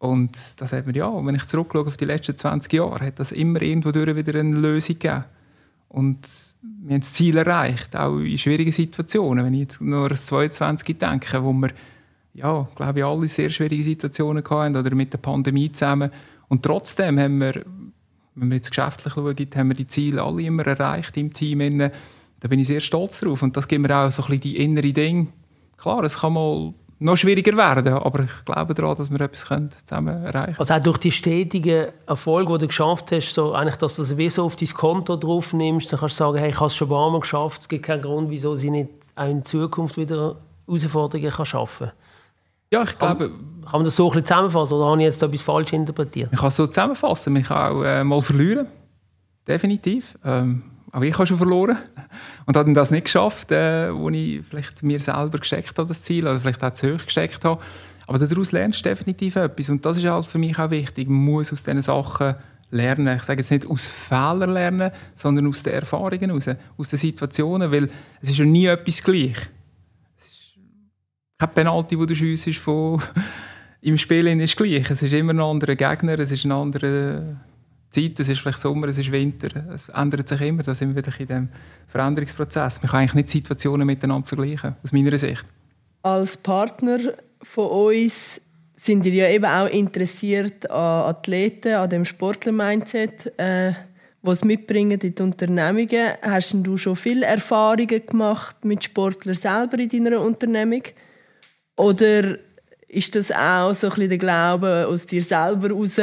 Und 0.00 0.38
das 0.56 0.72
hat 0.72 0.86
mir, 0.86 0.94
ja, 0.94 1.26
wenn 1.26 1.34
ich 1.34 1.44
zurückschaue 1.44 1.86
auf 1.86 1.98
die 1.98 2.06
letzten 2.06 2.36
20 2.36 2.72
Jahre, 2.72 3.04
hat 3.04 3.20
das 3.20 3.32
immer 3.32 3.60
irgendwo 3.60 3.92
durch 3.92 4.16
wieder 4.16 4.40
eine 4.40 4.56
Lösung 4.56 4.98
gegeben. 4.98 5.24
Und 5.90 6.26
wir 6.62 6.94
haben 6.94 7.00
das 7.00 7.12
Ziel 7.12 7.36
erreicht, 7.36 7.94
auch 7.94 8.18
in 8.18 8.38
schwierigen 8.38 8.72
Situationen. 8.72 9.44
Wenn 9.44 9.52
ich 9.52 9.60
jetzt 9.60 9.80
nur 9.82 10.10
an 10.10 10.16
22 10.16 10.96
denke, 10.98 11.44
wo 11.44 11.52
wir, 11.52 11.68
ja, 12.32 12.66
glaube 12.76 12.98
ich, 12.98 13.04
alle 13.04 13.28
sehr 13.28 13.50
schwierige 13.50 13.82
Situationen 13.82 14.42
hatten, 14.42 14.74
oder 14.74 14.94
mit 14.94 15.12
der 15.12 15.18
Pandemie 15.18 15.70
zusammen. 15.70 16.10
Und 16.48 16.62
trotzdem 16.62 17.18
haben 17.18 17.38
wir, 17.38 17.62
wenn 18.36 18.48
wir 18.48 18.56
jetzt 18.56 18.70
geschäftlich 18.70 19.12
schauen, 19.12 19.36
haben 19.54 19.68
wir 19.68 19.74
die 19.74 19.86
Ziele 19.86 20.22
alle 20.22 20.42
immer 20.42 20.66
erreicht 20.66 21.14
im 21.18 21.30
Team. 21.30 21.78
Da 21.78 22.48
bin 22.48 22.58
ich 22.58 22.68
sehr 22.68 22.80
stolz 22.80 23.20
drauf. 23.20 23.42
Und 23.42 23.54
das 23.54 23.68
gibt 23.68 23.86
mir 23.86 23.94
auch 23.94 24.10
so 24.10 24.22
ein 24.22 24.28
bisschen 24.28 24.40
die 24.40 24.56
innere 24.64 24.94
Dinge. 24.94 25.26
Klar, 25.76 26.04
es 26.04 26.20
kann 26.20 26.32
mal 26.32 26.72
noch 27.00 27.16
schwieriger 27.16 27.56
werden. 27.56 27.94
Aber 27.94 28.24
ich 28.24 28.44
glaube 28.44 28.74
daran, 28.74 28.96
dass 28.96 29.10
wir 29.10 29.20
etwas 29.20 29.40
zusammen 29.84 30.24
erreichen 30.24 30.44
können. 30.44 30.56
Also 30.58 30.74
auch 30.74 30.80
durch 30.80 30.98
die 30.98 31.10
stetigen 31.10 31.88
Erfolge, 32.06 32.52
die 32.52 32.58
du 32.60 32.66
geschafft 32.68 33.10
hast, 33.10 33.32
so 33.34 33.52
eigentlich, 33.52 33.76
dass 33.76 33.96
du 33.96 34.02
das 34.02 34.16
wie 34.16 34.30
so 34.30 34.44
auf 34.44 34.54
dein 34.56 34.68
Konto 34.68 35.16
drauf 35.16 35.52
nimmst, 35.52 35.92
dann 35.92 35.98
kannst 35.98 36.20
du 36.20 36.24
sagen, 36.24 36.38
hey, 36.38 36.50
ich 36.50 36.56
habe 36.56 36.66
es 36.66 36.76
schon 36.76 36.88
ein 36.88 36.90
paar 36.90 37.10
Mal 37.10 37.20
geschafft, 37.20 37.62
es 37.62 37.68
gibt 37.68 37.86
keinen 37.86 38.02
Grund, 38.02 38.30
wieso 38.30 38.54
sie 38.54 38.70
nicht 38.70 38.90
auch 39.16 39.28
in 39.28 39.44
Zukunft 39.44 39.96
wieder 39.96 40.36
Herausforderungen 40.66 41.30
kann 41.30 41.46
schaffen 41.46 41.86
kann. 41.88 41.96
Ja, 42.72 42.82
ich 42.82 42.98
glaube... 42.98 43.30
Kann, 43.30 43.60
kann 43.62 43.80
man 43.80 43.84
das 43.84 43.96
so 43.96 44.04
ein 44.04 44.08
bisschen 44.08 44.26
zusammenfassen 44.26 44.74
oder 44.74 44.86
habe 44.86 45.00
ich 45.00 45.06
jetzt 45.06 45.22
etwas 45.22 45.42
falsch 45.42 45.72
interpretiert? 45.72 46.30
Ich 46.32 46.38
kann 46.38 46.48
es 46.48 46.56
so 46.56 46.66
zusammenfassen. 46.66 47.32
Man 47.32 47.42
kann 47.42 47.72
auch 47.72 47.82
äh, 47.82 48.04
mal 48.04 48.20
verlieren. 48.20 48.66
Definitiv. 49.46 50.18
Ähm, 50.24 50.62
auch 50.92 51.02
ich 51.02 51.14
habe 51.14 51.26
schon 51.26 51.38
verloren 51.38 51.78
und 52.46 52.56
habe 52.56 52.72
das 52.72 52.90
nicht 52.90 53.04
geschafft, 53.04 53.52
äh, 53.52 53.94
wo 53.94 54.10
ich 54.10 54.44
vielleicht 54.44 54.82
mir 54.82 54.98
selber 54.98 55.38
gesteckt 55.38 55.78
habe, 55.78 55.88
das 55.88 56.02
Ziel, 56.02 56.26
oder 56.26 56.40
vielleicht 56.40 56.62
auch 56.64 56.72
zu 56.72 56.94
hoch 56.94 57.04
gesteckt 57.04 57.44
habe. 57.44 57.60
Aber 58.06 58.18
daraus 58.18 58.50
lernst 58.50 58.84
du 58.84 58.88
definitiv 58.88 59.36
etwas 59.36 59.68
und 59.68 59.86
das 59.86 59.96
ist 59.96 60.04
halt 60.04 60.26
für 60.26 60.38
mich 60.38 60.58
auch 60.58 60.70
wichtig. 60.70 61.08
Man 61.08 61.24
muss 61.24 61.52
aus 61.52 61.62
diesen 61.62 61.82
Sachen 61.82 62.34
lernen. 62.70 63.16
Ich 63.16 63.22
sage 63.22 63.40
jetzt 63.40 63.50
nicht 63.50 63.68
aus 63.68 63.86
Fehlern 63.86 64.52
lernen, 64.52 64.90
sondern 65.14 65.46
aus 65.46 65.62
den 65.62 65.74
Erfahrungen 65.74 66.30
heraus, 66.30 66.48
aus 66.76 66.90
den 66.90 66.98
Situationen, 66.98 67.70
weil 67.70 67.88
es 68.20 68.30
ist 68.30 68.38
ja 68.38 68.44
nie 68.44 68.66
etwas 68.66 69.02
gleich. 69.02 69.36
Es 70.16 70.26
ist 70.26 70.58
kein 71.38 71.54
Penalty, 71.54 71.98
wo 71.98 72.04
du 72.04 72.14
schiessest 72.14 72.58
von 72.58 73.00
im 73.80 73.96
Spiel 73.96 74.26
ist 74.26 74.56
gleich. 74.56 74.90
Es 74.90 75.02
ist 75.02 75.12
immer 75.12 75.32
ein 75.32 75.40
anderer 75.40 75.76
Gegner, 75.76 76.18
es 76.18 76.32
ist 76.32 76.44
ein 76.44 76.52
anderer 76.52 77.36
Zeit, 77.90 78.20
es 78.20 78.28
ist 78.28 78.40
vielleicht 78.40 78.58
Sommer, 78.58 78.88
es 78.88 78.98
ist 78.98 79.10
Winter, 79.10 79.48
es 79.72 79.88
ändert 79.88 80.28
sich 80.28 80.40
immer, 80.40 80.62
da 80.62 80.74
sind 80.74 80.94
wir 80.94 81.02
wieder 81.04 81.18
in 81.18 81.26
diesem 81.26 81.48
Veränderungsprozess. 81.88 82.80
Man 82.82 82.90
kann 82.90 83.00
eigentlich 83.00 83.14
nicht 83.14 83.30
Situationen 83.30 83.86
miteinander 83.86 84.26
vergleichen, 84.26 84.76
aus 84.82 84.92
meiner 84.92 85.18
Sicht. 85.18 85.44
Als 86.02 86.36
Partner 86.36 86.98
von 87.42 87.66
uns 87.68 88.40
sind 88.76 89.04
wir 89.04 89.12
ja 89.12 89.28
eben 89.28 89.44
auch 89.44 89.66
interessiert 89.66 90.70
an 90.70 91.10
Athleten, 91.10 91.74
an 91.74 91.90
dem 91.90 92.04
Sportler-Mindset, 92.04 93.38
äh, 93.38 93.72
was 94.22 94.44
mitbringen 94.44 94.98
in 95.00 95.14
die 95.14 95.22
Unternehmungen. 95.22 96.14
Hast 96.22 96.54
du 96.54 96.76
schon 96.76 96.96
viele 96.96 97.26
Erfahrungen 97.26 98.06
gemacht 98.06 98.64
mit 98.64 98.84
Sportlern 98.84 99.34
selber 99.34 99.78
in 99.78 99.88
deiner 99.88 100.20
Unternehmung? 100.20 100.82
Oder 101.76 102.38
ist 102.88 103.14
das 103.14 103.30
auch 103.32 103.72
so 103.74 103.88
ein 103.88 103.90
bisschen 103.90 104.08
der 104.08 104.18
Glaube 104.18 104.86
aus 104.88 105.06
dir 105.06 105.22
selber 105.22 105.68
heraus? 105.68 106.00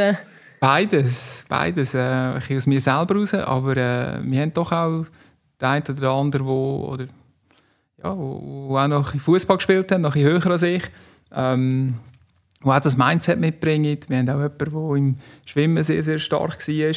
Beides, 0.60 1.46
beides. 1.48 1.94
Äh, 1.94 2.38
ich 2.40 2.58
aus 2.58 2.68
mir 2.68 2.82
selber 2.82 3.16
raus, 3.16 3.34
aber 3.34 3.78
äh, 3.78 4.20
wir 4.24 4.42
haben 4.42 4.54
doch 4.54 4.72
auch 4.72 5.06
den 5.62 5.68
einen 5.68 5.84
oder 5.98 6.12
anderen, 6.12 6.48
wo, 6.48 6.90
oder, 6.92 7.06
ja, 8.04 8.18
wo, 8.18 8.68
wo 8.70 8.78
auch 8.78 8.88
noch 8.88 9.14
Fußball 9.14 9.58
gespielt 9.58 9.92
haben, 9.92 10.02
noch 10.02 10.16
ein 10.16 10.24
höher 10.24 10.46
als 10.48 10.64
ich. 10.64 10.84
Ähm, 11.32 11.96
die 12.64 12.70
auch 12.70 12.80
das 12.80 12.98
Mindset 12.98 13.40
mitbringt. 13.40 14.10
Wir 14.10 14.18
haben 14.18 14.30
auch 14.30 14.34
jemanden, 14.34 14.58
der 14.58 14.96
im 14.98 15.16
Schwimmen 15.46 15.84
sehr, 15.84 16.04
sehr 16.04 16.20
stark 16.20 16.68
war, 16.68 16.96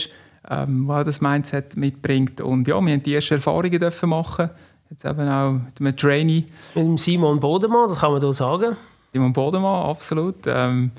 ähm, 0.51 0.87
der 0.87 0.96
auch 0.96 1.05
das 1.05 1.20
Mindset 1.20 1.77
mitbringt. 1.77 2.40
Und 2.40 2.66
ja, 2.66 2.81
wir 2.81 2.92
haben 2.92 3.03
die 3.03 3.14
ersten 3.14 3.35
Erfahrungen 3.35 3.79
dürfen 3.79 4.09
machen. 4.09 4.51
Jetzt 4.88 5.05
eben 5.05 5.29
auch 5.29 5.53
mit 5.53 5.81
einem 5.81 5.96
Trainee. 5.96 6.46
Mit 6.75 6.85
dem 6.85 6.99
Simon 6.99 7.38
Bodemann, 7.38 7.88
das 7.88 8.01
kann 8.01 8.12
man 8.12 8.20
hier 8.20 8.33
sagen. 8.33 8.77
Simon 9.12 9.33
Bodemann, 9.33 9.87
absolut. 9.87 10.46
Ähm, 10.46 10.90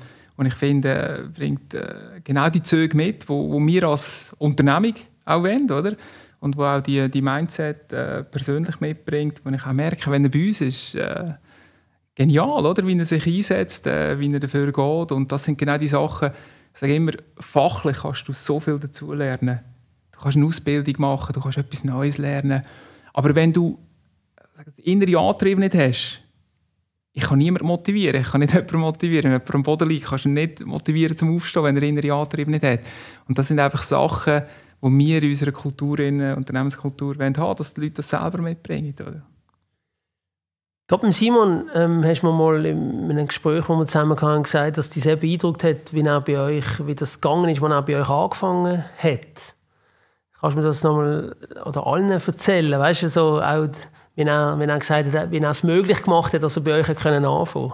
und 0.42 0.48
ich 0.48 0.54
finde, 0.54 1.30
bringt 1.32 1.72
äh, 1.72 2.20
genau 2.24 2.50
die 2.50 2.62
Züge 2.62 2.96
mit, 2.96 3.28
wo, 3.28 3.52
wo 3.52 3.64
wir 3.64 3.84
als 3.84 4.34
Unternehmung 4.38 4.94
auch 5.24 5.44
wollen, 5.44 5.70
oder? 5.70 5.94
Und 6.40 6.56
wo 6.56 6.64
auch 6.64 6.80
die, 6.80 7.08
die 7.08 7.22
Mindset 7.22 7.92
äh, 7.92 8.24
persönlich 8.24 8.80
mitbringt, 8.80 9.40
wo 9.44 9.50
ich 9.50 9.64
auch 9.64 9.72
merke, 9.72 10.10
wenn 10.10 10.24
er 10.24 10.30
bei 10.30 10.48
uns 10.48 10.60
ist, 10.60 10.96
äh, 10.96 11.34
genial, 12.16 12.66
oder? 12.66 12.84
Wie 12.84 12.98
er 12.98 13.04
sich 13.04 13.24
einsetzt, 13.24 13.86
äh, 13.86 14.18
wie 14.18 14.32
er 14.32 14.40
dafür 14.40 14.66
geht. 14.72 15.12
Und 15.12 15.30
das 15.30 15.44
sind 15.44 15.58
genau 15.58 15.78
die 15.78 15.86
Sachen, 15.86 16.32
ich 16.74 16.80
sage 16.80 16.96
immer, 16.96 17.12
fachlich 17.38 17.98
kannst 17.98 18.26
du 18.26 18.32
so 18.32 18.58
viel 18.58 18.80
dazu 18.80 19.12
lernen. 19.12 19.60
Du 20.10 20.18
kannst 20.18 20.36
eine 20.36 20.46
Ausbildung 20.46 20.94
machen, 20.98 21.32
du 21.34 21.40
kannst 21.40 21.58
etwas 21.58 21.84
Neues 21.84 22.18
lernen. 22.18 22.64
Aber 23.12 23.32
wenn 23.36 23.52
du 23.52 23.78
den 24.56 24.84
inneren 24.84 25.24
Antrieb 25.24 25.58
nicht 25.58 25.76
hast, 25.76 26.21
ich 27.14 27.24
kann 27.24 27.38
niemanden 27.38 27.66
motivieren. 27.66 28.22
Ich 28.22 28.30
kann 28.30 28.40
nicht 28.40 28.52
jemanden 28.54 28.78
motivieren. 28.78 29.24
Wenn 29.24 29.32
jemand 29.32 29.54
am 29.54 29.62
Boden 29.62 29.88
liegt, 29.88 30.06
kannst 30.06 30.24
du 30.24 30.28
ihn 30.30 30.34
nicht 30.34 30.64
motivieren 30.64 31.16
zum 31.16 31.36
Aufstehen, 31.36 31.64
wenn 31.64 31.76
er 31.76 31.82
innere 31.82 32.14
Antrieb 32.14 32.48
nicht 32.48 32.64
hat. 32.64 32.80
Und 33.28 33.38
das 33.38 33.48
sind 33.48 33.60
einfach 33.60 33.82
Sachen, 33.82 34.42
die 34.82 34.98
wir 34.98 35.22
in 35.22 35.28
unserer 35.28 35.52
Kultur, 35.52 35.98
in 36.00 36.18
der 36.18 36.36
Unternehmenskultur 36.36 37.14
haben 37.14 37.36
wollen, 37.36 37.56
dass 37.56 37.74
die 37.74 37.82
Leute 37.82 37.94
das 37.94 38.08
selber 38.08 38.38
mitbringen. 38.38 38.94
Oder? 38.98 39.22
Ich 40.82 40.88
glaube, 40.88 41.12
Simon 41.12 41.70
ähm, 41.74 42.04
hast 42.04 42.22
du 42.22 42.26
mir 42.26 42.32
mal 42.32 42.66
in 42.66 43.10
einem 43.10 43.26
Gespräch, 43.26 43.68
wo 43.68 43.76
wir 43.76 43.86
zusammen 43.86 44.20
hatten, 44.20 44.42
gesagt, 44.42 44.78
dass 44.78 44.90
dich 44.90 45.02
sehr 45.02 45.16
beeindruckt 45.16 45.64
hat, 45.64 45.92
wie, 45.92 46.00
er 46.00 46.20
bei 46.20 46.38
euch, 46.38 46.86
wie 46.86 46.94
das 46.94 47.20
gegangen 47.20 47.48
ist, 47.50 47.62
als 47.62 47.72
er 47.72 47.82
bei 47.82 48.00
euch 48.00 48.08
angefangen 48.10 48.84
hat. 48.98 49.54
Kannst 50.40 50.56
du 50.56 50.60
mir 50.60 50.66
das 50.66 50.82
nochmal 50.82 51.36
oder 51.64 51.86
allen 51.86 52.10
erzählen? 52.10 52.80
Weißt 52.80 53.04
du, 53.04 53.08
so 53.08 53.40
auch 53.40 53.68
wie 54.14 54.22
er, 54.22 54.58
wie 54.58 54.64
er 54.64 54.78
gesagt 54.78 55.12
hat, 55.12 55.30
wie 55.30 55.38
er 55.38 55.50
es 55.50 55.62
möglich 55.62 56.02
gemacht 56.02 56.32
hat, 56.32 56.42
dass 56.42 56.56
er 56.56 56.62
bei 56.62 56.80
euch 56.80 56.86
können 56.96 57.24
anfangen. 57.24 57.72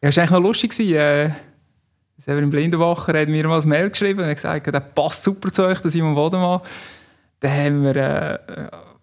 Ja, 0.00 0.08
es 0.08 0.16
war 0.16 0.22
eigentlich 0.22 0.30
noch 0.30 0.40
lustig. 0.40 0.78
Äh, 0.78 1.30
Severin 2.16 2.50
Blindenwacher 2.50 3.18
hat 3.18 3.28
mir 3.28 3.46
mal 3.46 3.60
ein 3.60 3.68
Mail 3.68 3.90
geschrieben 3.90 4.24
und 4.24 4.34
gesagt, 4.34 4.66
der 4.66 4.80
passt 4.80 5.22
super 5.22 5.52
zu 5.52 5.64
euch, 5.64 5.80
der 5.80 5.90
Simon 5.90 6.14
Bodemann. 6.14 6.60
Dann 7.40 7.52
haben 7.52 7.82
wir 7.84 7.96
äh, 7.96 8.38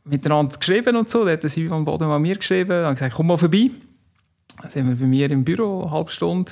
miteinander 0.04 0.58
geschrieben 0.58 0.96
und 0.98 1.10
so. 1.10 1.24
Dann 1.24 1.34
hat 1.34 1.50
Simon 1.50 1.86
Bodemann 1.86 2.22
mir 2.22 2.36
geschrieben 2.36 2.86
und 2.86 2.94
gesagt, 2.94 3.15
komm 3.15 3.28
mal 3.28 3.38
vorbei. 3.38 3.72
Dann 4.62 4.70
sind 4.70 4.88
wir 4.88 4.96
bei 4.96 5.06
mir 5.06 5.32
im 5.32 5.44
Büro 5.44 5.84
eine 5.84 5.91
halbe 5.91 6.12
Stunde 6.12 6.52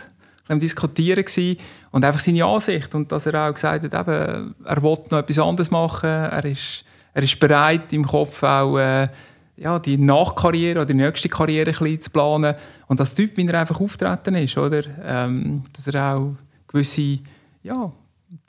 Diskutieren 0.49 1.25
gewesen. 1.25 1.57
und 1.91 2.05
einfach 2.05 2.19
seine 2.19 2.45
Ansicht. 2.45 2.93
Und 2.93 3.11
dass 3.11 3.25
er 3.25 3.47
auch 3.47 3.53
gesagt 3.53 3.91
hat, 3.91 3.93
eben, 3.93 4.55
er 4.63 4.83
will 4.83 4.97
noch 5.09 5.19
etwas 5.19 5.39
anderes 5.39 5.71
machen. 5.71 6.09
Er 6.09 6.45
ist, 6.45 6.85
er 7.13 7.23
ist 7.23 7.39
bereit, 7.39 7.91
im 7.93 8.05
Kopf 8.05 8.43
auch... 8.43 8.77
Äh, 8.77 9.07
ja, 9.55 9.79
die 9.79 9.97
Nachkarriere 9.97 10.79
oder 10.79 10.85
die 10.85 10.93
nächste 10.95 11.29
Karriere 11.29 11.71
ein 11.71 11.77
bisschen 11.77 12.01
zu 12.01 12.09
planen. 12.09 12.55
Und 12.87 12.99
das 12.99 13.13
Typ, 13.13 13.37
wie 13.37 13.45
er 13.45 13.59
einfach 13.59 13.79
auftreten 13.79 14.35
ist, 14.35 14.57
oder? 14.57 14.81
Ähm, 15.03 15.63
dass 15.73 15.87
er 15.87 16.15
auch 16.15 16.35
gewisse 16.67 17.19
ja, 17.61 17.91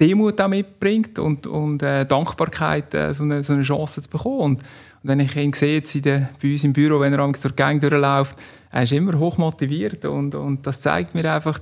Demut 0.00 0.40
auch 0.40 0.48
mitbringt 0.48 1.18
und, 1.18 1.46
und 1.46 1.82
äh, 1.82 2.06
Dankbarkeit, 2.06 2.94
äh, 2.94 3.12
so, 3.12 3.24
eine, 3.24 3.44
so, 3.44 3.52
eine, 3.52 3.62
Chance 3.62 4.02
zu 4.02 4.08
bekommen. 4.08 4.40
Und, 4.40 4.60
und 4.60 4.64
wenn 5.02 5.20
ich 5.20 5.36
ihn 5.36 5.52
sehe, 5.52 5.76
jetzt 5.76 6.04
der, 6.04 6.30
bei 6.42 6.52
uns 6.52 6.64
im 6.64 6.72
Büro, 6.72 7.00
wenn 7.00 7.12
er 7.12 7.18
durch 7.18 7.42
die 7.42 7.56
Gang 7.56 7.80
durchläuft, 7.80 8.36
er 8.70 8.82
ist 8.82 8.92
immer 8.92 9.18
hoch 9.18 9.36
motiviert 9.36 10.04
und, 10.06 10.34
und 10.34 10.66
das 10.66 10.80
zeigt 10.80 11.14
mir 11.14 11.30
einfach, 11.32 11.60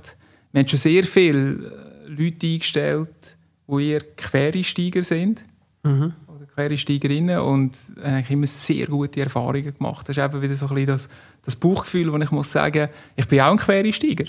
wir 0.51 0.61
haben 0.61 0.67
schon 0.67 0.79
sehr 0.79 1.03
viele 1.03 1.39
äh, 1.39 2.09
Leute 2.09 2.47
eingestellt, 2.47 3.37
die 3.67 3.89
eher 3.89 4.01
Quereinsteiger 4.15 5.03
sind. 5.03 5.43
Mhm. 5.83 6.13
Quereinsteigerinnen 6.55 7.39
und 7.39 7.77
eigentlich 8.03 8.31
immer 8.31 8.47
sehr 8.47 8.87
gute 8.87 9.21
Erfahrungen 9.21 9.73
gemacht. 9.73 10.07
Das 10.07 10.17
ist 10.17 10.23
eben 10.23 10.41
wieder 10.41 10.55
so 10.55 10.67
ein 10.67 10.75
bisschen 10.75 10.87
das, 10.87 11.09
das 11.43 11.55
Bauchgefühl, 11.55 12.11
wo 12.11 12.17
ich 12.17 12.31
muss 12.31 12.51
sagen, 12.51 12.89
ich 13.15 13.27
bin 13.27 13.41
auch 13.41 13.51
ein 13.51 13.57
Quereinsteiger. 13.57 14.25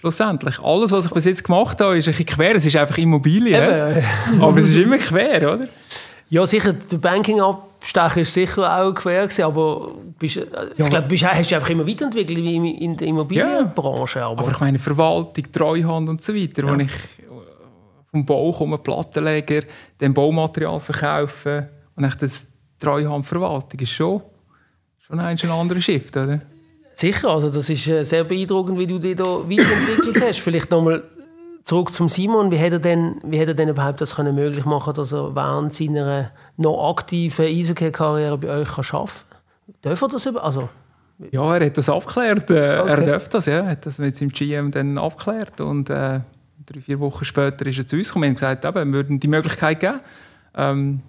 Schlussendlich. 0.00 0.58
Alles, 0.60 0.92
was 0.92 1.06
ich 1.06 1.12
bis 1.12 1.26
jetzt 1.26 1.44
gemacht 1.44 1.78
habe, 1.80 1.98
ist 1.98 2.08
ein 2.08 2.12
bisschen 2.12 2.26
quer. 2.26 2.54
Es 2.54 2.64
ist 2.64 2.74
einfach 2.74 2.96
Immobilien. 2.96 3.62
Eben. 3.62 4.04
Aber 4.42 4.58
es 4.58 4.70
ist 4.70 4.76
immer 4.76 4.96
quer, 4.96 5.54
oder? 5.54 5.68
Ja, 6.30 6.46
sicher, 6.46 6.72
der 6.72 6.96
Banking-Abstecher 6.96 8.16
war 8.16 8.24
sicher 8.24 8.80
auch 8.80 8.94
quer, 8.94 9.24
gewesen, 9.24 9.42
aber 9.42 9.96
bist, 10.16 10.36
ich 10.36 10.44
ja. 10.76 10.88
glaube, 10.88 11.08
du 11.08 11.16
hast 11.16 11.50
dich 11.50 11.56
einfach 11.56 11.70
immer 11.70 11.84
weiterentwickelt 11.84 12.38
in 12.38 12.96
der 12.96 13.08
Immobilienbranche. 13.08 14.20
Ja. 14.20 14.28
Aber. 14.28 14.42
aber. 14.42 14.52
ich 14.52 14.60
meine, 14.60 14.78
Verwaltung, 14.78 15.50
Treuhand 15.50 16.08
und 16.08 16.22
so 16.22 16.32
weiter, 16.32 16.64
ja. 16.64 16.72
wo 16.72 16.76
ich 16.80 16.90
vom 18.10 18.26
Bau 18.26 18.52
kommen, 18.52 18.82
Plattenleger, 18.82 19.62
dann 19.98 20.14
Baumaterial 20.14 20.80
verkaufen 20.80 21.68
und 21.94 22.02
dann 22.02 22.14
das 22.18 22.46
Treuhandverwaltung 22.78 23.80
ist 23.80 23.90
schon, 23.90 24.22
schon 24.98 25.20
ein, 25.20 25.38
anderer 25.38 25.80
Shift, 25.80 26.16
oder? 26.16 26.40
Sicher, 26.94 27.28
also 27.28 27.50
das 27.50 27.68
ist 27.70 27.86
äh, 27.88 28.04
sehr 28.04 28.24
beeindruckend, 28.24 28.78
wie 28.78 28.86
du 28.86 28.98
dich 28.98 29.16
da 29.16 29.24
weiterentwickelt 29.24 30.20
hast. 30.22 30.40
Vielleicht 30.40 30.70
nochmal 30.70 31.02
zurück 31.62 31.90
zum 31.92 32.08
Simon. 32.08 32.50
Wie 32.50 32.56
hätte 32.56 32.76
er 32.76 32.80
denn, 32.80 33.20
wie 33.22 33.38
hätte 33.38 33.52
er 33.52 33.54
denn 33.54 33.68
überhaupt 33.68 34.00
das 34.00 34.16
können 34.16 34.34
möglich 34.34 34.64
machen 34.64 34.92
dass 34.94 35.12
er 35.12 35.34
während 35.34 35.72
seiner 35.72 36.30
noch 36.56 36.90
aktiven 36.90 37.46
Eishockey-Karriere 37.46 38.36
bei 38.38 38.48
euch 38.48 38.68
kann 38.68 38.84
arbeiten 38.92 39.12
kann? 39.30 39.74
Darf 39.82 40.02
er 40.02 40.08
das 40.08 40.26
über... 40.26 40.44
Also, 40.44 40.68
ja, 41.30 41.56
er 41.56 41.66
hat 41.66 41.78
das 41.78 41.88
abgeklärt. 41.88 42.50
Äh, 42.50 42.78
okay. 42.80 42.90
Er 42.90 43.02
darf 43.02 43.28
das, 43.28 43.46
ja. 43.46 43.58
Er 43.60 43.70
hat 43.70 43.86
das 43.86 43.98
mit 43.98 44.16
seinem 44.16 44.30
GM 44.30 44.70
dann 44.70 44.98
abgeklärt 44.98 45.60
und 45.60 45.90
äh, 45.90 46.20
drei, 46.72 46.80
vier 46.80 47.00
Wochen 47.00 47.24
später 47.24 47.66
ist 47.66 47.78
er 47.78 47.86
zu 47.86 47.96
uns 47.96 48.08
gekommen 48.08 48.28
und 48.28 48.34
gesagt, 48.34 48.64
eben, 48.64 48.92
wir 48.92 48.92
würden 48.92 49.20
die 49.20 49.28
Möglichkeit 49.28 49.80
geben. 49.80 50.00
Ähm, 50.54 51.00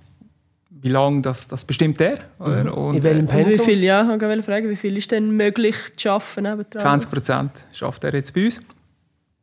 wie 0.69 0.89
lange 0.89 1.21
das, 1.21 1.47
das 1.47 1.63
bestimmt 1.63 2.02
er. 2.02 2.19
Oder? 2.39 2.63
Mhm. 2.63 2.74
Und, 2.74 2.95
In 2.95 3.04
welchem 3.04 3.28
Pensum? 3.28 3.52
Wie 3.54 3.60
viel, 3.60 3.84
ja, 3.84 4.02
ich 4.02 4.21
wollte 4.21 4.43
fragen, 4.43 4.69
wie 4.69 4.76
viel 4.76 4.97
ist 4.97 5.12
denn 5.12 5.36
möglich 5.36 5.76
zu 5.95 6.12
arbeiten? 6.12 6.80
20 6.80 7.12
Prozent 7.12 7.65
schafft 7.74 8.04
er 8.04 8.13
jetzt 8.13 8.34
bei 8.34 8.45
uns. 8.45 8.62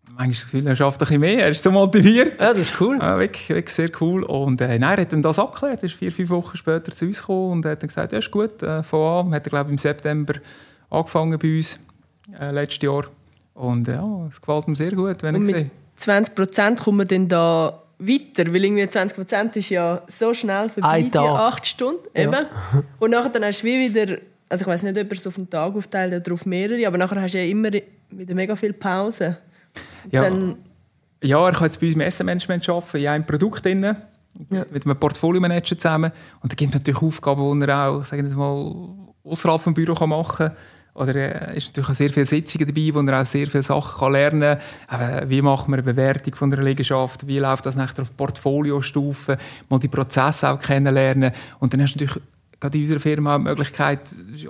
Manchmal 0.07 0.29
das 0.31 0.45
Gefühl, 0.45 0.67
er 0.67 0.75
schafft 0.75 1.01
ein 1.01 1.05
bisschen 1.05 1.21
mehr, 1.21 1.45
er 1.45 1.51
ist 1.51 1.63
so 1.63 1.71
motiviert. 1.71 2.41
Ja, 2.41 2.49
das 2.49 2.63
ist 2.63 2.81
cool. 2.81 2.99
Ja, 3.01 3.17
wirklich, 3.21 3.49
wirklich 3.51 3.75
sehr 3.75 3.91
cool. 4.01 4.25
Und 4.25 4.61
äh, 4.61 4.79
nein, 4.79 4.99
er 4.99 5.03
hat 5.03 5.13
dann 5.13 5.23
das 5.23 5.39
abgeklärt, 5.39 5.81
er 5.81 5.85
ist 5.85 5.95
vier, 5.95 6.11
fünf 6.11 6.31
Wochen 6.31 6.57
später 6.57 6.91
zu 6.91 7.05
uns 7.05 7.21
gekommen 7.21 7.53
und 7.53 7.67
hat 7.67 7.83
dann 7.83 7.87
gesagt, 7.87 8.11
ja, 8.11 8.19
ist 8.19 8.31
gut, 8.33 8.61
äh, 8.65 8.83
von 8.83 9.27
an. 9.27 9.35
Hat 9.35 9.47
er, 9.47 9.51
glaube 9.51 9.69
ich, 9.69 9.73
im 9.73 9.79
September 9.79 10.35
angefangen 10.91 11.39
bei 11.39 11.59
uns, 11.59 11.79
äh, 12.37 12.51
letztes 12.51 12.83
Jahr. 12.83 13.05
Und 13.55 13.87
ja, 13.87 14.27
es 14.29 14.41
gefällt 14.41 14.67
mir 14.67 14.75
sehr 14.75 14.93
gut, 14.93 15.23
wenn 15.23 15.37
und 15.37 15.49
ich 15.49 15.55
sehe. 15.55 15.71
20 15.99 16.35
Prozent 16.35 16.81
kommen 16.81 16.99
wir 16.99 17.05
dann 17.05 17.29
da 17.29 17.83
weiter, 17.99 18.53
weil 18.53 18.65
irgendwie 18.65 18.89
20 18.89 19.17
Prozent 19.17 19.57
ist 19.57 19.71
ja 19.71 20.03
so 20.07 20.33
schnell 20.33 20.69
vorbei, 20.69 21.03
die 21.03 21.19
acht 21.19 21.67
Stunden. 21.67 22.07
Eben. 22.15 22.33
Ja. 22.33 22.47
Und 22.99 23.11
nachher 23.11 23.31
dann 23.31 23.45
hast 23.45 23.63
du 23.63 23.67
wie 23.67 23.93
wieder, 23.93 24.19
also 24.49 24.63
ich 24.63 24.67
weiß 24.69 24.85
nicht, 24.85 24.97
ob 24.97 25.11
er 25.11 25.17
es 25.17 25.27
auf 25.27 25.35
den 25.35 25.51
Tag 25.51 25.75
aufteilt 25.75 26.15
oder 26.15 26.35
auf 26.35 26.47
mehrere, 26.47 26.87
aber 26.87 26.99
nachher 26.99 27.21
hast 27.21 27.35
du 27.35 27.39
ja 27.39 27.45
immer 27.45 27.71
wieder 27.73 28.35
mega 28.35 28.55
viel 28.55 28.73
Pause. 28.73 29.39
Ja, 30.11 30.23
dann, 30.23 30.57
ja 31.23 31.45
er 31.45 31.53
kann 31.53 31.65
jetzt 31.65 31.81
bei 31.81 31.87
uns 31.87 31.95
im 31.95 32.01
Essenmanagement 32.01 32.69
arbeiten, 32.69 32.97
in 32.97 33.07
einem 33.09 33.27
Produkt 33.27 33.65
drin, 33.65 33.83
ja. 33.83 34.65
mit 34.71 34.85
einem 34.85 34.99
Portfolio-Manager 34.99 35.77
zusammen. 35.77 36.13
Und 36.41 36.53
da 36.53 36.55
gibt 36.55 36.75
es 36.75 36.81
natürlich 36.81 37.03
Aufgaben, 37.03 37.61
die 37.61 37.67
er 37.67 37.89
auch, 37.89 38.05
sagen 38.05 38.29
wir 38.29 38.37
mal, 38.37 38.89
außerhalb 39.25 39.65
des 39.65 39.75
Büros 39.75 40.01
machen 40.01 40.47
kann. 40.47 40.57
Oder 40.99 41.15
äh, 41.15 41.57
ist 41.57 41.69
natürlich 41.69 41.91
auch 41.91 41.95
sehr 41.95 42.11
viele 42.11 42.27
Sitzungen 42.27 42.67
dabei, 42.67 42.91
wo 42.93 43.01
er 43.01 43.21
auch 43.21 43.25
sehr 43.25 43.47
viele 43.47 43.63
Sachen 43.63 44.13
lernen 44.13 44.59
kann. 44.89 45.31
Wie 45.31 45.43
macht 45.43 45.69
man 45.69 45.79
eine 45.79 45.85
Bewertung 45.85 46.35
von 46.35 46.53
einer 46.53 46.63
Liegenschaft? 46.63 47.27
Wie 47.27 47.39
läuft 47.39 47.67
das 47.67 47.77
nachher 47.77 48.03
auf 48.03 48.17
Portfoliostufe? 48.17 49.39
Mal 49.69 49.79
die 49.79 49.89
Prozesse 49.89 50.49
auch 50.49 50.59
kennenlernen. 50.59 51.33
Und 51.61 51.73
dann 51.73 51.83
hast 51.83 51.95
du 51.95 52.05
natürlich 52.05 52.23
gerade 52.61 52.77
in 52.77 52.85
unserer 52.85 53.01
Firma 53.01 53.39
die 53.39 53.45
Möglichkeit, 53.45 54.01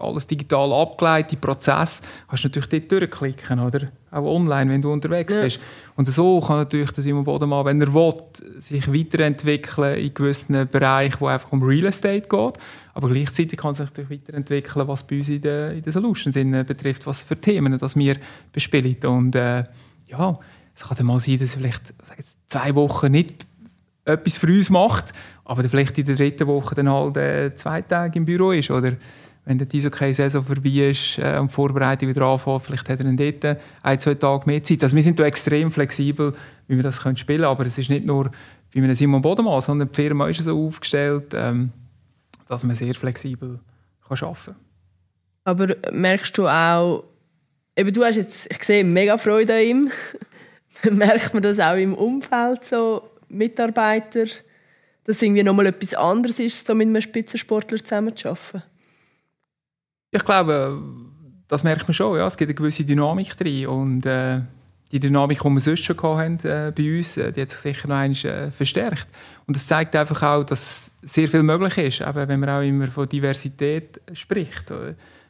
alles 0.01 0.27
digital 0.27 0.73
abgeleitet, 0.73 1.33
die 1.33 1.37
Prozess, 1.37 2.03
kannst 2.27 2.45
du 2.45 2.49
natürlich 2.49 2.89
dort 2.89 2.93
durchklicken, 2.93 3.61
oder? 3.61 3.89
Auch 4.11 4.25
online, 4.25 4.71
wenn 4.71 4.81
du 4.81 4.91
unterwegs 4.91 5.35
ja. 5.35 5.43
bist. 5.43 5.61
Und 5.97 6.09
so 6.09 6.41
kann 6.41 6.57
natürlich 6.57 6.91
der 6.93 7.05
Simon 7.05 7.25
Bodemann, 7.25 7.67
wenn 7.67 7.81
er 7.81 7.93
will, 7.93 8.15
sich 8.59 8.91
weiterentwickeln 8.91 9.99
in 9.99 10.15
gewissen 10.15 10.67
Bereichen, 10.69 11.21
wo 11.21 11.27
einfach 11.27 11.53
um 11.53 11.63
Real 11.63 11.87
Estate 11.87 12.27
geht. 12.29 12.55
Aber 12.95 13.09
gleichzeitig 13.11 13.59
kann 13.59 13.73
er 13.73 13.75
sich 13.75 13.87
natürlich 13.87 14.23
weiterentwickeln, 14.23 14.89
was 14.89 15.07
bei 15.07 15.19
uns 15.19 15.29
in 15.29 15.43
den, 15.43 15.77
in 15.77 15.83
den 15.83 15.93
Solutions 15.93 16.35
betrifft, 16.67 17.07
was 17.07 17.23
für 17.23 17.37
Themen 17.37 17.77
das 17.77 17.97
wir 17.97 18.17
bespielen. 18.53 18.97
Und 19.05 19.35
äh, 19.35 19.65
ja, 20.07 20.39
es 20.75 20.85
kann 20.85 20.97
dann 20.97 21.07
mal 21.07 21.21
sein, 21.21 21.39
dass 21.39 21.55
vielleicht 21.55 21.93
jetzt, 22.17 22.39
zwei 22.49 22.75
Wochen 22.75 23.11
nicht 23.11 23.47
etwas 24.09 24.39
für 24.39 24.47
uns 24.47 24.71
macht, 24.71 25.13
aber 25.49 25.67
vielleicht 25.67 25.97
in 25.97 26.05
der 26.05 26.15
dritten 26.15 26.47
Woche 26.47 26.75
dann 26.75 26.91
halt 26.91 27.17
äh, 27.17 27.55
zwei 27.57 27.81
Tage 27.81 28.19
im 28.19 28.27
Büro 28.27 28.53
ist. 28.53 28.71
Oder 28.71 28.93
wenn 29.47 29.57
der 29.57 29.67
Eishockey-Saison 29.73 30.45
vorbei 30.45 30.91
ist 30.91 31.19
äh, 31.19 31.39
und 31.39 31.49
die 31.49 31.55
Vorbereitung 31.55 32.11
wieder 32.11 32.27
anfängt, 32.27 32.63
vielleicht 32.63 32.87
hat 32.87 33.01
er 33.01 33.07
dann 33.07 33.17
dort 33.17 33.59
ein, 33.83 33.99
zwei 33.99 34.15
Tage 34.15 34.45
mehr 34.45 34.63
Zeit. 34.63 34.83
Also 34.83 34.95
wir 34.95 35.03
sind 35.03 35.19
da 35.19 35.25
extrem 35.25 35.71
flexibel, 35.71 36.35
wie 36.67 36.77
wir 36.77 36.83
das 36.83 37.01
können 37.03 37.17
spielen 37.17 37.39
können. 37.39 37.51
Aber 37.51 37.65
es 37.65 37.79
ist 37.79 37.89
nicht 37.89 38.05
nur 38.05 38.31
bei 38.75 38.83
einem 38.83 38.95
Simon 38.95 39.23
Bodemann, 39.23 39.63
sondern 39.63 39.89
die 39.89 39.95
Firma 39.95 40.29
ist 40.29 40.43
so 40.43 40.67
aufgestellt, 40.67 41.33
ähm, 41.33 41.73
dass 42.47 42.63
man 42.63 42.77
sehr 42.77 42.95
flexibel 42.95 43.59
kann 44.07 44.19
arbeiten 44.19 44.45
kann. 44.45 44.57
Aber 45.45 45.77
merkst 45.93 46.37
du 46.37 46.47
auch, 46.47 47.05
eben 47.75 47.95
du 47.95 48.05
hast 48.05 48.17
jetzt, 48.17 48.53
ich 48.53 48.63
sehe 48.63 48.85
mega 48.85 49.17
Freude 49.17 49.55
an 49.55 49.63
ihm. 49.63 49.91
Merkt 50.91 51.33
man 51.33 51.43
das 51.43 51.59
auch 51.59 51.77
im 51.77 51.95
Umfeld, 51.95 52.67
so 52.67 53.03
Mitarbeiter, 53.31 54.27
dass 55.09 55.17
es 55.17 55.23
irgendwie 55.23 55.43
nochmal 55.43 55.65
etwas 55.65 55.95
anderes 55.95 56.39
ist, 56.39 56.67
so 56.67 56.75
mit 56.75 56.87
einem 56.87 57.01
Spitzensportler 57.01 57.83
zusammenzuarbeiten? 57.83 58.63
Ich 60.11 60.23
glaube, 60.23 60.83
das 61.49 61.65
merkt 61.65 61.89
man 61.89 61.95
schon. 61.95 62.19
Ja. 62.19 62.27
Es 62.27 62.37
gibt 62.37 62.51
eine 62.51 62.55
gewisse 62.55 62.85
Dynamik 62.85 63.35
drin. 63.35 63.69
Und 63.69 64.05
äh, 64.05 64.43
die 64.93 65.01
Dynamik, 65.01 65.41
die 65.41 65.49
wir 65.49 65.61
sonst 65.61 65.83
schon 65.83 65.97
hatten, 66.03 66.47
äh, 66.47 66.73
bei 66.77 66.99
uns, 66.99 67.17
äh, 67.17 67.33
die 67.33 67.41
hat 67.41 67.49
sich 67.49 67.59
sicher 67.59 67.89
noch 67.89 67.97
einmal 67.97 68.23
äh, 68.27 68.51
verstärkt. 68.51 69.07
Und 69.47 69.57
das 69.57 69.67
zeigt 69.67 69.97
einfach 69.97 70.23
auch, 70.23 70.45
dass 70.45 70.93
sehr 71.01 71.27
viel 71.27 71.43
möglich 71.43 71.79
ist, 71.79 72.07
eben, 72.07 72.29
wenn 72.29 72.41
man 72.41 72.51
auch 72.51 72.61
immer 72.61 72.89
von 72.89 73.09
Diversität 73.09 73.99
spricht. 74.13 74.71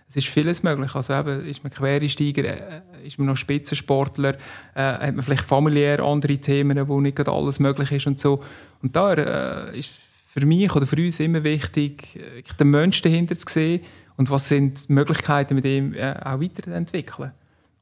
Es 0.09 0.16
ist 0.16 0.28
vieles 0.28 0.62
möglich. 0.62 0.94
Also 0.94 1.12
eben, 1.14 1.46
ist 1.46 1.62
man 1.62 1.72
Quereinsteiger, 1.72 2.44
äh, 2.44 2.82
ist 3.04 3.18
man 3.18 3.26
noch 3.26 3.36
Spitzensportler, 3.36 4.34
äh, 4.74 4.80
hat 4.80 5.14
man 5.14 5.22
vielleicht 5.22 5.44
familiär 5.44 6.00
andere 6.00 6.38
Themen, 6.38 6.88
wo 6.88 7.00
nicht 7.00 7.28
alles 7.28 7.59
möglich 7.59 7.92
ist 7.92 8.06
und 8.06 8.18
so. 8.18 8.42
Und 8.82 8.96
da 8.96 9.12
äh, 9.12 9.78
ist 9.78 9.90
für 10.26 10.44
mich 10.46 10.74
oder 10.74 10.86
für 10.86 10.96
uns 10.96 11.20
immer 11.20 11.44
wichtig, 11.44 12.16
äh, 12.16 12.42
den 12.59 12.70
Menschen 12.70 13.02
dahinter 13.02 13.38
zu 13.38 13.46
sehen 13.48 13.82
und 14.16 14.30
was 14.30 14.48
sind 14.48 14.88
die 14.88 14.92
Möglichkeiten, 14.92 15.54
mit 15.54 15.64
ihm 15.64 15.94
äh, 15.94 16.14
auch 16.24 16.40
weiterzuentwickeln. 16.40 17.32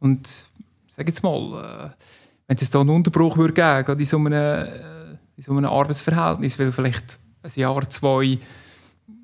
Und 0.01 0.49
sage 0.97 1.11
jetzt 1.11 1.23
mal, 1.23 1.93
äh, 1.95 2.03
wenn 2.49 2.57
es 2.57 2.71
da 2.71 2.81
einen 2.81 2.91
Unterbruch 2.91 3.37
würde 3.37 3.53
geben, 3.53 3.85
gerade 3.85 4.01
in 4.01 4.07
so 4.07 4.17
einem, 4.17 4.33
äh, 4.33 4.67
in 5.37 5.43
so 5.43 5.53
einem 5.53 5.67
Arbeitsverhältnis, 5.67 6.59
weil 6.59 6.73
vielleicht 6.73 7.19
ein 7.43 7.51
Jahr, 7.55 7.89
zwei 7.89 8.39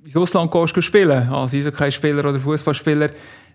ins 0.05 0.17
Ausland 0.17 0.51
gehst, 0.51 0.83
spielen, 0.83 1.29
als 1.29 1.55
Eishockey-Spieler 1.55 2.29
oder 2.29 2.41
Fußballspieler, 2.41 3.11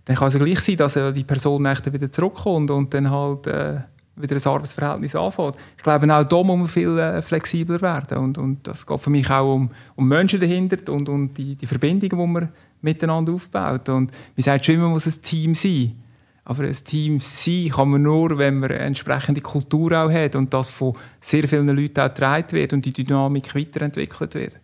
dann 0.05 0.15
kann 0.15 0.27
es 0.29 0.33
ja 0.35 0.43
gleich 0.43 0.59
sein, 0.59 0.77
dass 0.77 0.93
die 0.93 1.23
Person 1.23 1.63
dann 1.63 1.93
wieder 1.93 2.11
zurückkommt 2.11 2.71
und 2.71 2.93
dann 2.93 3.11
halt 3.11 3.47
äh, 3.47 3.81
wieder 4.15 4.35
ein 4.35 4.45
Arbeitsverhältnis 4.45 5.15
anfängt. 5.15 5.55
Ich 5.77 5.83
glaube, 5.83 6.13
auch 6.13 6.23
da 6.23 6.43
muss 6.43 6.57
man 6.57 6.67
viel 6.67 6.97
äh, 6.97 7.21
flexibler 7.21 7.81
werden. 7.81 8.17
Und, 8.17 8.37
und 8.37 8.67
das 8.67 8.85
geht 8.85 8.99
für 8.99 9.09
mich 9.09 9.29
auch 9.29 9.55
um, 9.55 9.69
um 9.95 10.07
Menschen 10.07 10.39
dahinter 10.39 10.91
und, 10.91 11.09
und 11.09 11.37
die, 11.37 11.55
die 11.55 11.67
Verbindungen, 11.67 12.09
die 12.09 12.33
man 12.33 12.49
miteinander 12.81 13.33
aufbaut. 13.33 13.89
Und 13.89 14.11
man 14.11 14.43
sagt 14.43 14.65
schon 14.65 14.75
immer, 14.75 14.89
muss 14.89 15.05
ein 15.05 15.21
Team 15.21 15.53
sein. 15.53 15.93
Aber 16.45 16.63
ein 16.63 16.71
Team 16.71 17.19
sein 17.19 17.69
kann 17.69 17.89
man 17.89 18.03
nur, 18.03 18.37
wenn 18.37 18.59
man 18.59 18.71
eine 18.71 18.79
entsprechende 18.79 19.41
Kultur 19.41 19.91
auch 19.91 20.11
hat 20.11 20.35
und 20.35 20.53
das 20.53 20.69
von 20.69 20.93
sehr 21.19 21.45
vielen 21.47 21.67
Leuten 21.67 21.99
auch 21.99 22.07
getragen 22.07 22.51
wird 22.53 22.71
und 22.71 22.85
die 22.85 22.93
Dynamik 22.93 23.53
weiterentwickelt 23.53 24.33
wird. 24.35 24.59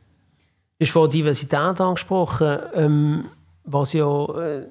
Du 0.80 0.86
hast 0.86 0.92
vorhin 0.92 1.12
Diversität 1.12 1.80
angesprochen, 1.80 2.60
ähm, 2.74 3.26
was 3.64 3.94
ja 3.94 4.26
äh, 4.26 4.68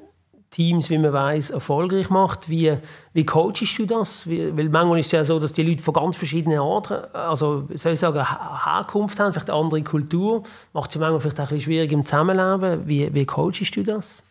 Teams, 0.52 0.90
wie 0.90 0.98
man 0.98 1.12
weiß, 1.12 1.50
erfolgreich 1.50 2.10
macht. 2.10 2.48
Wie, 2.48 2.76
wie 3.14 3.24
coachst 3.24 3.78
du 3.78 3.86
das? 3.86 4.28
Wie, 4.28 4.54
weil 4.54 4.68
manchmal 4.68 4.98
ist 4.98 5.06
es 5.06 5.12
ja 5.12 5.24
so, 5.24 5.38
dass 5.38 5.54
die 5.54 5.62
Leute 5.62 5.82
von 5.82 5.94
ganz 5.94 6.16
verschiedenen 6.16 6.58
Orten, 6.58 6.94
also 7.14 7.66
soll 7.74 7.92
ich 7.92 8.00
sagen, 8.00 8.22
Herkunft 8.64 9.18
haben, 9.18 9.32
vielleicht 9.32 9.48
eine 9.48 9.58
andere 9.58 9.82
Kultur. 9.82 10.42
Macht 10.74 10.90
es 10.90 11.00
manchmal 11.00 11.20
vielleicht 11.20 11.40
auch 11.40 11.44
ein 11.44 11.48
bisschen 11.48 11.64
schwierig 11.64 11.92
im 11.92 12.04
Zusammenleben. 12.04 12.86
Wie, 12.86 13.12
wie 13.14 13.24
coachst 13.24 13.74
du 13.74 13.82
das? 13.82 14.22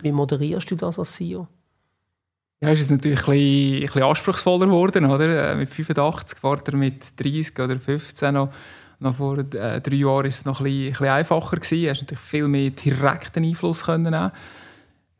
Wie 0.00 0.12
moderierst 0.12 0.70
du 0.70 0.76
das 0.76 0.98
als 0.98 1.14
CEO? 1.14 1.48
Ja, 2.60 2.70
ist 2.70 2.80
es 2.80 2.90
natürlich 2.90 3.20
ein 3.20 3.32
bisschen, 3.32 3.74
ein 3.74 3.80
bisschen 3.80 4.02
anspruchsvoller 4.02 4.66
geworden, 4.66 5.04
oder? 5.06 5.52
Äh, 5.52 5.56
mit 5.56 5.70
85, 5.70 6.38
vorher 6.38 6.76
mit 6.76 7.20
30 7.20 7.58
oder 7.58 7.78
15 7.78 8.34
noch. 8.34 8.50
Noch 9.00 9.14
vor 9.14 9.38
äh, 9.38 9.80
drei 9.80 9.96
Jahren 9.96 10.16
war 10.16 10.24
es 10.24 10.44
noch 10.44 10.60
ein 10.60 10.64
bisschen, 10.64 10.86
ein 10.86 10.90
bisschen 10.90 11.06
einfacher. 11.06 11.56
Gewesen. 11.56 11.82
Du 11.82 11.90
hast 11.90 12.00
natürlich 12.02 12.24
viel 12.24 12.48
mehr 12.48 12.70
direkten 12.70 13.44
Einfluss 13.44 13.84
können 13.84 14.10
nehmen. 14.10 14.32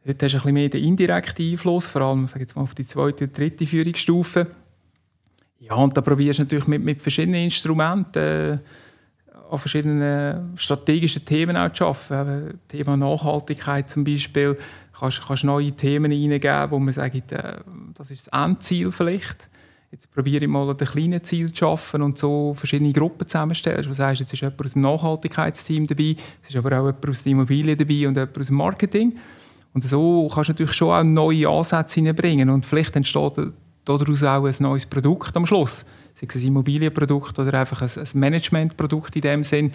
Heute 0.06 0.24
hast 0.24 0.32
du 0.32 0.38
ein 0.38 0.42
bisschen 0.42 0.54
mehr 0.54 0.68
den 0.68 0.84
indirekten 0.84 1.50
Einfluss, 1.50 1.88
vor 1.88 2.02
allem 2.02 2.26
sag 2.26 2.40
jetzt 2.40 2.56
mal, 2.56 2.62
auf 2.62 2.74
die 2.74 2.84
zweite 2.84 3.28
dritte 3.28 3.66
Führungsstufe. 3.66 4.46
Ja, 5.60 5.74
und 5.74 5.96
da 5.96 6.00
probierst 6.00 6.38
du 6.38 6.42
natürlich 6.44 6.66
mit, 6.66 6.82
mit 6.82 7.02
verschiedenen 7.02 7.42
Instrumenten 7.42 8.22
äh, 8.22 8.58
an 9.50 9.58
verschiedenen 9.58 10.56
strategischen 10.56 11.24
Themen 11.24 11.56
auch 11.56 11.72
zu 11.72 11.86
arbeiten. 11.86 12.60
Thema 12.68 12.96
Nachhaltigkeit 12.96 13.88
zum 13.88 14.04
Beispiel 14.04 14.58
kannst, 14.98 15.22
kannst 15.26 15.44
neue 15.44 15.72
Themen 15.72 16.10
hineingeben, 16.10 16.70
wo 16.70 16.78
man 16.78 16.92
sagt, 16.92 17.32
äh, 17.32 17.58
das 17.94 18.10
ist 18.10 18.26
das 18.26 18.40
Endziel 18.40 18.90
vielleicht. 18.92 19.48
Jetzt 19.90 20.12
probiere 20.12 20.44
ich 20.44 20.50
mal 20.50 20.68
ein 20.68 20.76
kleines 20.76 21.22
Ziel 21.22 21.50
zu 21.50 21.56
schaffen 21.56 22.02
und 22.02 22.18
so 22.18 22.52
verschiedene 22.54 22.92
Gruppen 22.92 23.26
zusammenstellen. 23.26 23.82
Du 23.82 23.94
sagst, 23.94 24.20
jetzt 24.20 24.32
ist 24.34 24.40
jemand 24.40 24.62
aus 24.62 24.72
dem 24.74 24.82
Nachhaltigkeitsteam 24.82 25.86
dabei, 25.86 26.14
es 26.42 26.50
ist 26.50 26.56
aber 26.56 26.78
auch 26.78 26.86
jemand 26.86 27.08
aus 27.08 27.22
der 27.22 27.32
Immobilie 27.32 27.74
dabei 27.74 28.06
und 28.06 28.16
jemand 28.16 28.38
aus 28.38 28.46
dem 28.48 28.56
Marketing. 28.56 29.16
Und 29.72 29.84
so 29.84 30.28
kannst 30.32 30.48
du 30.48 30.52
natürlich 30.52 30.74
schon 30.74 30.90
auch 30.90 31.04
neue 31.04 31.48
Ansätze 31.48 32.00
hineinbringen 32.00 32.50
und 32.50 32.66
vielleicht 32.66 32.96
entsteht 32.96 33.38
daraus 33.84 34.22
auch 34.22 34.44
ein 34.44 34.54
neues 34.60 34.84
Produkt 34.84 35.34
am 35.36 35.46
Schluss. 35.46 35.86
Sei 36.12 36.26
es 36.28 36.36
ein 36.36 36.48
Immobilienprodukt 36.48 37.38
oder 37.38 37.54
einfach 37.54 37.80
ein, 37.80 37.88
ein 37.88 38.20
Managementprodukt 38.20 39.16
in 39.16 39.22
dem 39.22 39.44
Sinn. 39.44 39.72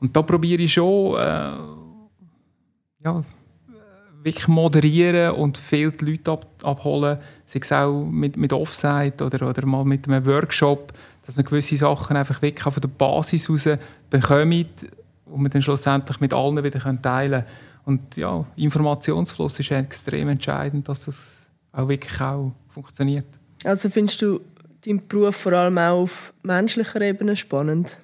Und 0.00 0.16
da 0.16 0.22
probiere 0.22 0.62
ich 0.62 0.72
schon, 0.72 1.14
äh, 1.14 1.56
ja, 3.04 3.22
wirklich 4.24 4.48
moderieren 4.48 5.32
und 5.32 5.58
viele 5.58 5.92
Leute 6.00 6.32
ab, 6.32 6.46
abholen, 6.62 7.18
sei 7.44 7.60
es 7.60 7.70
auch 7.72 8.04
mit, 8.04 8.36
mit 8.36 8.52
Offsite 8.52 9.24
oder, 9.24 9.48
oder 9.48 9.66
mal 9.66 9.84
mit 9.84 10.08
einem 10.08 10.24
Workshop, 10.24 10.92
dass 11.26 11.36
man 11.36 11.44
gewisse 11.44 11.76
Sachen 11.76 12.16
einfach 12.16 12.40
wirklich 12.40 12.72
von 12.72 12.80
der 12.80 12.88
Basis 12.88 13.50
aus 13.50 13.68
bekommt 14.08 14.66
und 15.26 15.42
man 15.42 15.50
dann 15.50 15.62
schlussendlich 15.62 16.20
mit 16.20 16.32
allen 16.32 16.62
wieder 16.64 16.80
teilen 17.02 17.42
kann. 17.42 17.44
Und 17.84 18.16
ja, 18.16 18.44
Informationsfluss 18.56 19.60
ist 19.60 19.70
extrem 19.70 20.28
entscheidend, 20.28 20.88
dass 20.88 21.04
das 21.04 21.50
auch 21.72 21.88
wirklich 21.88 22.18
auch 22.20 22.52
funktioniert. 22.68 23.26
Also 23.64 23.90
findest 23.90 24.22
du 24.22 24.40
deinen 24.86 25.06
Beruf 25.06 25.36
vor 25.36 25.52
allem 25.52 25.76
auch 25.76 26.02
auf 26.02 26.32
menschlicher 26.42 27.00
Ebene 27.02 27.36
spannend? 27.36 27.96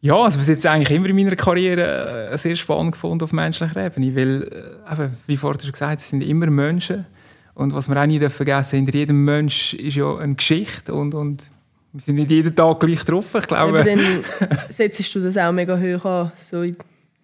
Ja, 0.00 0.14
also 0.14 0.38
bis 0.38 0.46
jetzt 0.46 0.66
eigentlich 0.66 0.90
immer 0.90 1.08
in 1.08 1.16
meiner 1.16 1.34
Karriere 1.34 2.30
äh, 2.30 2.38
sehr 2.38 2.54
spannend 2.54 2.92
gefunden 2.92 3.24
auf 3.24 3.32
menschlicher 3.32 3.84
Ebene, 3.84 4.14
weil, 4.14 4.42
äh, 4.42 4.92
eben, 4.92 5.16
wie 5.26 5.36
vorhin 5.36 5.60
schon 5.60 5.72
gesagt, 5.72 6.00
es 6.00 6.10
sind 6.10 6.22
immer 6.22 6.46
Menschen 6.46 7.04
und 7.54 7.74
was 7.74 7.88
wir 7.88 8.00
auch 8.00 8.06
nie 8.06 8.20
vergessen 8.28 8.76
hinter 8.76 8.94
jedem 8.94 9.24
Mensch 9.24 9.74
ist 9.74 9.96
ja 9.96 10.16
eine 10.16 10.36
Geschichte 10.36 10.94
und, 10.94 11.14
und 11.14 11.46
wir 11.92 12.02
sind 12.02 12.14
nicht 12.14 12.30
jeden 12.30 12.54
Tag 12.54 12.78
gleich 12.78 13.04
drauf, 13.04 13.34
ich 13.34 13.46
glaube. 13.46 13.80
Aber 13.80 13.82
dann 13.82 13.98
setzt 14.70 15.14
du 15.14 15.20
das 15.20 15.36
auch 15.36 15.50
mega 15.50 15.76
hoch 15.76 16.04
an? 16.04 16.32
So 16.36 16.64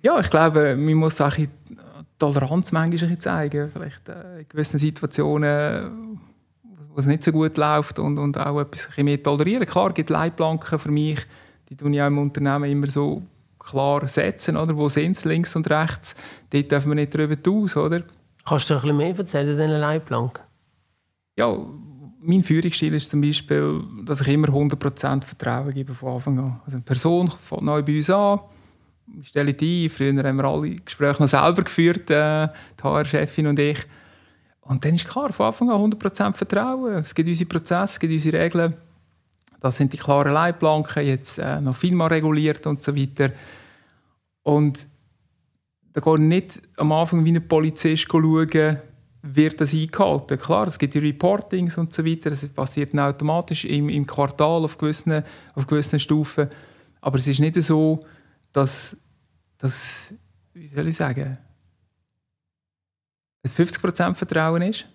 ja, 0.03 0.21
ich 0.21 0.29
glaube, 0.29 0.77
man 0.77 0.95
muss 0.95 1.21
auch 1.21 1.35
die 1.35 1.49
Toleranz 2.19 2.73
manchmal 2.73 3.19
zeigen, 3.19 3.71
vielleicht 3.73 4.09
äh, 4.09 4.41
in 4.41 4.49
gewissen 4.49 4.79
Situationen, 4.79 6.19
wo 6.93 6.99
es 6.99 7.07
nicht 7.07 7.25
so 7.25 7.33
gut 7.33 7.57
läuft 7.57 7.99
und, 7.99 8.19
und 8.19 8.37
auch 8.37 8.61
etwas 8.61 8.89
mehr 8.99 9.23
tolerieren. 9.23 9.65
Klar, 9.65 9.89
es 9.89 9.95
gibt 9.95 10.11
Leitplanken 10.11 10.79
für 10.79 10.91
mich, 10.91 11.27
die 11.69 11.77
tun 11.77 11.93
ja 11.93 12.07
im 12.07 12.19
Unternehmen 12.19 12.71
immer 12.71 12.87
so 12.89 13.23
klar 13.59 14.07
setzen, 14.09 14.57
oder? 14.57 14.77
Wo 14.77 14.89
sind 14.89 15.17
sie, 15.17 15.29
links 15.29 15.57
und 15.57 15.69
rechts? 15.71 16.17
Dort 16.51 16.71
dürfen 16.71 16.91
wir 16.91 16.97
nicht 16.97 17.15
darüber 17.15 17.37
aus, 17.51 17.77
oder? 17.77 18.03
Kannst 18.45 18.69
du 18.69 18.75
ein 18.75 18.81
bisschen 18.81 18.97
mehr 18.97 19.17
erzählen 19.17 19.47
zu 19.47 19.53
diesen 19.55 19.71
Leitplanken? 19.71 20.45
Ja, 21.37 21.57
mein 22.21 22.43
Führungsstil 22.43 22.95
ist 22.95 23.11
zum 23.11 23.21
Beispiel, 23.21 23.83
dass 24.05 24.21
ich 24.21 24.29
immer 24.29 24.49
100% 24.49 25.25
Vertrauen 25.25 25.73
gebe 25.73 25.95
von 25.95 26.15
Anfang 26.15 26.39
an. 26.39 26.61
Also 26.65 26.77
eine 26.77 26.85
Person 26.85 27.31
fängt 27.31 27.63
neu 27.63 27.83
bei 27.83 27.97
uns 27.97 28.11
an, 28.11 28.41
ich 29.21 29.29
stelle 29.29 29.53
die 29.53 29.87
ein. 29.87 29.91
Früher 29.91 30.23
haben 30.23 30.37
wir 30.37 30.45
alle 30.45 30.77
Gespräche 30.77 31.23
noch 31.23 31.29
selber 31.29 31.63
geführt, 31.63 32.11
äh, 32.11 32.49
die 32.79 32.83
HR-Chefin 32.83 33.47
und 33.47 33.59
ich. 33.59 33.79
Und 34.63 34.85
dann 34.85 34.95
ist 34.95 35.07
klar, 35.07 35.33
von 35.33 35.47
Anfang 35.47 35.71
an 35.71 35.93
100% 35.93 36.33
Vertrauen. 36.33 36.95
Es 36.95 37.15
gibt 37.15 37.29
unsere 37.29 37.49
Prozesse, 37.49 37.85
es 37.85 38.01
gibt 38.01 38.13
unsere 38.13 38.39
Regeln. 38.39 38.75
Das 39.65 39.79
sind 39.79 39.95
die 39.95 39.97
klaren 39.97 40.35
Leitplanken, 40.35 41.07
jetzt 41.07 41.39
äh, 41.39 41.59
noch 41.59 41.75
viel 41.75 41.95
mehr 41.95 42.11
reguliert 42.11 42.67
und 42.67 42.83
so 42.83 42.95
weiter. 42.95 43.31
Und 44.43 44.87
da 45.95 46.03
geht 46.03 46.19
nicht 46.21 46.61
am 46.77 46.93
Anfang 46.93 47.25
wie 47.25 47.33
ein 47.33 47.49
Polizist 47.49 48.03
schauen, 48.03 48.77
wird 49.23 49.59
das 49.63 49.73
eingehalten. 49.73 50.39
Klar, 50.39 50.67
es 50.67 50.79
gibt 50.79 50.93
die 50.93 50.99
Reportings 50.99 51.79
und 51.79 51.95
so 51.95 52.05
weiter, 52.05 52.29
das 52.29 52.47
passiert 52.47 52.95
automatisch 52.95 53.65
im, 53.65 53.89
im 53.89 54.07
Quartal 54.07 54.65
auf 54.65 54.77
gewissen, 54.77 55.23
auf 55.55 55.67
gewissen 55.67 55.99
Stufen. 55.99 56.51
Aber 57.01 57.17
es 57.17 57.27
ist 57.27 57.41
nicht 57.41 57.55
so, 57.63 58.01
dass, 58.53 58.95
dass 59.57 60.13
wie 60.53 60.67
soll 60.67 60.89
ich 60.89 60.97
sagen, 60.97 61.39
50% 63.47 64.15
Vertrauen 64.15 64.61
ist 64.61 64.87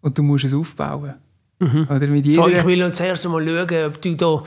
und 0.00 0.16
du 0.16 0.22
musst 0.22 0.44
es 0.44 0.54
aufbauen. 0.54 1.16
Mhm. 1.62 1.86
Oder 1.88 2.06
mit 2.08 2.26
jeder... 2.26 2.42
so, 2.42 2.48
ich 2.48 2.64
will 2.64 2.82
uns 2.82 2.96
zuerst 2.96 3.28
mal 3.28 3.46
schauen, 3.46 3.86
ob 3.86 4.02
du 4.02 4.14
da 4.16 4.42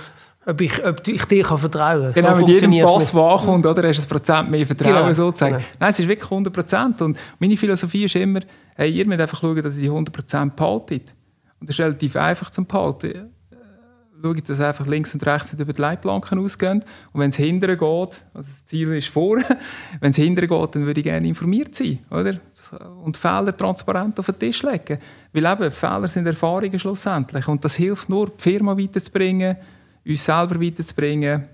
ob 0.48 0.62
ich, 0.62 0.86
ob 0.86 1.08
ich 1.08 1.26
dir 1.26 1.44
kann 1.44 1.58
vertrauen 1.58 2.04
kann. 2.04 2.14
Genau, 2.14 2.36
so 2.36 2.42
mit 2.42 2.50
jedem 2.50 2.80
Pass, 2.82 3.12
der 3.12 3.22
ankommt, 3.22 3.66
oder, 3.66 3.88
hast 3.88 3.98
du 3.98 4.04
ein 4.04 4.10
Prozent 4.10 4.52
mehr 4.52 4.66
Vertrauen 4.66 4.94
genau. 4.94 5.14
sozusagen. 5.14 5.56
Genau. 5.56 5.68
Nein, 5.80 5.90
es 5.90 6.00
ist 6.00 6.08
wirklich 6.08 6.30
100 6.30 6.54
Prozent. 6.54 7.02
Und 7.02 7.18
meine 7.40 7.58
Philosophie 7.58 8.06
ist 8.06 8.16
immer, 8.16 8.42
hey, 8.76 8.92
ihr 8.92 9.08
müsst 9.08 9.22
einfach 9.22 9.42
schauen, 9.42 9.62
dass 9.64 9.76
ihr 9.78 9.84
die 9.84 9.90
100 9.90 10.14
Prozent 10.14 10.56
behaltet. 10.56 11.16
Und 11.60 11.70
das 11.70 11.76
ist 11.76 11.80
relativ 11.80 12.16
einfach 12.16 12.52
zum 12.52 12.68
behalten. 12.68 13.32
Schaue 14.26 14.36
ich, 14.38 14.44
dass 14.44 14.60
einfach 14.60 14.88
links 14.88 15.14
und 15.14 15.26
rechts 15.26 15.54
nicht 15.54 15.62
über 15.62 15.74
die 15.74 15.82
Leitplanken 15.82 16.40
ausgehen. 16.40 16.84
Und 17.14 17.22
wenn 17.22 17.30
es 17.30 17.36
hinten 17.36 17.68
geht, 17.68 17.80
also 17.80 18.18
das 18.34 18.66
Ziel 18.66 18.92
ist 18.94 19.10
vor, 19.10 19.38
wenn 20.00 20.12
es 20.12 20.16
hinten 20.16 20.48
geht, 20.48 20.76
dann 20.76 20.86
würde 20.86 21.00
ich 21.00 21.04
gerne 21.04 21.28
informiert 21.28 21.76
sein, 21.76 22.00
oder? 22.10 22.40
Und 23.04 23.18
Fehler 23.18 23.56
transparent 23.56 24.20
auf 24.20 24.26
den 24.26 24.40
Tisch 24.40 24.64
legen. 24.64 24.98
Weil 25.32 25.46
eben, 25.46 25.72
Fehler 25.72 26.08
sind 26.08 26.26
Erfahrungen 26.26 26.80
schlussendlich. 26.80 27.48
Und 27.48 27.64
das 27.64 27.76
hilft 27.76 28.10
nur, 28.10 28.30
die 28.30 28.42
Firma 28.42 28.76
weiterzubringen, 28.76 29.58
uns 30.06 30.26
selber 30.26 30.60
weiterzubringen. 30.60 31.46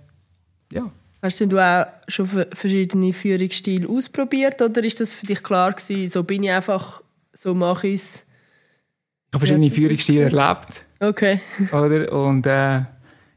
Ja. 0.72 0.90
Hast 1.22 1.42
du 1.42 1.60
auch 1.60 1.86
schon 2.08 2.28
verschiedene 2.54 3.14
Führungsstile 3.14 3.88
ausprobiert 3.88 4.62
oder 4.62 4.84
ist 4.84 5.00
das 5.00 5.14
für 5.14 5.28
dich 5.28 5.44
klar 5.44 5.74
gewesen, 5.74 6.10
so 6.10 6.24
bin 6.24 6.44
ich 6.44 6.52
einfach, 6.52 7.04
so 7.34 7.54
mache 7.54 7.90
ich 7.90 7.96
es? 7.96 8.16
Ich 8.16 9.34
habe 9.34 9.46
verschiedene 9.46 9.70
Führungsstile 9.70 10.24
erlebt. 10.24 10.86
Okay. 11.02 11.40
Oder? 11.72 12.12
Und 12.14 12.46
äh, 12.46 12.82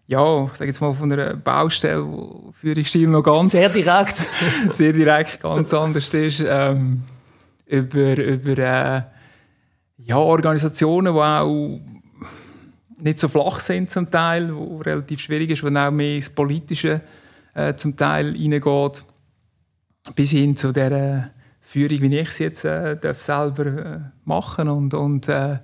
ja, 0.06 0.44
ich 0.44 0.52
sage 0.52 0.66
jetzt 0.66 0.80
mal 0.82 0.92
von 0.92 1.10
einer 1.10 1.34
Baustelle, 1.34 2.06
wo 2.06 2.52
Führungsstil 2.60 3.08
noch 3.08 3.22
ganz... 3.22 3.52
Sehr 3.52 3.70
direkt. 3.70 4.16
sehr 4.74 4.92
direkt, 4.92 5.40
ganz 5.40 5.72
anders 5.72 6.12
ist. 6.12 6.44
Ähm, 6.46 7.02
über 7.66 8.18
über 8.18 8.58
äh, 8.58 9.02
ja, 9.96 10.18
Organisationen, 10.18 11.14
die 11.14 11.20
auch 11.20 11.80
nicht 12.98 13.18
so 13.18 13.28
flach 13.28 13.60
sind 13.60 13.90
zum 13.90 14.10
Teil, 14.10 14.54
wo 14.54 14.78
relativ 14.78 15.20
schwierig 15.20 15.50
ist, 15.50 15.62
wo 15.62 15.68
auch 15.68 15.90
mehr 15.90 16.16
ins 16.16 16.28
Politische 16.28 17.00
äh, 17.54 17.74
zum 17.74 17.96
Teil 17.96 18.36
reingeht, 18.36 19.04
bis 20.14 20.32
hin 20.32 20.54
zu 20.54 20.70
der 20.72 21.30
Führung, 21.60 22.02
wie 22.02 22.18
ich 22.18 22.30
sie 22.32 22.44
jetzt 22.44 22.66
äh, 22.66 22.96
darf 22.98 23.22
selber 23.22 23.66
äh, 23.66 24.00
machen 24.26 24.68
und, 24.68 24.92
und 24.92 25.28
äh, 25.28 25.58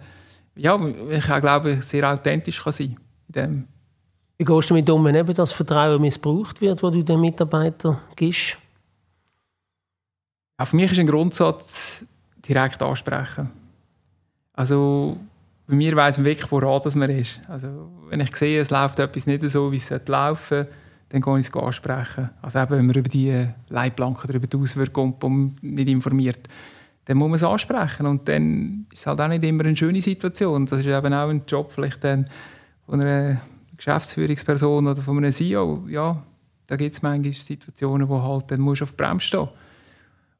ja, 0.61 0.79
ich 1.11 1.31
auch 1.31 1.41
glaube, 1.41 1.81
sehr 1.81 2.11
authentisch 2.11 2.63
kann 2.63 2.73
sein 2.73 2.97
in 3.35 3.67
Wie 4.39 4.45
gehst 4.45 4.71
du 4.71 4.75
damit 4.75 4.91
um, 4.91 5.05
wenn 5.05 5.15
eben 5.15 5.35
das 5.35 5.53
Vertrauen 5.53 6.01
missbraucht 6.01 6.61
wird, 6.61 6.83
das 6.83 6.93
du 6.93 7.03
den 7.03 7.21
Mitarbeitern 7.21 7.99
gibst? 8.17 8.59
Ja, 10.59 10.67
für 10.67 10.77
mich 10.77 10.93
ist 10.93 10.99
ein 10.99 11.07
Grundsatz 11.07 12.05
direkt 12.47 12.83
ansprechen. 12.83 13.51
Also 14.53 15.17
bei 15.67 15.75
mir 15.75 15.97
weiss 15.97 16.19
man 16.19 16.27
wirklich, 16.27 16.51
woran 16.51 16.81
das 16.83 16.95
man 16.95 17.11
ist. 17.11 17.41
Also 17.49 17.91
wenn 18.09 18.21
ich 18.21 18.35
sehe, 18.37 18.61
es 18.61 18.71
läuft 18.71 18.99
etwas 18.99 19.27
nicht 19.27 19.43
so, 19.49 19.73
wie 19.73 19.77
es 19.77 19.91
laufen 19.91 20.37
sollte, 20.49 20.73
dann 21.09 21.23
kann 21.23 21.41
ich 21.41 21.49
es 21.49 21.55
ansprechen. 21.55 22.31
Also 22.43 22.59
eben, 22.59 22.71
wenn 22.71 22.87
man 22.87 22.97
über 22.97 23.09
die 23.09 23.49
Leitplanken, 23.69 24.35
über 24.35 24.47
die 24.47 24.57
Auswirkungen 24.57 25.57
nicht 25.63 25.89
informiert 25.89 26.49
dann 27.05 27.17
muss 27.17 27.29
man 27.29 27.37
es 27.37 27.43
ansprechen. 27.43 28.07
Und 28.07 28.29
dann 28.29 28.87
ist 28.93 29.01
es 29.01 29.07
halt 29.07 29.21
auch 29.21 29.29
nicht 29.29 29.45
immer 29.45 29.65
eine 29.65 29.77
schöne 29.77 30.01
Situation. 30.01 30.67
Das 30.67 30.81
ist 30.81 30.87
eben 30.87 31.15
auch 31.15 31.29
ein 31.29 31.43
Job 31.47 31.73
vielleicht 31.73 32.05
dann 32.05 32.27
von 32.87 33.01
einer 33.01 33.41
Geschäftsführungsperson 33.77 34.87
oder 34.87 35.03
von 35.03 35.17
einem 35.17 35.33
CEO. 35.33 35.87
Ja, 35.89 36.23
da 36.67 36.77
gibt 36.77 36.95
es 36.95 37.03
manchmal 37.03 37.33
Situationen, 37.33 38.09
wo 38.09 38.23
halt 38.23 38.51
dann 38.51 38.61
musst 38.61 38.81
du 38.81 38.85
auf 38.85 38.91
die 38.91 38.97
Bremse 38.97 39.27
stehen. 39.27 39.49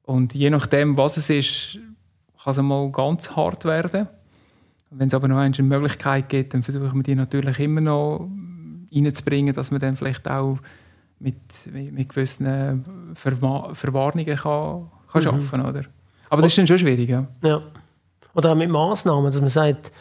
Und 0.03 0.35
je 0.35 0.51
nachdem, 0.51 0.97
was 0.97 1.17
es 1.17 1.31
ist, 1.31 1.79
kann 2.43 2.51
es 2.53 2.63
mal 2.63 2.91
ganz 2.91 3.31
hart 3.37 3.65
werden. 3.65 4.09
Wenn 4.91 5.09
es 5.09 5.15
aber 5.15 5.29
noch 5.29 5.39
eine 5.39 5.55
Möglichkeit 5.63 6.29
gibt, 6.29 6.55
dann 6.55 6.63
versuchen 6.63 6.97
wir 6.99 7.03
die 7.03 7.15
natürlich 7.15 7.59
immer 7.61 7.81
noch 7.81 8.29
reinzubringen, 8.93 9.55
dass 9.55 9.71
man 9.71 9.81
dann 9.81 9.97
vielleicht 9.97 10.29
auch 10.29 10.59
mit, 11.21 11.37
mit 11.73 12.09
gewissen 12.09 12.85
Verwarnungen 13.15 14.37
kann, 14.37 14.91
kann 15.13 15.23
mhm. 15.23 15.29
arbeiten 15.29 15.51
kann. 15.51 15.67
Oder? 15.67 15.85
Aber 16.31 16.43
das 16.43 16.53
ist 16.53 16.59
dann 16.59 16.67
schon 16.67 16.79
schwierig, 16.79 17.09
ja. 17.09 17.27
ja. 17.43 17.61
Oder 18.35 18.53
auch 18.53 18.57
mit 18.57 18.71
Massnahmen, 18.71 19.31
dass 19.31 19.41
man 19.41 19.51
sagt, 19.51 19.93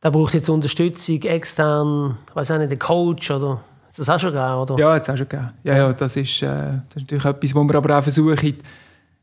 da 0.00 0.10
braucht 0.10 0.34
jetzt 0.34 0.48
Unterstützung 0.48 1.22
extern, 1.22 2.18
ich 2.28 2.36
weiß 2.36 2.50
auch 2.50 2.58
nicht, 2.58 2.70
der 2.70 2.78
Coach 2.78 3.30
oder 3.30 3.60
das 3.96 4.08
hast 4.08 4.22
du 4.22 4.26
schon 4.26 4.34
gegeben, 4.34 4.54
oder? 4.54 4.78
Ja, 4.78 4.98
das 4.98 5.08
hast 5.08 5.14
du 5.14 5.16
schon 5.18 5.28
gegeben. 5.28 5.50
Ja, 5.62 5.76
ja, 5.76 5.92
das 5.92 6.16
ist, 6.16 6.42
äh, 6.42 6.46
das 6.46 6.96
ist 6.96 7.02
natürlich 7.02 7.24
etwas, 7.24 7.54
wo 7.54 7.62
wir 7.62 7.74
aber 7.76 7.98
auch 7.98 8.02
versuchen, 8.02 8.56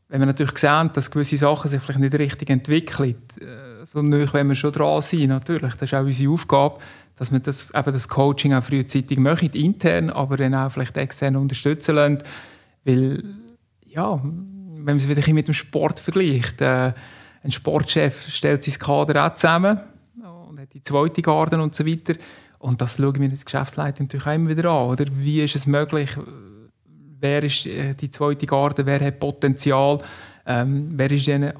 wenn 0.08 0.20
wir 0.20 0.26
natürlich 0.26 0.56
sehen, 0.58 0.90
dass 0.92 1.10
gewisse 1.10 1.36
Sachen 1.36 1.68
sich 1.68 1.80
vielleicht 1.80 2.00
nicht 2.00 2.14
richtig 2.14 2.48
entwickeln, 2.50 3.16
äh, 3.40 3.84
so 3.84 4.00
nöch, 4.00 4.32
wenn 4.32 4.48
wir 4.48 4.54
schon 4.54 4.72
dran 4.72 5.02
sind, 5.02 5.28
natürlich, 5.28 5.74
das 5.74 5.90
ist 5.90 5.94
auch 5.94 6.04
unsere 6.04 6.32
Aufgabe, 6.32 6.78
dass 7.16 7.30
wir 7.30 7.40
das, 7.40 7.70
eben 7.70 7.92
das 7.92 8.08
Coaching 8.08 8.54
auch 8.54 8.62
frühzeitig 8.64 9.18
machen, 9.18 9.50
intern, 9.50 10.10
aber 10.10 10.36
dann 10.36 10.54
auch 10.54 10.70
vielleicht 10.70 10.96
extern 10.96 11.36
unterstützen 11.36 11.94
lassen, 11.96 12.18
weil, 12.84 13.24
ja, 13.86 14.20
wenn 14.86 14.96
man 14.96 14.96
es 14.96 15.08
wieder 15.08 15.32
mit 15.32 15.48
dem 15.48 15.54
Sport 15.54 16.00
vergleicht, 16.00 16.60
äh, 16.60 16.92
ein 17.44 17.50
Sportchef 17.50 18.28
stellt 18.28 18.62
sein 18.62 18.78
Kader 18.78 19.26
auch 19.26 19.34
zusammen 19.34 19.80
und 20.48 20.60
hat 20.60 20.72
die 20.72 20.82
zweite 20.82 21.22
Garde 21.22 21.60
und 21.60 21.74
so 21.74 21.86
weiter. 21.86 22.14
Und 22.58 22.80
das 22.80 22.96
schauen 22.96 23.18
wir 23.18 23.28
der 23.28 23.38
Geschäftsleitung 23.38 24.06
natürlich 24.06 24.26
auch 24.26 24.34
immer 24.34 24.50
wieder 24.50 24.70
an. 24.70 24.90
Oder? 24.90 25.06
Wie 25.12 25.42
ist 25.42 25.56
es 25.56 25.66
möglich? 25.66 26.10
Wer 27.18 27.42
ist 27.42 27.66
äh, 27.66 27.94
die 27.94 28.10
zweite 28.10 28.46
Garde? 28.46 28.86
Wer 28.86 29.00
hat 29.00 29.18
Potenzial? 29.18 29.98
Ähm, 30.44 30.88
wer 30.92 31.10
ist 31.10 31.26
in 31.28 31.42
den 31.42 31.52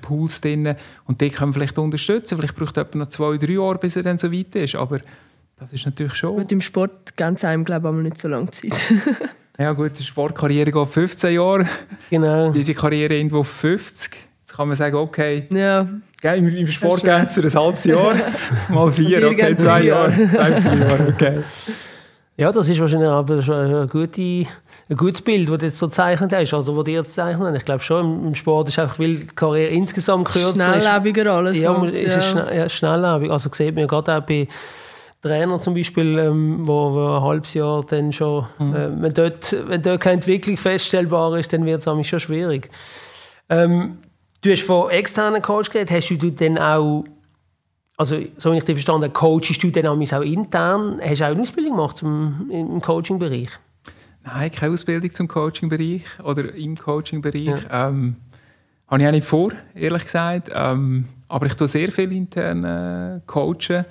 Pools 0.00 0.40
drin? 0.40 0.74
Und 1.04 1.20
die 1.20 1.30
können 1.30 1.52
vielleicht 1.52 1.78
unterstützen. 1.78 2.36
Vielleicht 2.36 2.56
braucht 2.56 2.76
jemand 2.76 2.94
noch 2.96 3.08
zwei, 3.08 3.36
drei 3.38 3.52
Jahre, 3.52 3.78
bis 3.78 3.96
er 3.96 4.02
dann 4.02 4.18
so 4.18 4.30
weit 4.32 4.54
ist. 4.56 4.74
Aber 4.74 5.00
das 5.56 5.72
ist 5.72 5.86
natürlich 5.86 6.14
schon... 6.14 6.36
Mit 6.36 6.50
dem 6.50 6.60
Sport 6.60 7.16
ganz 7.16 7.44
einem, 7.44 7.64
glaube 7.64 7.88
ich, 7.88 7.94
nicht 8.02 8.18
so 8.18 8.28
lange 8.28 8.50
Zeit. 8.50 8.72
Ja 9.58 9.72
gut, 9.72 9.98
die 9.98 10.02
Sportkarriere 10.02 10.70
geht 10.70 10.88
15 10.88 11.34
Jahre. 11.34 11.66
Genau. 12.10 12.50
Diese 12.52 12.74
Karriere 12.74 13.14
irgendwo 13.14 13.42
50. 13.42 14.16
Jetzt 14.40 14.56
kann 14.56 14.68
man 14.68 14.76
sagen, 14.76 14.96
okay, 14.96 15.46
ja. 15.50 15.86
Im, 16.34 16.48
im 16.48 16.66
Sport 16.66 17.04
geht 17.04 17.28
es 17.28 17.38
ein 17.38 17.62
halbes 17.62 17.84
Jahr, 17.84 18.14
mal 18.68 18.90
vier, 18.90 19.28
okay, 19.28 19.54
zwei 19.54 19.82
Jahre, 19.82 20.12
zwei, 20.12 20.56
vier 20.56 20.74
Jahre, 20.74 21.08
okay. 21.08 21.38
Ja, 22.38 22.52
das 22.52 22.68
ist 22.68 22.78
wahrscheinlich 22.78 23.08
aber 23.08 23.36
ein, 23.36 23.88
gute, 23.88 24.20
ein 24.20 24.96
gutes 24.96 25.22
Bild, 25.22 25.48
das 25.48 25.58
du 25.58 25.66
jetzt 25.66 25.78
so 25.78 25.86
zeichnet 25.86 26.34
hast, 26.34 26.52
also 26.52 26.76
was 26.76 26.84
dir 26.84 26.96
jetzt 26.96 27.14
zeichnen. 27.14 27.54
Ich 27.54 27.64
glaube 27.64 27.80
schon, 27.80 28.26
im 28.26 28.34
Sport 28.34 28.68
ist 28.68 28.78
einfach, 28.78 28.98
weil 28.98 29.16
die 29.16 29.26
Karriere 29.26 29.70
insgesamt 29.70 30.28
kürzer 30.28 30.76
ist. 30.76 30.84
Schnelllebiger 30.84 31.32
alles. 31.32 31.58
Ja, 31.58 31.82
ist 31.82 32.14
ja. 32.14 32.20
Schnell, 32.20 32.56
ja, 32.56 32.68
schnelllebig. 32.68 33.30
Also 33.30 33.48
sieht 33.50 33.74
man 33.74 33.82
ja 33.82 33.86
gerade 33.86 34.16
auch 34.16 34.20
bei 34.20 34.48
Trainer 35.22 35.60
zum 35.60 35.74
Beispiel, 35.74 36.18
ähm, 36.18 36.66
wo, 36.66 36.92
wo, 36.92 37.16
ein 37.16 37.22
halbes 37.22 37.54
Jahr 37.54 37.84
dann 37.84 38.12
schon, 38.12 38.46
mhm. 38.58 38.74
äh, 38.74 39.02
wenn, 39.02 39.14
dort, 39.14 39.56
wenn 39.68 39.82
dort 39.82 40.00
keine 40.00 40.14
Entwicklung 40.14 40.56
feststellbar 40.56 41.36
ist, 41.38 41.52
dann 41.52 41.64
wird 41.64 41.86
es 41.86 42.06
schon 42.06 42.20
schwierig. 42.20 42.70
Ähm, 43.48 43.98
du 44.42 44.50
hast 44.50 44.62
von 44.62 44.90
externen 44.90 45.42
Coach 45.42 45.70
geredet, 45.70 45.90
hast 45.90 46.10
du 46.10 46.30
dann 46.30 46.58
auch, 46.58 47.04
also 47.96 48.18
so 48.36 48.52
wie 48.52 48.58
ich 48.58 48.64
dich 48.64 48.76
verstanden 48.76 49.04
habe, 49.04 49.12
coachst 49.12 49.62
du 49.62 49.70
dann 49.70 49.86
auch 49.86 50.20
intern, 50.22 51.00
hast 51.02 51.20
du 51.20 51.24
auch 51.24 51.30
eine 51.30 51.40
Ausbildung 51.40 51.76
gemacht 51.76 51.96
zum, 51.96 52.50
im 52.50 52.80
Coaching-Bereich? 52.80 53.50
Nein, 54.24 54.50
keine 54.50 54.74
Ausbildung 54.74 55.12
zum 55.12 55.28
Coaching-Bereich 55.28 56.02
oder 56.24 56.52
im 56.54 56.76
Coaching-Bereich. 56.76 57.46
Ja. 57.46 57.88
Ähm, 57.88 58.16
habe 58.88 59.02
ich 59.02 59.08
auch 59.08 59.12
nicht 59.12 59.26
vor, 59.26 59.52
ehrlich 59.74 60.04
gesagt. 60.04 60.50
Ähm, 60.52 61.06
aber 61.28 61.46
ich 61.46 61.54
tue 61.54 61.68
sehr 61.68 61.90
viel 61.90 62.12
intern 62.12 62.64
äh, 62.64 63.20
coachen. 63.26 63.84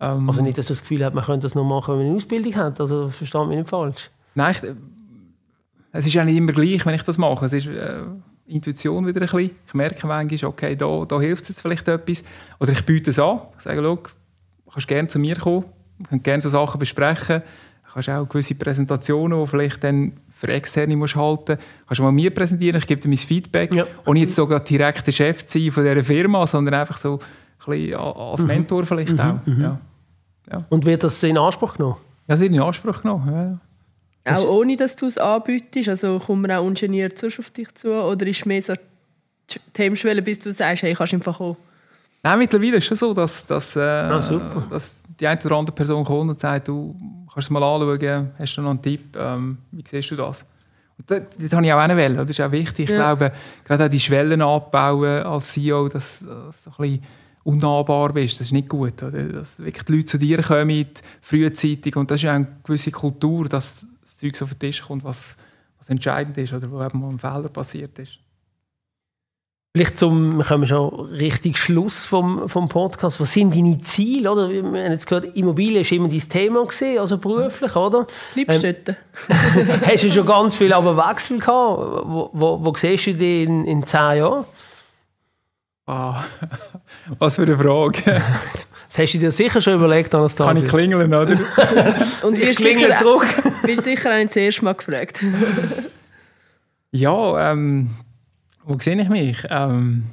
Ähm, 0.00 0.28
also 0.28 0.42
nicht, 0.42 0.56
dass 0.58 0.68
man 0.68 0.74
das 0.74 0.82
Gefühl 0.82 1.04
hat, 1.04 1.14
man 1.14 1.24
könnte 1.24 1.44
das 1.44 1.54
nur 1.54 1.64
machen, 1.64 1.92
wenn 1.92 1.98
man 1.98 2.06
eine 2.08 2.16
Ausbildung 2.16 2.54
hat. 2.54 2.80
Also 2.80 3.08
versteht 3.08 3.46
mich 3.46 3.58
nicht 3.58 3.68
falsch. 3.68 4.10
Nein, 4.34 4.54
ich, 4.54 4.70
es 5.92 6.06
ist 6.06 6.16
eigentlich 6.16 6.36
immer 6.36 6.52
gleich, 6.52 6.84
wenn 6.86 6.94
ich 6.94 7.02
das 7.02 7.18
mache. 7.18 7.46
Es 7.46 7.52
ist 7.52 7.66
äh, 7.66 8.02
Intuition 8.46 9.06
wieder 9.06 9.20
ein 9.20 9.26
bisschen. 9.26 9.50
Ich 9.66 9.74
merke 9.74 10.06
manchmal, 10.06 10.50
okay, 10.50 10.76
da, 10.76 11.04
da 11.04 11.20
hilft 11.20 11.42
es 11.42 11.48
jetzt 11.50 11.62
vielleicht 11.62 11.88
etwas. 11.88 12.24
Oder 12.60 12.72
ich 12.72 12.84
biete 12.84 13.10
es 13.10 13.18
an. 13.18 13.40
Ich 13.56 13.64
sage, 13.64 13.80
schau, 13.82 13.96
du 13.96 14.70
kannst 14.70 14.88
gerne 14.88 15.08
zu 15.08 15.18
mir 15.18 15.36
kommen. 15.36 15.64
Wir 15.98 16.06
können 16.06 16.22
gerne 16.22 16.40
so 16.40 16.48
Sachen 16.48 16.78
besprechen. 16.78 17.42
Du 17.86 17.92
kannst 17.94 18.08
auch 18.10 18.28
gewisse 18.28 18.54
Präsentationen, 18.54 19.40
die 19.40 19.46
vielleicht 19.46 19.82
dann 19.82 20.12
für 20.30 20.48
Externe 20.48 20.94
musst 20.94 21.16
halten 21.16 21.52
musst, 21.52 21.86
kannst 21.88 21.98
du 21.98 22.02
mal 22.04 22.12
mir 22.12 22.32
präsentieren. 22.32 22.78
Ich 22.78 22.86
gebe 22.86 23.00
dir 23.00 23.08
mein 23.08 23.16
Feedback. 23.16 23.74
Ja. 23.74 23.86
Ohne 24.06 24.20
jetzt 24.20 24.34
sogar 24.34 24.60
direkt 24.60 25.06
der 25.06 25.12
Chef 25.12 25.44
zu 25.44 25.58
sein 25.58 25.72
von 25.72 25.84
dieser 25.84 26.04
Firma, 26.04 26.46
sondern 26.46 26.74
einfach 26.74 26.96
so 26.96 27.14
ein 27.14 27.72
bisschen 27.72 27.98
als 27.98 28.42
mhm. 28.42 28.46
Mentor 28.46 28.86
vielleicht 28.86 29.14
mhm. 29.14 29.20
auch. 29.20 29.46
Mhm. 29.46 29.60
Ja. 29.60 29.80
Ja. 30.50 30.64
Und 30.68 30.84
wird 30.84 31.04
das 31.04 31.22
in 31.22 31.38
Anspruch 31.38 31.76
genommen? 31.76 31.96
Ja, 32.26 32.34
es 32.34 32.40
wird 32.40 32.52
in 32.52 32.60
Anspruch 32.60 33.02
genommen. 33.02 33.60
Ja. 34.26 34.36
Auch 34.36 34.48
ohne, 34.48 34.76
dass 34.76 34.96
du 34.96 35.06
es 35.06 35.18
anbietest? 35.18 35.88
Also 35.88 36.18
kommt 36.18 36.42
man 36.42 36.50
auch 36.50 36.64
ungeniert 36.64 37.22
auf 37.24 37.50
dich 37.50 37.74
zu? 37.74 37.92
Oder 37.92 38.26
ist 38.26 38.40
es 38.40 38.44
mehr 38.44 38.62
so 38.62 38.74
die 39.48 39.58
Hemmschwelle, 39.76 40.22
bis 40.22 40.38
du 40.38 40.52
sagst, 40.52 40.82
hey, 40.82 40.94
kannst 40.94 41.14
einfach 41.14 41.38
kommen? 41.38 41.56
Nein, 42.22 42.38
mittlerweile 42.40 42.76
ist 42.76 42.84
es 42.84 42.88
schon 42.88 42.96
so, 42.96 43.14
dass, 43.14 43.46
dass, 43.46 43.76
äh, 43.76 43.80
ah, 43.80 44.66
dass 44.70 45.04
die 45.18 45.26
eine 45.26 45.40
oder 45.42 45.56
andere 45.56 45.74
Person 45.74 46.04
kommt 46.04 46.30
und 46.30 46.40
sagt, 46.40 46.68
du 46.68 46.94
kannst 47.32 47.46
es 47.46 47.50
mal 47.50 47.62
anschauen, 47.62 48.30
hast 48.38 48.56
du 48.56 48.62
noch 48.62 48.70
einen 48.70 48.82
Tipp, 48.82 49.16
ähm, 49.16 49.58
wie 49.70 49.84
siehst 49.86 50.10
du 50.10 50.16
das? 50.16 50.44
Und 50.98 51.10
das, 51.10 51.22
das 51.38 51.52
habe 51.52 51.64
ich 51.64 51.72
auch 51.72 51.78
eine 51.78 51.96
Welle, 51.96 52.16
das 52.16 52.30
ist 52.30 52.40
auch 52.40 52.50
wichtig. 52.50 52.90
Ich 52.90 52.96
glaube, 52.96 53.32
gerade 53.64 53.84
auch 53.84 53.88
die 53.88 54.00
Schwellen 54.00 54.42
abbauen 54.42 55.22
als 55.22 55.52
CEO, 55.52 55.88
dass, 55.88 56.26
dass 56.26 56.64
so 56.64 56.70
ein 56.70 56.76
bisschen 56.78 57.02
unnahbar 57.48 58.12
bist. 58.12 58.38
Das 58.38 58.48
ist 58.48 58.52
nicht 58.52 58.68
gut. 58.68 59.02
Oder? 59.02 59.24
Dass 59.24 59.58
wirklich 59.58 59.84
die 59.84 59.92
Leute 59.92 60.04
zu 60.04 60.18
dir 60.18 60.42
kommen, 60.42 60.86
frühzeitig. 61.22 61.96
Und 61.96 62.10
das 62.10 62.22
ist 62.22 62.28
auch 62.28 62.34
eine 62.34 62.46
gewisse 62.62 62.90
Kultur, 62.90 63.48
dass 63.48 63.86
das 64.02 64.18
Zeug 64.18 64.36
so 64.36 64.44
auf 64.44 64.54
den 64.54 64.58
Tisch 64.58 64.82
kommt, 64.82 65.02
was, 65.02 65.36
was 65.78 65.88
entscheidend 65.88 66.36
ist 66.36 66.52
oder 66.52 66.70
wo 66.70 66.82
eben 66.82 67.00
mal 67.00 67.08
ein 67.08 67.18
Fehler 67.18 67.48
passiert 67.48 67.98
ist. 67.98 68.18
Vielleicht 69.74 69.98
zum, 69.98 70.38
wir 70.38 70.44
kommen 70.44 70.66
schon 70.66 70.88
richtig 71.06 71.56
Schluss 71.56 72.06
vom, 72.06 72.48
vom 72.48 72.68
Podcast. 72.68 73.20
Was 73.20 73.32
sind 73.32 73.54
deine 73.54 73.80
Ziele? 73.80 74.30
Oder? 74.30 74.50
Wir 74.50 74.62
haben 74.62 74.74
jetzt 74.74 75.06
gehört, 75.06 75.36
Immobilien 75.36 75.82
ist 75.82 75.92
immer 75.92 76.08
dein 76.08 76.20
Thema 76.20 76.64
gewesen, 76.64 76.98
also 76.98 77.16
beruflich, 77.16 77.76
oder? 77.76 78.06
Bleibst 78.34 78.64
ähm, 78.64 78.76
dort? 78.84 78.96
hast 79.86 80.04
du 80.04 80.10
schon 80.10 80.26
ganz 80.26 80.56
viel 80.56 80.72
aber 80.72 80.96
Wechsel 80.96 81.38
gehabt? 81.38 81.48
Wo, 82.08 82.30
wo, 82.32 82.64
wo 82.64 82.74
siehst 82.76 83.06
du 83.06 83.14
dich 83.14 83.46
in, 83.46 83.64
in 83.66 83.84
zehn 83.84 84.18
Jahren? 84.18 84.44
Wow. 85.88 86.16
Was 87.18 87.36
für 87.36 87.44
eine 87.44 87.56
Frage. 87.56 88.20
Das 88.88 88.98
hast 88.98 89.14
du 89.14 89.18
dir 89.18 89.30
sicher 89.30 89.58
schon 89.62 89.72
überlegt, 89.72 90.14
Anastasia. 90.14 90.52
Kann 90.52 90.62
ich 90.62 90.68
klingeln, 90.68 91.14
oder? 91.14 91.32
Und 92.22 92.38
wir 92.38 92.52
klingeln 92.52 92.94
zurück. 92.94 93.26
Wirst 93.62 93.84
sicher 93.84 94.10
auch 94.10 94.22
das 94.22 94.36
erste 94.36 94.64
Mal 94.66 94.74
gefragt. 94.74 95.24
ja, 96.90 97.52
ähm, 97.52 97.88
wo 98.64 98.76
sehe 98.78 99.00
ich 99.00 99.08
mich? 99.08 99.38
Ähm, 99.48 100.04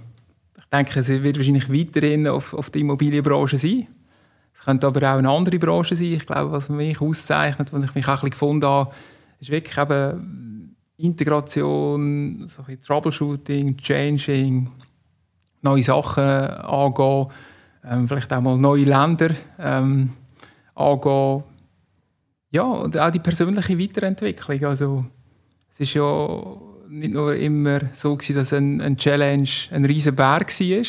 ich 0.57 0.63
denke, 0.71 0.97
es 0.97 1.09
wird 1.09 1.35
wahrscheinlich 1.37 1.69
weiterhin 1.69 2.25
auf, 2.29 2.53
auf 2.53 2.69
der 2.69 2.79
Immobilienbranche 2.79 3.57
sein. 3.57 3.87
Es 4.53 4.61
könnte 4.63 4.87
aber 4.87 5.01
auch 5.11 5.17
eine 5.17 5.29
andere 5.29 5.59
Branche 5.59 5.97
sein. 5.97 6.13
Ich 6.13 6.25
glaube, 6.25 6.53
was 6.53 6.69
mich 6.69 7.01
auszeichnet, 7.01 7.73
was 7.73 7.83
ich 7.83 7.93
mich 7.93 8.05
auch 8.05 8.11
ein 8.11 8.15
bisschen 8.15 8.29
gefunden 8.29 8.65
habe, 8.65 8.91
ist 9.41 9.51
wirklich 9.51 9.77
eben 9.77 10.73
Integration, 10.95 12.47
so 12.47 12.63
ein 12.65 12.79
Troubleshooting, 12.79 13.75
Changing, 13.75 14.71
neue 15.65 15.83
Sachen 15.83 16.23
angehen, 16.23 17.27
ähm, 17.83 18.07
vielleicht 18.07 18.31
auch 18.31 18.41
mal 18.41 18.57
neue 18.57 18.83
Länder 18.83 19.31
ähm, 19.59 20.11
angehen. 20.73 21.43
Ja, 22.51 22.63
und 22.63 22.97
auch 22.97 23.11
die 23.11 23.19
persönliche 23.19 23.77
Weiterentwicklung. 23.77 24.63
Also, 24.63 25.05
es 25.69 25.81
ist 25.81 25.93
ja 25.93 26.27
nicht 26.87 27.13
nur 27.13 27.35
immer 27.35 27.81
so 27.93 28.15
gewesen, 28.15 28.35
dass 28.35 28.53
ein, 28.53 28.81
ein 28.81 28.95
Challenge 28.95 29.49
ein 29.71 29.83
riesen 29.83 30.15
Berg 30.15 30.57
war, 30.59 30.85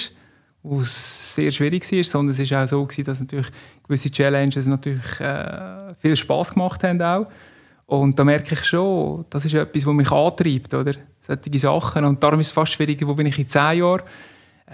wo 0.62 0.80
es 0.80 1.34
sehr 1.34 1.50
schwierig 1.50 1.90
war, 1.90 2.04
sondern 2.04 2.32
es 2.32 2.38
ist 2.38 2.52
auch 2.52 2.66
so 2.66 2.84
gewesen, 2.84 3.04
dass 3.04 3.20
natürlich 3.20 3.48
gewisse 3.82 4.10
Challenges 4.10 4.66
natürlich 4.66 5.20
äh, 5.20 5.94
viel 5.98 6.14
Spaß 6.16 6.54
gemacht 6.54 6.84
haben 6.84 7.02
auch. 7.02 7.26
Und 7.86 8.18
da 8.18 8.24
merke 8.24 8.54
ich 8.54 8.64
schon, 8.64 9.24
das 9.30 9.44
ist 9.44 9.54
etwas, 9.54 9.86
was 9.86 9.94
mich 9.94 10.10
antreibt, 10.10 10.74
oder? 10.74 10.92
Solche 11.20 11.58
Sachen. 11.58 12.04
Und 12.04 12.22
darum 12.22 12.40
ist 12.40 12.48
es 12.48 12.52
fast 12.52 12.72
schwierig, 12.72 13.06
wo 13.06 13.14
bin 13.14 13.26
ich 13.26 13.38
in 13.38 13.48
zehn 13.48 13.78
Jahren. 13.78 14.02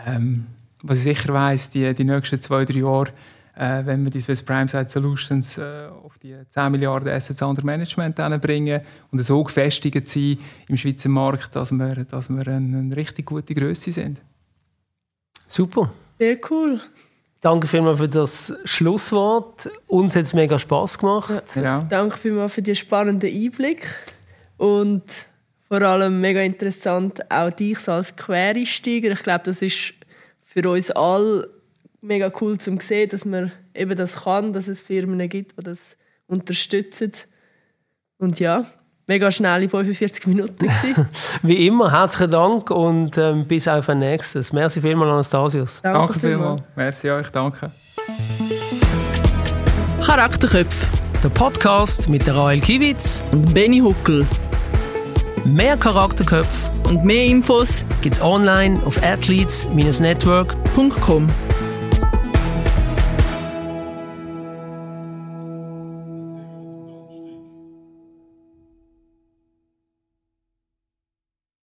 Ähm, 0.07 0.47
was 0.83 0.99
ich 0.99 1.05
sicher 1.05 1.33
weiss, 1.33 1.71
die, 1.71 1.95
die 1.95 2.05
nächsten 2.05 2.41
zwei, 2.41 2.65
drei 2.65 2.81
Jahre, 2.81 3.13
äh, 3.55 3.85
wenn 3.85 4.03
wir 4.05 4.11
die 4.11 4.21
Swiss 4.21 4.43
Prime 4.43 4.69
Side 4.69 4.89
Solutions 4.89 5.59
äh, 5.59 5.89
auf 6.05 6.19
die 6.19 6.35
10 6.49 6.73
Milliarden 6.73 7.09
Assets 7.09 7.43
under 7.43 7.65
Management 7.65 8.17
bringen 8.41 8.81
und 9.11 9.23
so 9.23 9.45
gefestigt 9.45 10.09
sind 10.09 10.41
im 10.69 10.77
Schweizer 10.77 11.09
Markt, 11.09 11.55
dass 11.55 11.73
wir, 11.73 12.05
dass 12.05 12.31
wir 12.31 12.47
eine, 12.49 12.79
eine 12.79 12.97
richtig 12.97 13.27
gute 13.27 13.55
Größe 13.55 13.93
sind. 13.93 14.23
Super. 15.47 15.93
Sehr 16.19 16.39
cool. 16.51 16.81
Danke 17.43 17.67
vielmals 17.67 17.99
für 17.99 18.09
das 18.09 18.55
Schlusswort. 18.65 19.69
Uns 19.89 20.15
hat 20.15 20.23
es 20.23 20.33
mega 20.33 20.59
Spass 20.59 20.97
gemacht. 20.97 21.43
Ja. 21.57 21.85
Danke 21.91 22.17
vielmals 22.17 22.55
für 22.55 22.63
den 22.63 22.77
spannenden 22.77 23.29
Einblick. 23.29 23.87
Und 24.57 25.03
vor 25.73 25.81
allem 25.81 26.21
mega 26.21 26.43
interessant, 26.43 27.21
auch 27.31 27.51
dich 27.51 27.89
als 27.89 28.15
Quereinsteiger. 28.15 29.13
Ich 29.13 29.23
glaube, 29.23 29.45
das 29.45 29.63
ist 29.63 29.95
für 30.43 30.69
uns 30.69 30.91
alle 30.91 31.49
mega 32.03 32.31
cool 32.43 32.59
zu 32.59 32.77
sehen, 32.79 33.09
dass 33.09 33.25
man 33.25 33.51
eben 33.75 33.97
das 33.97 34.25
kann, 34.25 34.53
dass 34.53 34.69
es 34.69 34.83
Firmen 34.83 35.27
gibt, 35.31 35.59
die 35.59 35.65
das 35.65 35.97
unterstützen. 36.27 37.13
Und 38.19 38.39
ja, 38.39 38.67
mega 39.09 39.31
schnelle 39.31 39.67
45 39.67 40.27
Minuten. 40.27 40.69
Wie 41.43 41.67
immer, 41.67 41.91
herzlichen 41.91 42.33
Dank 42.33 42.71
und 42.71 43.17
ähm, 43.17 43.47
bis 43.49 43.67
auf 43.67 43.89
ein 43.89 44.01
nächstes. 44.01 44.53
Merci 44.53 44.83
vielmals, 44.83 45.11
Anastasius. 45.11 45.81
Danke, 45.81 45.99
danke 45.99 46.21
vielmals. 46.21 46.63
Merci 46.77 47.11
euch, 47.11 47.31
danke. 47.31 47.71
Charakterköpfe. 50.05 50.87
Der 51.25 51.31
Podcast 51.31 52.11
mit 52.11 52.27
der 52.27 52.37
Rael 52.37 52.61
Kiewitz 52.61 53.23
und 53.33 53.55
Benny 53.55 53.79
Huckel. 53.79 54.27
Mehr 55.45 55.77
Charakterköpfe 55.77 56.71
und 56.89 57.05
mehr 57.05 57.25
Infos 57.25 57.83
gibt's 58.01 58.21
online 58.21 58.81
auf 58.85 59.03
athletes-network.com. 59.03 61.29